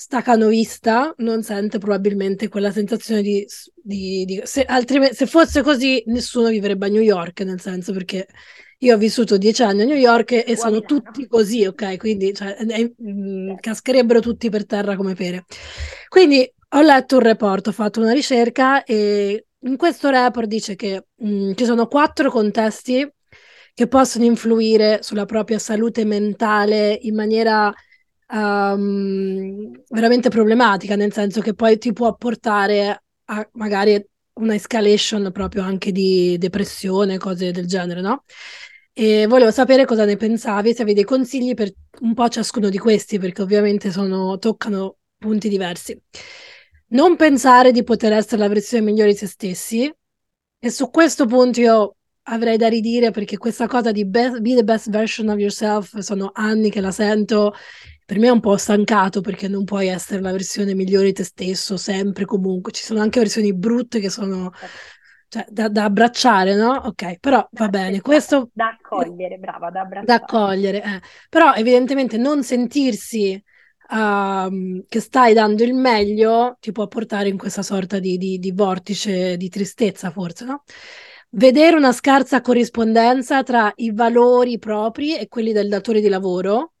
stacanovista, 0.00 1.12
non 1.18 1.42
sente 1.42 1.78
probabilmente 1.78 2.48
quella 2.48 2.70
sensazione 2.70 3.20
di... 3.20 3.44
di, 3.74 4.24
di 4.24 4.40
se, 4.44 4.62
altrimenti, 4.62 5.16
se 5.16 5.26
fosse 5.26 5.60
così, 5.62 6.00
nessuno 6.06 6.50
vivrebbe 6.50 6.86
a 6.86 6.88
New 6.88 7.02
York, 7.02 7.40
nel 7.40 7.60
senso, 7.60 7.92
perché 7.92 8.28
io 8.78 8.94
ho 8.94 8.96
vissuto 8.96 9.36
dieci 9.36 9.64
anni 9.64 9.82
a 9.82 9.84
New 9.86 9.96
York 9.96 10.44
e 10.46 10.56
sono 10.56 10.82
tutti 10.82 11.26
così, 11.26 11.66
ok? 11.66 11.96
Quindi 11.96 12.32
cioè, 12.32 12.56
eh, 12.60 12.94
mh, 12.96 13.56
cascherebbero 13.58 14.20
tutti 14.20 14.48
per 14.50 14.66
terra 14.66 14.94
come 14.94 15.14
pere. 15.14 15.46
Quindi 16.08 16.48
ho 16.68 16.80
letto 16.80 17.16
un 17.16 17.22
report, 17.22 17.66
ho 17.66 17.72
fatto 17.72 18.00
una 18.00 18.12
ricerca 18.12 18.84
e 18.84 19.46
in 19.62 19.76
questo 19.76 20.10
report 20.10 20.46
dice 20.46 20.76
che 20.76 21.06
mh, 21.12 21.54
ci 21.54 21.64
sono 21.64 21.88
quattro 21.88 22.30
contesti 22.30 23.04
che 23.74 23.88
possono 23.88 24.24
influire 24.24 25.00
sulla 25.02 25.24
propria 25.24 25.58
salute 25.58 26.04
mentale 26.04 26.96
in 27.02 27.16
maniera 27.16 27.74
um, 28.30 29.70
veramente 29.88 30.28
problematica, 30.28 30.96
nel 30.96 31.12
senso 31.12 31.40
che 31.40 31.54
poi 31.54 31.78
ti 31.78 31.92
può 31.92 32.14
portare 32.14 33.02
a 33.24 33.48
magari 33.52 34.04
una 34.34 34.54
escalation 34.54 35.30
proprio 35.32 35.62
anche 35.62 35.92
di 35.92 36.36
depressione, 36.38 37.18
cose 37.18 37.50
del 37.50 37.66
genere, 37.66 38.00
no? 38.00 38.24
E 38.92 39.26
volevo 39.26 39.50
sapere 39.50 39.84
cosa 39.84 40.04
ne 40.04 40.16
pensavi, 40.16 40.74
se 40.74 40.82
avevi 40.82 40.94
dei 40.94 41.04
consigli 41.04 41.54
per 41.54 41.72
un 42.00 42.14
po' 42.14 42.28
ciascuno 42.28 42.68
di 42.68 42.78
questi, 42.78 43.18
perché 43.18 43.42
ovviamente 43.42 43.90
sono, 43.92 44.38
toccano 44.38 44.96
punti 45.16 45.48
diversi. 45.48 46.00
Non 46.88 47.16
pensare 47.16 47.70
di 47.70 47.84
poter 47.84 48.12
essere 48.12 48.38
la 48.38 48.48
versione 48.48 48.84
migliore 48.84 49.12
di 49.12 49.16
se 49.16 49.26
stessi, 49.26 49.92
e 50.60 50.70
su 50.70 50.90
questo 50.90 51.26
punto 51.26 51.60
io 51.60 51.96
avrei 52.22 52.56
da 52.56 52.68
ridire 52.68 53.10
perché 53.10 53.38
questa 53.38 53.66
cosa 53.66 53.92
di 53.92 54.04
be, 54.04 54.40
be 54.40 54.54
the 54.54 54.64
best 54.64 54.90
version 54.90 55.28
of 55.28 55.38
yourself 55.38 55.96
sono 55.98 56.30
anni 56.34 56.70
che 56.70 56.80
la 56.80 56.90
sento 56.90 57.54
per 58.08 58.18
me 58.18 58.28
è 58.28 58.30
un 58.30 58.40
po' 58.40 58.56
stancato 58.56 59.20
perché 59.20 59.48
non 59.48 59.64
puoi 59.64 59.88
essere 59.88 60.22
la 60.22 60.32
versione 60.32 60.72
migliore 60.72 61.08
di 61.08 61.12
te 61.12 61.24
stesso 61.24 61.76
sempre 61.76 62.24
comunque 62.24 62.72
ci 62.72 62.82
sono 62.82 63.02
anche 63.02 63.18
versioni 63.18 63.52
brutte 63.52 64.00
che 64.00 64.08
sono 64.08 64.50
cioè, 65.28 65.44
da, 65.50 65.68
da, 65.68 65.84
abbracciare 65.84 66.54
no? 66.54 66.70
ok 66.70 67.18
però 67.18 67.46
va 67.50 67.68
bene 67.68 68.00
questo 68.00 68.48
da 68.54 68.78
accogliere 68.80 69.36
brava 69.36 69.68
da 69.68 69.80
abbracciare 69.82 70.06
da 70.06 70.14
accogliere 70.14 70.78
eh. 70.78 71.02
però 71.28 71.52
evidentemente 71.52 72.16
non 72.16 72.42
sentirsi 72.42 73.44
uh, 73.90 74.84
che 74.88 75.00
stai 75.00 75.34
dando 75.34 75.62
il 75.62 75.74
meglio 75.74 76.56
ti 76.60 76.72
può 76.72 76.86
portare 76.86 77.28
in 77.28 77.36
questa 77.36 77.60
sorta 77.60 77.98
di, 77.98 78.16
di, 78.16 78.38
di 78.38 78.52
vortice 78.52 79.36
di 79.36 79.50
tristezza 79.50 80.10
forse 80.10 80.46
no? 80.46 80.62
vedere 81.32 81.76
una 81.76 81.92
scarsa 81.92 82.40
corrispondenza 82.40 83.42
tra 83.42 83.70
i 83.76 83.92
valori 83.92 84.58
propri 84.58 85.14
e 85.14 85.28
quelli 85.28 85.52
del 85.52 85.68
datore 85.68 86.00
di 86.00 86.08
lavoro. 86.08 86.72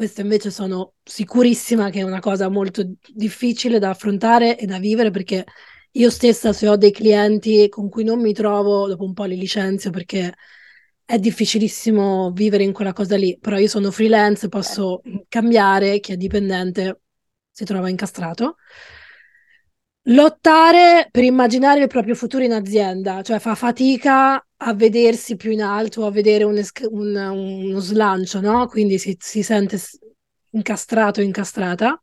Questo 0.00 0.22
invece 0.22 0.50
sono 0.50 0.94
sicurissima 1.02 1.90
che 1.90 1.98
è 2.00 2.02
una 2.04 2.20
cosa 2.20 2.48
molto 2.48 2.82
difficile 3.12 3.78
da 3.78 3.90
affrontare 3.90 4.56
e 4.56 4.64
da 4.64 4.78
vivere 4.78 5.10
perché 5.10 5.44
io 5.90 6.08
stessa 6.08 6.54
se 6.54 6.68
ho 6.68 6.76
dei 6.78 6.90
clienti 6.90 7.68
con 7.68 7.90
cui 7.90 8.02
non 8.02 8.18
mi 8.18 8.32
trovo, 8.32 8.88
dopo 8.88 9.04
un 9.04 9.12
po' 9.12 9.24
li 9.24 9.36
licenzio 9.36 9.90
perché 9.90 10.32
è 11.04 11.18
difficilissimo 11.18 12.30
vivere 12.30 12.62
in 12.64 12.72
quella 12.72 12.94
cosa 12.94 13.14
lì, 13.16 13.36
però 13.38 13.58
io 13.58 13.68
sono 13.68 13.90
freelance, 13.90 14.48
posso 14.48 15.02
cambiare, 15.28 16.00
chi 16.00 16.12
è 16.12 16.16
dipendente 16.16 17.02
si 17.50 17.66
trova 17.66 17.90
incastrato. 17.90 18.56
Lottare 20.04 21.08
per 21.10 21.24
immaginare 21.24 21.82
il 21.82 21.86
proprio 21.86 22.14
futuro 22.14 22.42
in 22.42 22.52
azienda, 22.52 23.22
cioè 23.22 23.38
fa 23.38 23.54
fatica 23.54 24.44
a 24.56 24.74
vedersi 24.74 25.36
più 25.36 25.50
in 25.50 25.62
alto, 25.62 26.06
a 26.06 26.10
vedere 26.10 26.44
un 26.44 26.56
es- 26.56 26.72
un, 26.90 27.14
uno 27.14 27.78
slancio, 27.80 28.40
no? 28.40 28.66
Quindi 28.66 28.98
si, 28.98 29.16
si 29.20 29.42
sente 29.42 29.78
incastrato, 30.52 31.20
incastrata. 31.20 32.02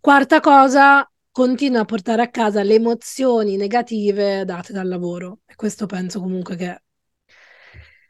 Quarta 0.00 0.40
cosa, 0.40 1.08
continua 1.30 1.80
a 1.80 1.84
portare 1.84 2.22
a 2.22 2.30
casa 2.30 2.62
le 2.62 2.74
emozioni 2.74 3.56
negative 3.56 4.44
date 4.44 4.72
dal 4.72 4.88
lavoro. 4.88 5.40
E 5.46 5.54
questo 5.56 5.86
penso 5.86 6.20
comunque 6.20 6.56
che 6.56 6.82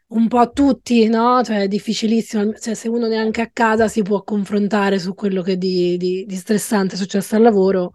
un 0.09 0.29
po' 0.29 0.39
a 0.39 0.49
tutti, 0.49 1.07
no? 1.09 1.43
Cioè 1.43 1.63
è 1.63 1.69
difficilissimo, 1.69 2.53
cioè, 2.55 2.75
se 2.75 2.89
uno 2.89 3.07
neanche 3.07 3.41
a 3.43 3.51
casa 3.53 3.89
si 3.89 4.03
può 4.03 4.23
confrontare 4.23 4.99
su 4.99 5.15
quello 5.15 5.43
che 5.43 5.57
di, 5.59 5.97
di, 5.97 6.25
di 6.27 6.37
stressante 6.37 6.95
è 6.95 6.99
successo 6.99 7.37
al 7.37 7.43
lavoro 7.43 7.93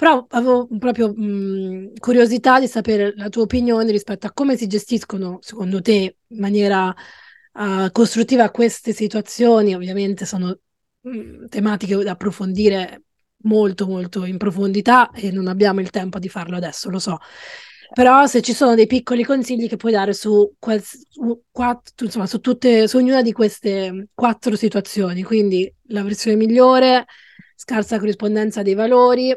però 0.00 0.24
avevo 0.30 0.66
proprio 0.78 1.12
mh, 1.14 1.98
curiosità 1.98 2.58
di 2.58 2.66
sapere 2.66 3.12
la 3.16 3.28
tua 3.28 3.42
opinione 3.42 3.90
rispetto 3.90 4.26
a 4.26 4.32
come 4.32 4.56
si 4.56 4.66
gestiscono, 4.66 5.40
secondo 5.42 5.82
te, 5.82 6.16
in 6.26 6.38
maniera 6.40 6.88
uh, 6.88 7.90
costruttiva 7.92 8.50
queste 8.50 8.94
situazioni. 8.94 9.74
Ovviamente 9.74 10.24
sono 10.24 10.58
mh, 11.02 11.48
tematiche 11.48 11.96
da 12.02 12.12
approfondire 12.12 13.02
molto, 13.42 13.86
molto 13.86 14.24
in 14.24 14.38
profondità 14.38 15.10
e 15.10 15.30
non 15.30 15.48
abbiamo 15.48 15.80
il 15.80 15.90
tempo 15.90 16.18
di 16.18 16.30
farlo 16.30 16.56
adesso, 16.56 16.88
lo 16.88 16.98
so. 16.98 17.18
Però 17.92 18.24
se 18.26 18.40
ci 18.40 18.54
sono 18.54 18.74
dei 18.74 18.86
piccoli 18.86 19.22
consigli 19.22 19.68
che 19.68 19.76
puoi 19.76 19.92
dare 19.92 20.14
su, 20.14 20.54
quals- 20.58 21.08
su, 21.10 21.42
quattro, 21.50 22.06
insomma, 22.06 22.26
su, 22.26 22.40
tutte, 22.40 22.88
su 22.88 22.96
ognuna 22.96 23.20
di 23.20 23.32
queste 23.32 24.08
quattro 24.14 24.56
situazioni, 24.56 25.22
quindi 25.22 25.70
la 25.88 26.02
versione 26.02 26.38
migliore, 26.38 27.04
scarsa 27.54 27.98
corrispondenza 27.98 28.62
dei 28.62 28.72
valori, 28.72 29.36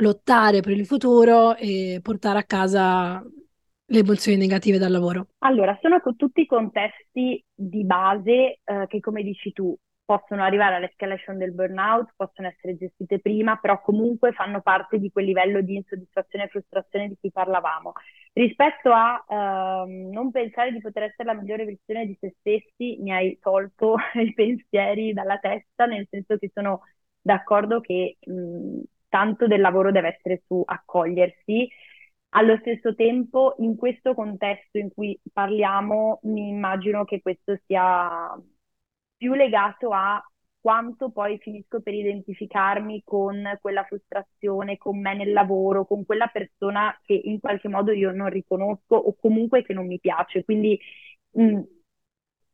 lottare 0.00 0.60
per 0.60 0.72
il 0.72 0.86
futuro 0.86 1.56
e 1.56 2.00
portare 2.02 2.38
a 2.38 2.44
casa 2.44 3.22
le 3.22 3.98
emozioni 3.98 4.36
negative 4.38 4.78
dal 4.78 4.90
lavoro? 4.92 5.28
Allora, 5.42 5.78
sono 5.80 6.00
tutti 6.16 6.44
contesti 6.46 7.42
di 7.54 7.84
base 7.84 8.60
eh, 8.62 8.86
che, 8.88 9.00
come 9.00 9.22
dici 9.22 9.52
tu, 9.52 9.74
possono 10.04 10.42
arrivare 10.42 10.74
all'escalation 10.74 11.38
del 11.38 11.52
burnout, 11.52 12.12
possono 12.16 12.48
essere 12.48 12.76
gestite 12.76 13.20
prima, 13.20 13.56
però 13.56 13.80
comunque 13.80 14.32
fanno 14.32 14.60
parte 14.60 14.98
di 14.98 15.10
quel 15.10 15.24
livello 15.24 15.62
di 15.62 15.76
insoddisfazione 15.76 16.44
e 16.44 16.48
frustrazione 16.48 17.08
di 17.08 17.16
cui 17.18 17.30
parlavamo. 17.30 17.92
Rispetto 18.32 18.90
a 18.92 19.24
ehm, 19.28 20.10
non 20.10 20.30
pensare 20.30 20.72
di 20.72 20.80
poter 20.80 21.04
essere 21.04 21.24
la 21.32 21.34
migliore 21.40 21.64
versione 21.64 22.06
di 22.06 22.16
se 22.20 22.34
stessi, 22.40 22.98
mi 23.00 23.12
hai 23.12 23.38
tolto 23.40 23.96
i 24.22 24.34
pensieri 24.34 25.12
dalla 25.14 25.38
testa, 25.38 25.86
nel 25.86 26.06
senso 26.10 26.36
che 26.36 26.50
sono 26.52 26.82
d'accordo 27.20 27.80
che 27.80 28.18
mh, 28.20 28.80
tanto 29.10 29.46
del 29.48 29.60
lavoro 29.60 29.92
deve 29.92 30.16
essere 30.16 30.44
su 30.46 30.62
accogliersi. 30.64 31.68
Allo 32.30 32.56
stesso 32.60 32.94
tempo, 32.94 33.56
in 33.58 33.76
questo 33.76 34.14
contesto 34.14 34.78
in 34.78 34.90
cui 34.94 35.20
parliamo, 35.32 36.20
mi 36.24 36.48
immagino 36.48 37.04
che 37.04 37.20
questo 37.20 37.58
sia 37.66 38.34
più 39.16 39.34
legato 39.34 39.90
a 39.92 40.22
quanto 40.60 41.10
poi 41.10 41.38
finisco 41.38 41.80
per 41.80 41.94
identificarmi 41.94 43.02
con 43.04 43.58
quella 43.60 43.84
frustrazione, 43.84 44.76
con 44.78 45.00
me 45.00 45.14
nel 45.16 45.32
lavoro, 45.32 45.86
con 45.86 46.04
quella 46.04 46.28
persona 46.28 46.98
che 47.04 47.14
in 47.14 47.40
qualche 47.40 47.68
modo 47.68 47.92
io 47.92 48.12
non 48.12 48.28
riconosco 48.28 48.94
o 48.96 49.16
comunque 49.16 49.62
che 49.64 49.72
non 49.72 49.86
mi 49.86 49.98
piace. 50.00 50.44
Quindi 50.44 50.78
mh, 51.32 51.60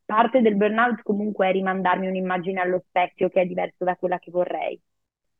parte 0.05 0.41
del 0.41 0.55
burnout 0.55 1.01
comunque 1.03 1.49
è 1.49 1.51
rimandarmi 1.51 2.07
un'immagine 2.07 2.59
allo 2.61 2.83
specchio 2.87 3.29
che 3.29 3.41
è 3.41 3.45
diversa 3.45 3.83
da 3.85 3.95
quella 3.97 4.19
che 4.19 4.31
vorrei 4.31 4.79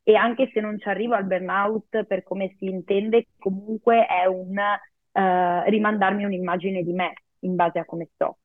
e 0.07 0.15
anche 0.15 0.49
se 0.53 0.61
non 0.61 0.79
ci 0.79 0.87
arrivo 0.87 1.15
al 1.15 1.25
burnout 1.25 2.05
per 2.05 2.23
come 2.23 2.55
si 2.57 2.63
intende, 2.63 3.27
comunque 3.37 4.05
è 4.05 4.23
un 4.23 4.55
uh, 4.57 5.69
rimandarmi 5.69 6.23
un'immagine 6.23 6.81
di 6.81 6.93
me 6.93 7.11
in 7.39 7.55
base 7.55 7.79
a 7.79 7.83
come 7.83 8.07
sto. 8.13 8.37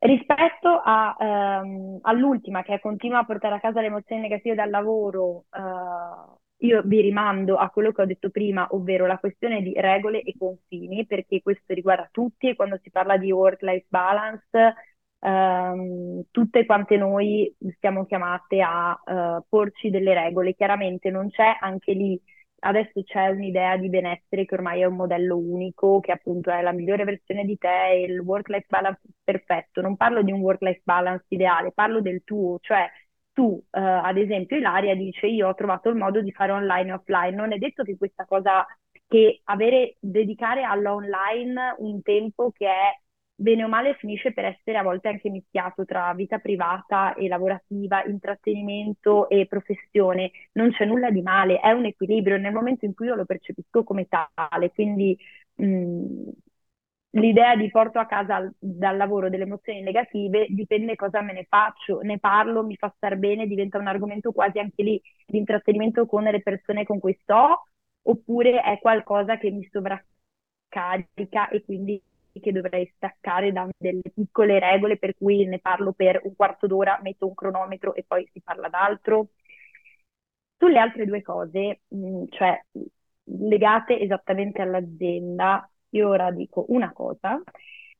Rispetto 0.00 0.68
a, 0.84 1.16
um, 1.62 1.98
all'ultima, 2.02 2.62
che 2.62 2.74
è 2.74 2.80
continua 2.80 3.20
a 3.20 3.24
portare 3.24 3.54
a 3.54 3.60
casa 3.60 3.80
le 3.80 3.86
emozioni 3.86 4.20
negative 4.20 4.54
dal 4.54 4.68
lavoro, 4.68 5.44
uh, 5.48 6.38
io 6.58 6.82
vi 6.84 7.00
rimando 7.00 7.56
a 7.56 7.70
quello 7.70 7.92
che 7.92 8.02
ho 8.02 8.04
detto 8.04 8.28
prima, 8.28 8.66
ovvero 8.72 9.06
la 9.06 9.16
questione 9.16 9.62
di 9.62 9.72
regole 9.74 10.20
e 10.20 10.34
confini, 10.38 11.06
perché 11.06 11.40
questo 11.40 11.72
riguarda 11.72 12.06
tutti 12.12 12.50
e 12.50 12.54
quando 12.54 12.78
si 12.82 12.90
parla 12.90 13.16
di 13.16 13.32
work-life 13.32 13.86
balance 13.88 14.74
ehm, 15.20 16.22
tutte 16.30 16.64
quante 16.66 16.96
noi 16.96 17.54
siamo 17.78 18.06
chiamate 18.06 18.60
a 18.60 19.00
uh, 19.04 19.44
porci 19.48 19.90
delle 19.90 20.14
regole. 20.14 20.54
Chiaramente 20.54 21.10
non 21.10 21.30
c'è 21.30 21.56
anche 21.60 21.92
lì, 21.92 22.20
adesso 22.60 23.02
c'è 23.04 23.28
un'idea 23.28 23.76
di 23.76 23.88
benessere 23.88 24.44
che 24.44 24.54
ormai 24.54 24.80
è 24.80 24.84
un 24.84 24.96
modello 24.96 25.36
unico, 25.36 26.00
che 26.00 26.12
appunto 26.12 26.50
è 26.50 26.60
la 26.62 26.72
migliore 26.72 27.04
versione 27.04 27.44
di 27.44 27.56
te 27.58 28.04
il 28.08 28.18
work-life 28.20 28.66
balance 28.68 29.00
perfetto. 29.22 29.80
Non 29.80 29.96
parlo 29.96 30.22
di 30.22 30.32
un 30.32 30.40
work-life 30.40 30.82
balance 30.84 31.24
ideale, 31.28 31.72
parlo 31.72 32.00
del 32.00 32.22
tuo, 32.24 32.58
cioè 32.60 32.88
tu, 33.32 33.44
uh, 33.44 33.60
ad 33.70 34.16
esempio, 34.16 34.56
Ilaria 34.56 34.94
dice 34.96 35.26
io 35.26 35.48
ho 35.48 35.54
trovato 35.54 35.88
il 35.88 35.96
modo 35.96 36.20
di 36.20 36.32
fare 36.32 36.52
online 36.52 36.90
e 36.90 36.92
offline. 36.94 37.36
Non 37.36 37.52
è 37.52 37.58
detto 37.58 37.84
che 37.84 37.96
questa 37.96 38.24
cosa, 38.24 38.66
che 39.06 39.40
avere, 39.44 39.96
dedicare 40.00 40.64
all'online 40.64 41.76
un 41.78 42.02
tempo 42.02 42.50
che 42.50 42.66
è 42.66 42.98
bene 43.40 43.62
o 43.64 43.68
male 43.68 43.94
finisce 43.94 44.32
per 44.32 44.44
essere 44.44 44.78
a 44.78 44.82
volte 44.82 45.08
anche 45.08 45.30
mischiato 45.30 45.84
tra 45.84 46.12
vita 46.14 46.38
privata 46.38 47.14
e 47.14 47.28
lavorativa, 47.28 48.04
intrattenimento 48.04 49.28
e 49.28 49.46
professione. 49.46 50.30
Non 50.52 50.72
c'è 50.72 50.84
nulla 50.84 51.10
di 51.10 51.22
male, 51.22 51.60
è 51.60 51.70
un 51.70 51.84
equilibrio 51.86 52.36
nel 52.36 52.52
momento 52.52 52.84
in 52.84 52.94
cui 52.94 53.06
io 53.06 53.14
lo 53.14 53.24
percepisco 53.24 53.84
come 53.84 54.06
tale. 54.08 54.70
Quindi 54.72 55.16
mh, 55.54 56.30
l'idea 57.12 57.56
di 57.56 57.70
porto 57.70 57.98
a 57.98 58.06
casa 58.06 58.50
dal 58.58 58.96
lavoro 58.96 59.28
delle 59.30 59.44
emozioni 59.44 59.80
negative 59.82 60.46
dipende 60.50 60.94
cosa 60.96 61.20
me 61.22 61.32
ne 61.32 61.46
faccio, 61.48 62.00
ne 62.02 62.18
parlo, 62.18 62.64
mi 62.64 62.76
fa 62.76 62.92
star 62.96 63.16
bene, 63.16 63.46
diventa 63.46 63.78
un 63.78 63.86
argomento 63.86 64.32
quasi 64.32 64.58
anche 64.58 64.82
lì 64.82 65.00
di 65.26 65.38
intrattenimento 65.38 66.06
con 66.06 66.24
le 66.24 66.42
persone 66.42 66.84
con 66.84 66.98
cui 66.98 67.16
sto, 67.22 67.68
oppure 68.02 68.60
è 68.62 68.78
qualcosa 68.80 69.38
che 69.38 69.50
mi 69.50 69.66
sovraccarica 69.70 71.48
e 71.50 71.64
quindi 71.64 72.02
che 72.40 72.52
dovrei 72.52 72.90
staccare 72.96 73.52
da 73.52 73.68
delle 73.76 74.02
piccole 74.14 74.58
regole 74.58 74.98
per 74.98 75.14
cui 75.16 75.44
ne 75.46 75.58
parlo 75.60 75.92
per 75.92 76.20
un 76.24 76.34
quarto 76.34 76.66
d'ora, 76.66 76.98
metto 77.02 77.26
un 77.26 77.34
cronometro 77.34 77.94
e 77.94 78.04
poi 78.06 78.28
si 78.32 78.40
parla 78.40 78.68
d'altro. 78.68 79.28
Sulle 80.56 80.78
altre 80.78 81.04
due 81.06 81.22
cose, 81.22 81.82
mm, 81.94 82.24
cioè 82.30 82.60
legate 83.24 84.00
esattamente 84.00 84.60
all'azienda, 84.62 85.68
io 85.90 86.08
ora 86.08 86.30
dico 86.32 86.64
una 86.68 86.92
cosa. 86.92 87.40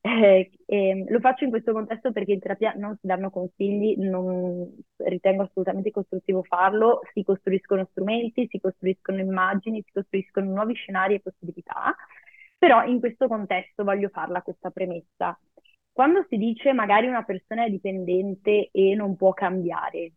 Eh, 0.01 0.49
eh, 0.65 1.05
lo 1.09 1.19
faccio 1.19 1.43
in 1.43 1.49
questo 1.49 1.73
contesto 1.73 2.11
perché 2.13 2.31
in 2.31 2.39
terapia 2.39 2.73
non 2.77 2.95
si 2.99 3.07
danno 3.07 3.29
consigli, 3.29 3.95
non 3.97 4.65
ritengo 4.97 5.43
assolutamente 5.43 5.91
costruttivo 5.91 6.43
farlo, 6.43 7.01
si 7.13 7.23
costruiscono 7.23 7.85
strumenti, 7.91 8.47
si 8.49 8.59
costruiscono 8.59 9.19
immagini, 9.19 9.83
si 9.85 9.91
costruiscono 9.91 10.51
nuovi 10.51 10.73
scenari 10.73 11.15
e 11.15 11.19
possibilità, 11.21 11.95
però 12.59 12.85
in 12.85 12.99
questo 12.99 13.27
contesto 13.27 13.83
voglio 13.83 14.09
farla 14.09 14.43
questa 14.43 14.69
premessa. 14.69 15.39
Quando 15.91 16.25
si 16.29 16.37
dice 16.37 16.73
magari 16.73 17.07
una 17.07 17.23
persona 17.23 17.65
è 17.65 17.69
dipendente 17.69 18.69
e 18.71 18.93
non 18.95 19.15
può 19.15 19.33
cambiare, 19.33 20.13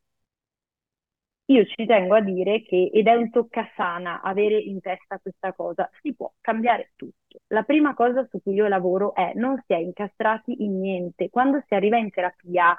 io 1.47 1.64
ci 1.66 1.84
tengo 1.86 2.14
a 2.14 2.20
dire 2.20 2.62
che, 2.62 2.90
ed 2.93 3.07
è 3.07 3.14
un 3.14 3.30
toccasana 3.30 4.22
avere 4.22 4.59
in 4.59 4.80
testa 4.80 5.18
questa 5.18 5.53
cosa, 5.53 5.90
si 6.01 6.14
può 6.14 6.32
cambiare 6.40 6.93
tutto. 6.97 7.40
La 7.49 7.62
prima 7.62 7.95
cosa 7.95 8.26
su 8.30 8.40
cui 8.43 8.55
io 8.55 8.68
lavoro 8.68 9.14
è 9.14 9.32
non 9.34 9.62
si 9.66 9.72
è 9.74 9.76
incastrati 9.76 10.62
in 10.64 10.80
niente. 10.80 11.30
Quando 11.30 11.62
si 11.66 11.74
arriva 11.74 11.99
in 11.99 12.11
terapia 12.11 12.76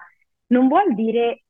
non 0.47 0.67
vuol 0.67 0.93
dire 0.95 1.42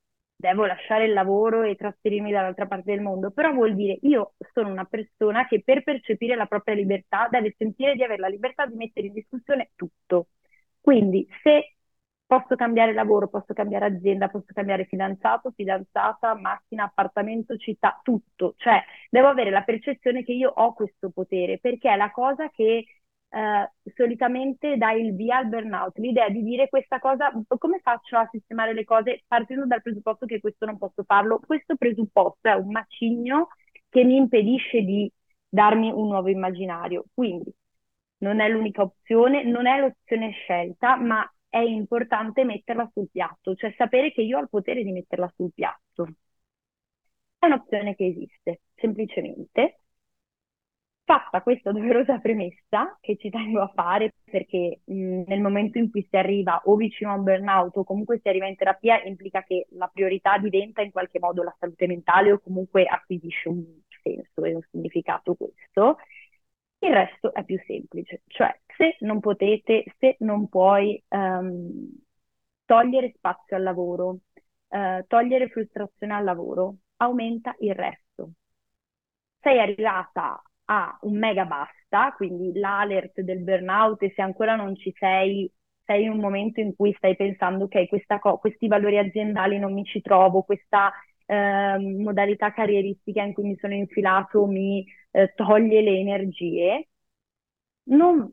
devo 0.50 0.66
lasciare 0.66 1.06
il 1.06 1.14
lavoro 1.14 1.64
e 1.64 1.76
trasferirmi 1.76 2.32
dall'altra 2.32 2.66
parte 2.68 2.92
del 2.92 3.02
mondo, 3.02 3.32
però 3.32 3.52
vuol 3.54 3.76
dire 3.76 3.98
io 4.02 4.34
sono 4.54 4.70
una 4.70 4.84
persona 4.86 5.48
che 5.48 5.62
per 5.64 5.84
percepire 5.84 6.36
la 6.36 6.46
propria 6.48 6.76
libertà 6.76 7.28
deve 7.32 7.56
sentire 7.58 7.96
di 7.96 8.04
avere 8.04 8.20
la 8.20 8.28
libertà 8.28 8.66
di 8.66 8.76
mettere 8.76 9.08
in 9.08 9.14
discussione 9.14 9.72
tutto. 9.76 10.28
Quindi 10.82 11.26
se 11.42 11.76
posso 12.26 12.56
cambiare 12.56 12.94
lavoro, 12.94 13.28
posso 13.30 13.54
cambiare 13.54 13.86
azienda, 13.86 14.28
posso 14.28 14.48
cambiare 14.54 14.86
fidanzato, 14.86 15.52
fidanzata, 15.56 16.36
macchina, 16.36 16.86
appartamento, 16.86 17.56
città, 17.58 18.00
tutto. 18.04 18.56
Cioè, 18.58 18.84
devo 19.10 19.28
avere 19.28 19.50
la 19.50 19.62
percezione 19.64 20.24
che 20.24 20.34
io 20.34 20.50
ho 20.54 20.74
questo 20.74 21.10
potere, 21.12 21.60
perché 21.60 21.90
è 21.92 21.96
la 21.96 22.12
cosa 22.12 22.50
che 22.50 22.86
eh, 23.34 23.72
solitamente 23.96 24.78
dà 24.78 24.92
il 24.92 25.16
via 25.16 25.38
al 25.38 25.48
burnout, 25.48 25.98
l'idea 25.98 26.30
di 26.30 26.44
dire 26.44 26.70
questa 26.70 27.00
cosa, 27.00 27.32
come 27.58 27.80
faccio 27.82 28.18
a 28.18 28.28
sistemare 28.32 28.74
le 28.74 28.84
cose 28.84 29.24
partendo 29.28 29.66
dal 29.66 29.82
presupposto 29.82 30.26
che 30.26 30.40
questo 30.40 30.66
non 30.66 30.78
posso 30.78 31.04
farlo? 31.04 31.40
Questo 31.46 31.76
presupposto 31.76 32.48
è 32.48 32.54
un 32.54 32.72
macigno 32.72 33.48
che 33.90 34.04
mi 34.04 34.16
impedisce 34.18 34.82
di 34.82 35.12
darmi 35.50 35.92
un 35.92 36.08
nuovo 36.08 36.30
immaginario. 36.30 37.06
Quindi 37.14 37.52
non 38.20 38.40
è 38.40 38.48
l'unica 38.50 38.82
opzione, 38.84 39.44
non 39.44 39.68
è 39.68 39.80
l'opzione 39.80 40.32
scelta, 40.32 40.96
ma 40.98 41.28
è 41.50 41.58
importante 41.60 42.44
metterla 42.44 42.90
sul 42.94 43.10
piatto, 43.12 43.54
cioè 43.56 43.74
sapere 43.78 44.12
che 44.12 44.22
io 44.22 44.38
ho 44.38 44.42
il 44.42 44.50
potere 44.50 44.84
di 44.84 44.92
metterla 44.92 45.32
sul 45.36 45.52
piatto. 45.54 46.08
È 47.38 47.46
un'opzione 47.46 47.94
che 47.96 48.08
esiste, 48.08 48.62
semplicemente. 48.74 49.83
Fatta 51.06 51.42
questa 51.42 51.72
doverosa 51.74 52.20
premessa, 52.20 52.98
che 53.02 53.18
ci 53.18 53.30
tengo 53.30 53.62
a 53.62 53.68
fare 53.76 54.14
perché 54.24 54.80
mh, 54.86 55.24
nel 55.28 55.42
momento 55.42 55.78
in 55.78 55.92
cui 55.92 56.06
si 56.10 56.16
arriva 56.16 56.62
o 56.64 56.76
vicino 56.78 57.12
a 57.12 57.16
un 57.16 57.24
burnout 57.24 57.76
o 57.76 57.84
comunque 57.84 58.20
si 58.22 58.30
arriva 58.30 58.48
in 58.48 58.56
terapia, 58.56 59.04
implica 59.04 59.44
che 59.44 59.68
la 59.72 59.88
priorità 59.88 60.38
diventa 60.38 60.82
in 60.82 60.92
qualche 60.92 61.20
modo 61.20 61.44
la 61.44 61.54
salute 61.60 61.88
mentale 61.88 62.32
o 62.32 62.40
comunque 62.40 62.86
acquisisce 62.86 63.50
un 63.50 63.66
senso 64.02 64.44
e 64.46 64.56
un 64.56 64.62
significato 64.72 65.36
questo. 65.36 65.98
Il 66.80 66.94
resto 66.94 67.34
è 67.34 67.44
più 67.44 67.60
semplice, 67.66 68.22
cioè 68.28 68.58
se 68.78 68.96
non 69.02 69.20
potete, 69.20 69.84
se 70.00 70.16
non 70.20 70.48
puoi 70.50 71.02
um, 71.10 71.90
togliere 72.66 73.12
spazio 73.16 73.56
al 73.58 73.64
lavoro, 73.64 74.20
uh, 74.70 75.06
togliere 75.08 75.50
frustrazione 75.50 76.14
al 76.14 76.24
lavoro, 76.24 76.78
aumenta 76.98 77.56
il 77.60 77.76
resto. 77.76 78.32
Sei 79.42 79.60
arrivata 79.60 80.42
a 80.66 80.98
un 81.02 81.18
mega 81.18 81.46
basta, 81.46 82.14
quindi 82.16 82.58
l'alert 82.60 83.22
del 83.22 83.40
burnout 83.44 84.02
e 84.04 84.12
se 84.16 84.22
ancora 84.22 84.56
non 84.56 84.76
ci 84.76 84.94
sei, 84.98 85.52
sei 85.86 86.04
in 86.04 86.12
un 86.12 86.20
momento 86.20 86.60
in 86.62 86.76
cui 86.76 86.94
stai 86.98 87.16
pensando 87.16 87.66
ok, 87.66 88.20
co- 88.20 88.38
questi 88.38 88.68
valori 88.68 88.98
aziendali 88.98 89.60
non 89.60 89.74
mi 89.74 89.84
ci 89.86 90.02
trovo, 90.02 90.44
questa 90.44 90.92
eh, 91.26 91.78
modalità 91.80 92.52
carrieristica 92.54 93.24
in 93.24 93.34
cui 93.34 93.44
mi 93.44 93.58
sono 93.60 93.74
infilato 93.74 94.46
mi 94.46 94.86
eh, 95.12 95.34
toglie 95.36 95.82
le 95.82 95.98
energie, 96.00 96.88
non, 97.86 98.32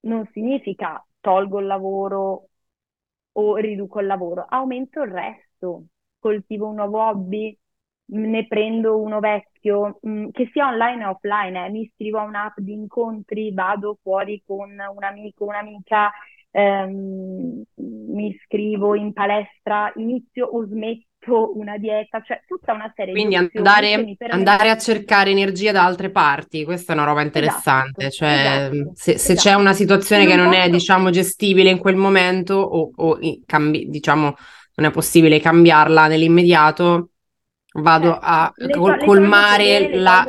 non 0.00 0.28
significa 0.32 1.04
tolgo 1.20 1.60
il 1.60 1.66
lavoro 1.66 2.48
o 3.32 3.56
riduco 3.56 4.00
il 4.00 4.06
lavoro, 4.06 4.46
aumento 4.48 5.02
il 5.02 5.10
resto, 5.12 5.86
coltivo 6.18 6.68
un 6.68 6.76
nuovo 6.76 7.00
hobby, 7.08 7.58
ne 8.10 8.46
prendo 8.46 8.98
uno 8.98 9.20
vecchio, 9.20 9.98
mh, 10.02 10.10
mm, 10.10 10.28
che 10.30 10.48
sia 10.52 10.68
online 10.68 11.04
o 11.04 11.10
offline, 11.10 11.66
eh, 11.66 11.70
mi 11.70 11.82
iscrivo 11.82 12.18
a 12.18 12.24
un'app 12.24 12.58
di 12.58 12.72
incontri, 12.72 13.52
vado 13.52 13.98
fuori 14.02 14.42
con 14.44 14.70
un 14.70 15.04
amico, 15.04 15.44
un'amica, 15.44 16.10
ehm, 16.50 17.62
mi 17.74 18.28
iscrivo 18.28 18.94
in 18.94 19.12
palestra, 19.12 19.92
inizio 19.96 20.46
o 20.46 20.66
smetto 20.66 21.56
una 21.56 21.76
dieta, 21.76 22.22
cioè 22.22 22.42
tutta 22.46 22.72
una 22.72 22.90
serie 22.96 23.12
Quindi 23.12 23.36
di 23.36 23.50
andare, 23.54 23.90
permettono... 23.90 24.32
andare 24.32 24.70
a 24.70 24.78
cercare 24.78 25.30
energia 25.30 25.70
da 25.70 25.84
altre 25.84 26.10
parti, 26.10 26.64
questa 26.64 26.92
è 26.92 26.96
una 26.96 27.04
roba 27.04 27.22
interessante, 27.22 28.06
esatto, 28.06 28.14
cioè 28.14 28.70
esatto, 28.72 28.90
se, 28.94 29.18
se 29.18 29.32
esatto. 29.32 29.48
c'è 29.48 29.54
una 29.54 29.72
situazione 29.74 30.26
che 30.26 30.36
non 30.36 30.48
posso... 30.48 30.60
è 30.60 30.70
diciamo 30.70 31.10
gestibile 31.10 31.70
in 31.70 31.78
quel 31.78 31.96
momento 31.96 32.54
o, 32.54 32.90
o 32.94 33.18
cambi, 33.44 33.88
diciamo 33.88 34.34
non 34.76 34.88
è 34.88 34.92
possibile 34.92 35.40
cambiarla 35.40 36.06
nell'immediato, 36.06 37.10
vado 37.74 38.12
certo. 38.12 38.26
a 38.26 38.54
col- 38.76 38.98
colmare 39.04 39.96
la... 39.96 40.26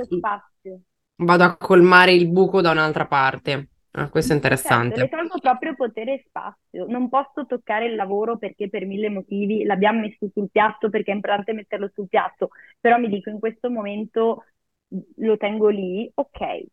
Vado 1.22 1.44
a 1.44 1.56
colmare 1.56 2.14
il 2.14 2.28
buco 2.30 2.62
da 2.62 2.72
un'altra 2.72 3.06
parte. 3.06 3.70
Ah, 3.92 4.10
questo 4.10 4.34
è 4.34 4.40
certo, 4.40 4.48
interessante. 4.48 4.96
Certo, 4.96 5.16
le 5.16 5.22
tolgo 5.22 5.40
proprio 5.40 5.76
potere 5.76 6.14
e 6.14 6.24
spazio. 6.26 6.86
Non 6.88 7.10
posso 7.10 7.46
toccare 7.46 7.86
il 7.86 7.96
lavoro 7.96 8.38
perché 8.38 8.70
per 8.70 8.86
mille 8.86 9.10
motivi 9.10 9.64
l'abbiamo 9.64 10.00
messo 10.00 10.30
sul 10.34 10.50
piatto 10.50 10.90
perché 10.90 11.12
è 11.12 11.16
importante 11.16 11.54
metterlo 11.54 11.92
sul 11.94 12.08
piatto, 12.08 12.50
però 12.80 12.98
mi 12.98 13.10
dico 13.10 13.30
in 13.30 13.40
questo 13.40 13.70
momento 13.70 14.46
lo 15.18 15.38
tengo 15.38 15.70
lì, 15.70 16.10
ok, 16.14 16.64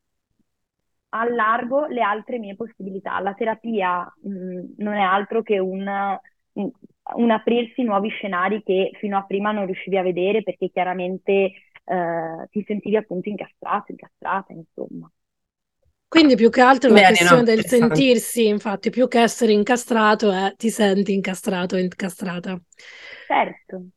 allargo 1.11 1.87
le 1.87 2.03
altre 2.03 2.39
mie 2.39 2.55
possibilità. 2.55 3.19
La 3.21 3.35
terapia 3.35 4.01
mh, 4.23 4.75
non 4.79 4.95
è 4.95 5.01
altro 5.01 5.43
che 5.43 5.59
un, 5.59 5.85
un, 7.17 7.31
aprirsi 7.31 7.83
nuovi 7.83 8.09
scenari 8.11 8.63
che 8.63 8.91
fino 8.99 9.17
a 9.17 9.25
prima 9.25 9.53
non 9.53 9.67
riuscivi 9.67 9.97
a 9.97 10.03
vedere 10.03 10.43
perché 10.43 10.71
chiaramente 10.71 11.33
eh, 11.85 12.49
ti 12.51 12.65
sentivi 12.67 12.97
appunto 12.97 13.29
incastrato, 13.29 13.93
incastrata, 13.93 14.53
insomma. 14.53 15.11
Quindi 16.09 16.37
più 16.37 16.49
che 16.49 16.63
altro 16.63 16.89
Bene, 16.91 17.03
la 17.03 17.09
questione 17.09 17.37
no, 17.37 17.45
del 17.45 17.67
sentirsi, 17.67 18.47
infatti, 18.47 18.89
più 18.89 19.09
che 19.09 19.21
essere 19.21 19.53
incastrato 19.53 20.33
è 20.33 20.55
ti 20.57 20.71
senti 20.71 21.13
incastrato 21.13 21.77
o 21.77 21.79
incastrata. 21.79 22.59
Certo, 23.27 23.89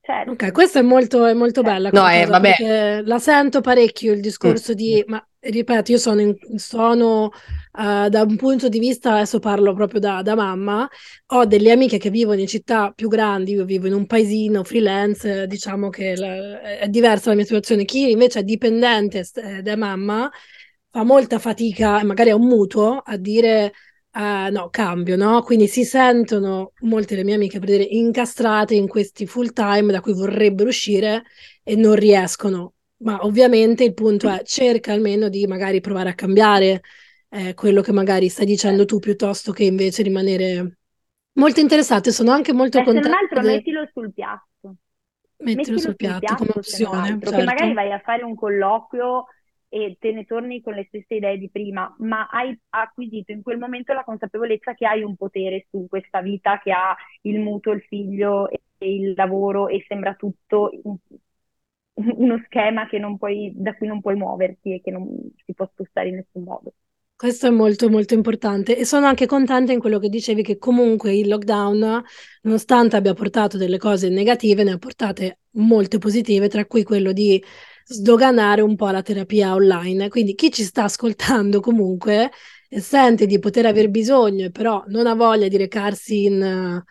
certo. 0.00 0.30
Ok, 0.30 0.50
questa 0.50 0.78
è 0.78 0.82
molto, 0.82 1.26
è 1.26 1.34
molto 1.34 1.60
bella. 1.60 1.90
No, 1.92 2.08
eh, 2.08 2.24
vabbè. 2.24 3.02
La 3.04 3.18
sento 3.18 3.60
parecchio 3.60 4.14
il 4.14 4.22
discorso 4.22 4.72
mm. 4.72 4.76
di, 4.76 5.04
ma 5.08 5.27
ripeto, 5.40 5.92
io 5.92 5.98
sono, 5.98 6.20
in, 6.20 6.36
sono 6.56 7.24
uh, 7.24 8.08
da 8.08 8.22
un 8.22 8.36
punto 8.36 8.68
di 8.68 8.78
vista, 8.78 9.14
adesso 9.14 9.38
parlo 9.38 9.72
proprio 9.74 10.00
da, 10.00 10.22
da, 10.22 10.34
mamma, 10.34 10.88
ho 11.26 11.44
delle 11.44 11.70
amiche 11.70 11.98
che 11.98 12.10
vivono 12.10 12.40
in 12.40 12.46
città 12.46 12.92
più 12.92 13.08
grandi, 13.08 13.52
io 13.52 13.64
vivo 13.64 13.86
in 13.86 13.94
un 13.94 14.06
paesino 14.06 14.64
freelance, 14.64 15.46
diciamo 15.46 15.88
che 15.90 16.16
la, 16.16 16.60
è 16.78 16.88
diversa 16.88 17.30
la 17.30 17.36
mia 17.36 17.44
situazione. 17.44 17.84
Chi 17.84 18.10
invece 18.10 18.40
è 18.40 18.42
dipendente 18.44 19.24
ed 19.34 19.66
è 19.68 19.76
mamma 19.76 20.30
fa 20.90 21.02
molta 21.04 21.38
fatica, 21.38 22.02
magari 22.04 22.30
ha 22.30 22.34
un 22.34 22.46
mutuo, 22.46 22.98
a 22.98 23.16
dire 23.16 23.72
uh, 24.14 24.50
no, 24.50 24.68
cambio, 24.70 25.16
no? 25.16 25.42
Quindi 25.42 25.66
si 25.68 25.84
sentono 25.84 26.72
molte 26.80 27.14
delle 27.14 27.24
mie 27.26 27.34
amiche 27.36 27.58
per 27.58 27.68
dire 27.68 27.84
incastrate 27.84 28.74
in 28.74 28.88
questi 28.88 29.26
full 29.26 29.52
time 29.52 29.92
da 29.92 30.00
cui 30.00 30.14
vorrebbero 30.14 30.68
uscire 30.68 31.24
e 31.62 31.76
non 31.76 31.94
riescono. 31.94 32.74
Ma 32.98 33.24
ovviamente 33.24 33.84
il 33.84 33.94
punto 33.94 34.28
è 34.28 34.42
cerca 34.42 34.92
almeno 34.92 35.28
di 35.28 35.46
magari 35.46 35.80
provare 35.80 36.10
a 36.10 36.14
cambiare 36.14 36.82
eh, 37.30 37.54
quello 37.54 37.80
che 37.80 37.92
magari 37.92 38.28
stai 38.28 38.46
dicendo 38.46 38.84
tu 38.84 38.98
piuttosto 38.98 39.52
che 39.52 39.64
invece 39.64 40.02
rimanere 40.02 40.78
molto 41.34 41.60
interessate. 41.60 42.10
Sono 42.10 42.32
anche 42.32 42.52
molto 42.52 42.78
eh, 42.78 42.84
contenta. 42.84 43.08
Se 43.08 43.14
non 43.14 43.22
altro 43.22 43.42
mettilo 43.42 43.88
sul 43.92 44.12
piatto. 44.12 44.74
Mettilo, 45.36 45.56
mettilo 45.56 45.78
sul 45.78 45.96
piatto, 45.96 46.18
piatto 46.18 46.36
come 46.36 46.52
opzione. 46.56 47.08
Altro, 47.10 47.30
certo. 47.30 47.44
Magari 47.44 47.72
vai 47.72 47.92
a 47.92 48.00
fare 48.00 48.24
un 48.24 48.34
colloquio 48.34 49.26
e 49.68 49.96
te 50.00 50.12
ne 50.12 50.24
torni 50.24 50.60
con 50.60 50.72
le 50.72 50.86
stesse 50.88 51.16
idee 51.16 51.38
di 51.38 51.50
prima, 51.50 51.94
ma 51.98 52.26
hai 52.28 52.58
acquisito 52.70 53.32
in 53.32 53.42
quel 53.42 53.58
momento 53.58 53.92
la 53.92 54.02
consapevolezza 54.02 54.74
che 54.74 54.86
hai 54.86 55.02
un 55.02 55.14
potere 55.14 55.66
su 55.70 55.86
questa 55.88 56.22
vita, 56.22 56.58
che 56.58 56.72
ha 56.72 56.96
il 57.22 57.38
mutuo, 57.38 57.72
il 57.72 57.82
figlio 57.82 58.48
e 58.48 58.60
il 58.78 59.12
lavoro 59.14 59.68
e 59.68 59.84
sembra 59.86 60.14
tutto 60.14 60.70
uno 62.16 62.40
schema 62.46 62.86
puoi, 63.18 63.52
da 63.54 63.74
cui 63.74 63.86
non 63.86 64.00
puoi 64.00 64.16
muoverti 64.16 64.74
e 64.74 64.80
che 64.80 64.90
non 64.90 65.08
si 65.44 65.52
può 65.54 65.68
spostare 65.72 66.08
in 66.08 66.16
nessun 66.16 66.44
modo. 66.44 66.72
Questo 67.16 67.48
è 67.48 67.50
molto 67.50 67.90
molto 67.90 68.14
importante 68.14 68.78
e 68.78 68.84
sono 68.84 69.06
anche 69.06 69.26
contenta 69.26 69.72
in 69.72 69.80
quello 69.80 69.98
che 69.98 70.08
dicevi 70.08 70.42
che 70.42 70.56
comunque 70.56 71.16
il 71.16 71.26
lockdown, 71.26 72.04
nonostante 72.42 72.94
abbia 72.94 73.12
portato 73.12 73.56
delle 73.56 73.78
cose 73.78 74.08
negative, 74.08 74.62
ne 74.62 74.70
ha 74.72 74.78
portate 74.78 75.40
molte 75.54 75.98
positive, 75.98 76.48
tra 76.48 76.64
cui 76.64 76.84
quello 76.84 77.10
di 77.10 77.42
sdoganare 77.84 78.60
un 78.60 78.76
po' 78.76 78.88
la 78.90 79.02
terapia 79.02 79.54
online. 79.54 80.08
Quindi 80.08 80.34
chi 80.36 80.52
ci 80.52 80.62
sta 80.62 80.84
ascoltando 80.84 81.58
comunque 81.58 82.30
e 82.68 82.80
sente 82.80 83.26
di 83.26 83.40
poter 83.40 83.64
aver 83.66 83.88
bisogno 83.88 84.50
però 84.50 84.84
non 84.88 85.06
ha 85.06 85.14
voglia 85.14 85.48
di 85.48 85.56
recarsi 85.56 86.24
in, 86.24 86.84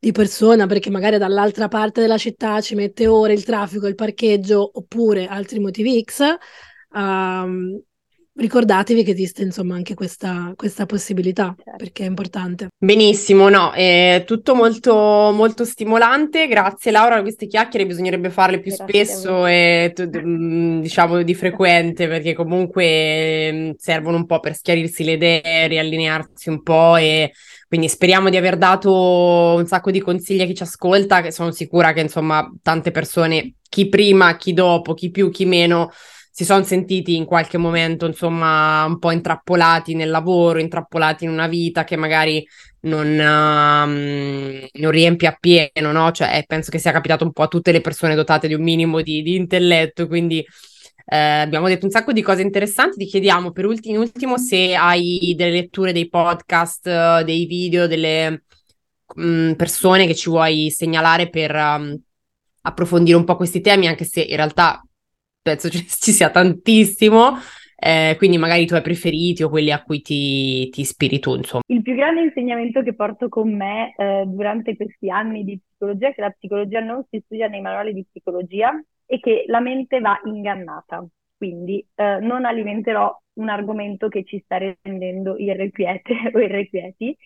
di 0.00 0.12
persona 0.12 0.66
perché 0.66 0.88
magari 0.88 1.18
dall'altra 1.18 1.68
parte 1.68 2.00
della 2.00 2.16
città 2.16 2.62
ci 2.62 2.74
mette 2.74 3.06
ore 3.06 3.34
il 3.34 3.44
traffico, 3.44 3.86
il 3.86 3.94
parcheggio 3.94 4.70
oppure 4.72 5.26
altri 5.26 5.60
motivi 5.60 6.02
X, 6.02 6.24
um, 6.94 7.78
ricordatevi 8.32 9.04
che 9.04 9.10
esiste 9.10 9.42
insomma 9.42 9.74
anche 9.74 9.92
questa, 9.92 10.54
questa 10.56 10.86
possibilità 10.86 11.54
certo. 11.54 11.76
perché 11.76 12.04
è 12.04 12.06
importante. 12.06 12.68
Benissimo, 12.78 13.50
no, 13.50 13.72
è 13.72 14.24
tutto 14.26 14.54
molto, 14.54 14.94
molto 14.94 15.66
stimolante. 15.66 16.46
Grazie 16.48 16.92
Laura, 16.92 17.20
queste 17.20 17.46
chiacchiere 17.46 17.84
bisognerebbe 17.84 18.30
farle 18.30 18.60
più 18.60 18.74
Grazie 18.74 19.04
spesso 19.04 19.44
e 19.44 19.92
mm, 20.00 20.80
diciamo 20.80 21.20
di 21.20 21.34
frequente 21.34 22.08
perché 22.08 22.32
comunque 22.32 23.52
mm, 23.52 23.70
servono 23.76 24.16
un 24.16 24.24
po' 24.24 24.40
per 24.40 24.54
schiarirsi 24.54 25.04
le 25.04 25.12
idee, 25.12 25.66
riallinearsi 25.66 26.48
un 26.48 26.62
po' 26.62 26.96
e 26.96 27.32
quindi 27.70 27.88
speriamo 27.88 28.30
di 28.30 28.36
aver 28.36 28.56
dato 28.56 29.54
un 29.56 29.64
sacco 29.64 29.92
di 29.92 30.00
consigli 30.00 30.40
a 30.40 30.44
chi 30.44 30.56
ci 30.56 30.64
ascolta, 30.64 31.20
che 31.20 31.30
sono 31.30 31.52
sicura 31.52 31.92
che 31.92 32.00
insomma 32.00 32.50
tante 32.62 32.90
persone, 32.90 33.58
chi 33.68 33.88
prima, 33.88 34.36
chi 34.36 34.52
dopo, 34.52 34.92
chi 34.92 35.12
più, 35.12 35.30
chi 35.30 35.44
meno 35.44 35.88
si 36.32 36.44
sono 36.44 36.64
sentiti 36.64 37.14
in 37.14 37.24
qualche 37.26 37.58
momento, 37.58 38.06
insomma, 38.06 38.84
un 38.86 38.98
po' 38.98 39.12
intrappolati 39.12 39.94
nel 39.94 40.10
lavoro, 40.10 40.58
intrappolati 40.58 41.22
in 41.22 41.30
una 41.30 41.46
vita 41.46 41.84
che 41.84 41.94
magari 41.94 42.44
non, 42.80 43.06
um, 43.06 44.66
non 44.72 44.90
riempie 44.90 45.28
appieno, 45.28 45.92
no? 45.92 46.10
Cioè, 46.10 46.42
penso 46.48 46.72
che 46.72 46.78
sia 46.78 46.90
capitato 46.90 47.22
un 47.22 47.30
po' 47.30 47.42
a 47.42 47.46
tutte 47.46 47.70
le 47.70 47.80
persone 47.80 48.16
dotate 48.16 48.48
di 48.48 48.54
un 48.54 48.64
minimo 48.64 49.00
di, 49.00 49.22
di 49.22 49.36
intelletto, 49.36 50.08
quindi 50.08 50.44
eh, 51.12 51.40
abbiamo 51.40 51.66
detto 51.66 51.86
un 51.86 51.90
sacco 51.90 52.12
di 52.12 52.22
cose 52.22 52.42
interessanti. 52.42 52.98
Ti 52.98 53.06
chiediamo 53.06 53.50
per 53.50 53.66
ultimo, 53.66 53.96
in 53.96 54.00
ultimo 54.00 54.38
se 54.38 54.76
hai 54.76 55.34
delle 55.36 55.50
letture, 55.50 55.92
dei 55.92 56.08
podcast, 56.08 57.22
dei 57.22 57.46
video, 57.46 57.88
delle 57.88 58.44
mh, 59.16 59.22
mm, 59.24 59.52
persone 59.54 60.06
che 60.06 60.14
ci 60.14 60.30
vuoi 60.30 60.70
segnalare 60.70 61.28
per 61.28 61.52
um, 61.52 62.00
approfondire 62.62 63.16
un 63.16 63.24
po' 63.24 63.34
questi 63.34 63.60
temi, 63.60 63.88
anche 63.88 64.04
se 64.04 64.20
in 64.20 64.36
realtà 64.36 64.80
penso 65.42 65.68
ci, 65.68 65.84
ci 65.90 66.12
sia 66.12 66.30
tantissimo. 66.30 67.38
Eh, 67.82 68.14
quindi 68.16 68.38
magari 68.38 68.62
i 68.62 68.66
tuoi 68.66 68.82
preferiti 68.82 69.42
o 69.42 69.48
quelli 69.48 69.72
a 69.72 69.82
cui 69.82 70.02
ti, 70.02 70.68
ti, 70.68 70.82
ispiri 70.82 71.18
tu, 71.18 71.34
insomma. 71.34 71.62
Il 71.66 71.82
più 71.82 71.96
grande 71.96 72.20
insegnamento 72.20 72.82
che 72.82 72.94
porto 72.94 73.28
con 73.28 73.52
me 73.52 73.94
eh, 73.96 74.24
durante 74.26 74.76
questi 74.76 75.10
anni 75.10 75.42
di 75.42 75.58
psicologia 75.58 76.08
è 76.08 76.14
che 76.14 76.20
la 76.20 76.30
psicologia 76.30 76.78
non 76.78 77.04
si 77.10 77.20
studia 77.24 77.48
nei 77.48 77.62
manuali 77.62 77.94
di 77.94 78.04
psicologia 78.08 78.80
e 79.10 79.18
che 79.18 79.42
la 79.48 79.58
mente 79.58 79.98
va 79.98 80.20
ingannata. 80.24 81.04
Quindi 81.36 81.84
eh, 81.96 82.20
non 82.20 82.44
alimenterò 82.44 83.12
un 83.34 83.48
argomento 83.48 84.06
che 84.08 84.22
ci 84.22 84.40
sta 84.44 84.56
rendendo 84.58 85.36
irrequiete 85.36 86.14
o 86.32 86.38
irrequieti. 86.38 87.16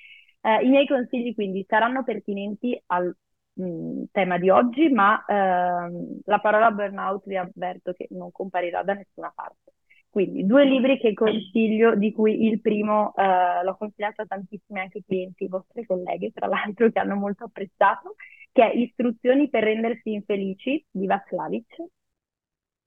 Eh, 0.41 0.65
I 0.65 0.69
miei 0.71 0.87
consigli 0.87 1.35
quindi 1.35 1.63
saranno 1.69 2.03
pertinenti 2.03 2.81
al 2.87 3.15
mh, 3.53 4.05
tema 4.13 4.39
di 4.39 4.49
oggi, 4.49 4.89
ma 4.89 5.23
ehm, 5.27 6.21
la 6.25 6.39
parola 6.39 6.71
burnout 6.71 7.27
vi 7.27 7.37
avverto 7.37 7.93
che 7.93 8.07
non 8.13 8.31
comparirà 8.33 8.83
da 8.83 8.95
nessuna 8.95 9.31
parte. 9.35 9.73
Quindi 10.09 10.47
due 10.47 10.65
libri 10.65 10.99
che 10.99 11.13
consiglio, 11.13 11.97
di 11.97 12.13
cui 12.13 12.47
il 12.47 12.61
primo 12.63 13.13
eh, 13.17 13.63
l'ho 13.63 13.77
consigliato 13.77 14.23
a 14.23 14.27
tantissimi 14.27 14.81
anche 14.81 15.03
clienti, 15.05 15.49
vostre 15.49 15.85
colleghe, 15.85 16.31
tra 16.33 16.47
l'altro, 16.47 16.89
che 16.91 16.99
hanno 16.99 17.17
molto 17.17 17.45
apprezzato, 17.45 18.15
che 18.55 18.71
è 18.71 18.77
Istruzioni 18.77 19.49
per 19.51 19.65
rendersi 19.65 20.13
infelici 20.13 20.87
di 20.89 21.07
Václavic, 21.07 21.75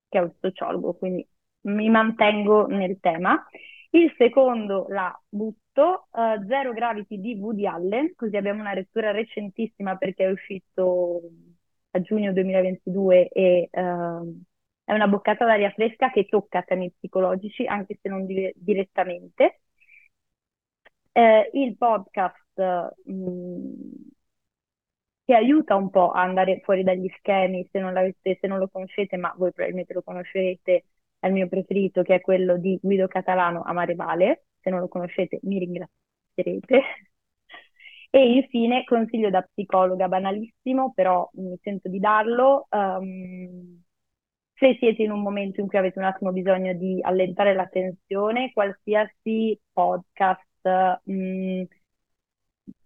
che 0.07 0.17
è 0.17 0.21
un 0.21 0.31
sociologo, 0.39 0.93
quindi 0.93 1.27
mi 1.63 1.89
mantengo 1.89 2.67
nel 2.67 2.99
tema. 3.01 3.45
Il 3.89 4.13
secondo 4.17 4.85
la 4.87 5.13
butto, 5.27 6.07
uh, 6.11 6.45
Zero 6.47 6.71
Gravity 6.71 7.19
di 7.19 7.35
Woody 7.35 7.65
Allen, 7.67 8.13
così 8.15 8.37
abbiamo 8.37 8.61
una 8.61 8.73
lettura 8.73 9.11
recentissima 9.11 9.97
perché 9.97 10.25
è 10.25 10.31
uscito 10.31 11.21
a 11.91 11.99
giugno 12.01 12.31
2022 12.31 13.27
e 13.27 13.69
uh, 13.69 14.41
è 14.85 14.93
una 14.93 15.07
boccata 15.09 15.43
d'aria 15.45 15.71
fresca 15.71 16.11
che 16.11 16.27
tocca 16.27 16.61
temi 16.61 16.91
psicologici, 16.91 17.65
anche 17.65 17.99
se 18.01 18.07
non 18.07 18.25
di- 18.25 18.53
direttamente. 18.55 19.59
Uh, 21.11 21.43
il 21.57 21.75
podcast 21.75 22.93
mh, 23.03 23.11
mm, 23.11 23.71
che 25.27 25.35
aiuta 25.35 25.75
un 25.75 25.89
po' 25.89 26.11
a 26.11 26.21
andare 26.21 26.61
fuori 26.63 26.83
dagli 26.83 27.09
schemi, 27.17 27.67
se 27.69 27.79
non, 27.79 27.93
se 28.21 28.47
non 28.47 28.59
lo 28.59 28.69
conoscete, 28.69 29.17
ma 29.17 29.33
voi 29.37 29.51
probabilmente 29.51 29.93
lo 29.93 30.01
conoscerete, 30.01 30.85
è 31.19 31.27
il 31.27 31.33
mio 31.33 31.49
preferito, 31.49 32.01
che 32.01 32.15
è 32.15 32.21
quello 32.21 32.57
di 32.57 32.79
Guido 32.81 33.07
Catalano 33.07 33.61
Amare 33.63 33.95
Vale. 33.95 34.45
Se 34.61 34.69
non 34.69 34.79
lo 34.79 34.87
conoscete, 34.87 35.39
mi 35.43 35.59
ringrazierete. 35.59 36.81
E 38.09 38.35
infine, 38.35 38.85
consiglio 38.85 39.29
da 39.29 39.41
psicologa 39.41 40.07
banalissimo, 40.07 40.93
però 40.95 41.29
mi 41.33 41.59
sento 41.61 41.89
di 41.89 41.99
darlo. 41.99 42.67
Um, 42.71 43.83
se 44.53 44.77
siete 44.79 45.03
in 45.03 45.11
un 45.11 45.21
momento 45.21 45.59
in 45.59 45.67
cui 45.67 45.77
avete 45.77 45.99
un 45.99 46.05
attimo 46.05 46.31
bisogno 46.31 46.73
di 46.73 46.99
allentare 47.01 47.53
la 47.53 47.67
tensione, 47.67 48.53
qualsiasi 48.53 49.59
podcast, 49.73 51.01
mh, 51.03 51.13
mm, 51.13 51.63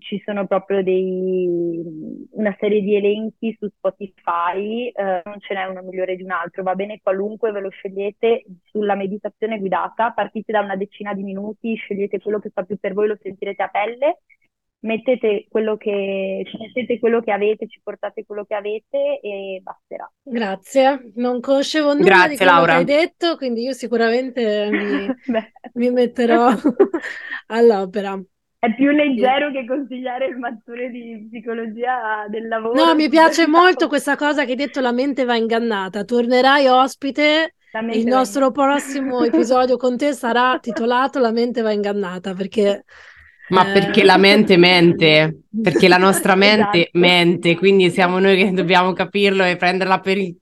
ci 0.02 0.22
sono 0.26 0.46
proprio 0.48 0.84
dei, 0.84 2.28
una 2.32 2.56
serie 2.60 2.82
di 2.82 2.96
elenchi 2.96 3.56
su 3.58 3.68
Spotify, 3.78 4.88
eh, 4.90 5.22
non 5.24 5.40
ce 5.40 5.54
n'è 5.54 5.66
uno 5.66 5.82
migliore 5.84 6.16
di 6.16 6.24
un 6.24 6.32
altro, 6.32 6.64
va 6.64 6.76
bene 6.76 7.00
qualunque 7.02 7.52
ve 7.52 7.62
lo 7.62 7.70
scegliete 7.70 8.44
sulla 8.66 8.96
meditazione 8.96 9.60
guidata, 9.60 10.12
partite 10.12 10.52
da 10.52 10.62
una 10.62 10.76
decina 10.76 11.14
di 11.14 11.24
minuti, 11.24 11.76
scegliete 11.76 12.20
quello 12.20 12.40
che 12.40 12.50
fa 12.54 12.64
più 12.64 12.78
per 12.80 12.94
voi, 12.94 13.08
lo 13.08 13.18
sentirete 13.22 13.64
a 13.64 13.68
pelle, 13.68 14.20
mettete 14.82 15.46
quello 15.50 15.78
che, 15.78 16.44
mettete 16.58 17.00
quello 17.00 17.22
che 17.22 17.32
avete, 17.32 17.68
ci 17.68 17.80
portate 17.84 18.26
quello 18.26 18.46
che 18.46 18.56
avete 18.56 19.20
e 19.22 19.62
basterà. 19.62 20.12
Grazie, 20.24 21.12
non 21.16 21.40
conoscevo 21.40 21.94
nulla 21.94 22.06
Grazie, 22.06 22.30
di 22.30 22.38
quello 22.38 22.52
Laura. 22.52 22.72
che 22.72 22.78
hai 22.78 22.86
detto, 22.86 23.36
quindi 23.38 23.64
io 23.64 23.74
sicuramente 23.74 24.70
mi, 24.72 25.08
mi 25.74 25.92
metterò 25.92 26.50
all'opera. 27.48 28.20
È 28.62 28.76
più 28.76 28.92
leggero 28.92 29.52
che 29.52 29.66
consigliare 29.66 30.28
il 30.28 30.38
mattone 30.38 30.92
di 30.92 31.28
psicologia 31.28 32.28
del 32.30 32.48
lavoro. 32.48 32.76
No, 32.76 32.94
mi 32.94 33.10
piace 33.10 33.48
molto 33.48 33.88
questa 33.88 34.16
cosa 34.16 34.46
che 34.46 34.52
hai 34.52 34.56
detto, 34.56 34.82
la 34.82 34.92
mente 34.92 35.26
va 35.26 35.36
ingannata. 35.36 36.04
Tornerai 36.04 36.68
ospite, 36.68 37.56
il 37.92 38.06
nostro 38.06 38.52
prossimo 38.52 39.24
episodio 39.26 39.78
con 39.78 39.98
te 39.98 40.14
sarà 40.14 40.60
titolato 40.62 41.18
La 41.18 41.32
mente 41.32 41.62
va 41.62 41.72
ingannata, 41.72 42.36
perché... 42.36 42.84
Ma 43.50 43.68
eh... 43.68 43.74
perché 43.74 44.04
la 44.04 44.18
mente 44.18 44.58
mente, 44.58 45.40
perché 45.60 45.88
la 45.88 45.98
nostra 45.98 46.36
mente 46.36 46.82
esatto. 46.94 47.00
mente, 47.00 47.58
quindi 47.58 47.90
siamo 47.90 48.20
noi 48.20 48.38
che 48.38 48.52
dobbiamo 48.52 48.94
capirlo 48.94 49.44
e 49.44 49.56
prenderla 49.56 50.00
per 50.02 50.20
il 50.20 50.38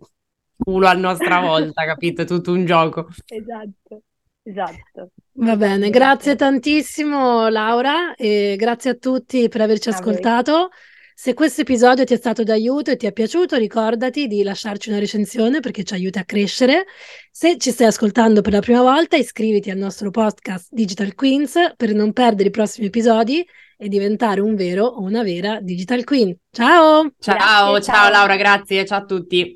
culo 0.57 0.87
a 0.87 0.93
nostra 0.93 1.39
volta, 1.39 1.85
capito? 1.85 2.23
È 2.23 2.25
tutto 2.25 2.51
un 2.51 2.65
gioco. 2.65 3.07
Esatto. 3.27 4.01
Esatto. 4.43 5.11
Va 5.41 5.55
bene, 5.55 5.89
grazie 5.89 6.35
tantissimo 6.35 7.47
Laura 7.47 8.13
e 8.15 8.55
grazie 8.57 8.89
a 8.89 8.95
tutti 8.95 9.47
per 9.47 9.61
averci 9.61 9.87
ascoltato. 9.87 10.69
Se 11.13 11.33
questo 11.33 11.61
episodio 11.61 12.03
ti 12.03 12.13
è 12.13 12.17
stato 12.17 12.43
d'aiuto 12.43 12.91
e 12.91 12.97
ti 12.97 13.05
è 13.05 13.13
piaciuto, 13.13 13.55
ricordati 13.55 14.27
di 14.27 14.43
lasciarci 14.43 14.89
una 14.89 14.99
recensione 14.99 15.61
perché 15.61 15.85
ci 15.85 15.93
aiuta 15.93 16.19
a 16.19 16.25
crescere. 16.25 16.85
Se 17.31 17.57
ci 17.57 17.71
stai 17.71 17.87
ascoltando 17.87 18.41
per 18.41 18.51
la 18.51 18.59
prima 18.59 18.81
volta, 18.81 19.15
iscriviti 19.15 19.69
al 19.69 19.77
nostro 19.77 20.11
podcast 20.11 20.67
Digital 20.71 21.15
Queens 21.15 21.73
per 21.77 21.93
non 21.93 22.11
perdere 22.11 22.49
i 22.49 22.51
prossimi 22.51 22.87
episodi 22.87 23.45
e 23.77 23.87
diventare 23.87 24.41
un 24.41 24.55
vero 24.55 24.85
o 24.85 25.01
una 25.01 25.23
vera 25.23 25.59
Digital 25.61 26.03
Queen. 26.03 26.35
Ciao! 26.51 27.13
Ciao, 27.17 27.35
grazie, 27.35 27.81
ciao, 27.81 27.81
ciao 27.81 28.09
Laura, 28.09 28.35
grazie, 28.35 28.85
ciao 28.85 28.99
a 28.99 29.05
tutti. 29.05 29.55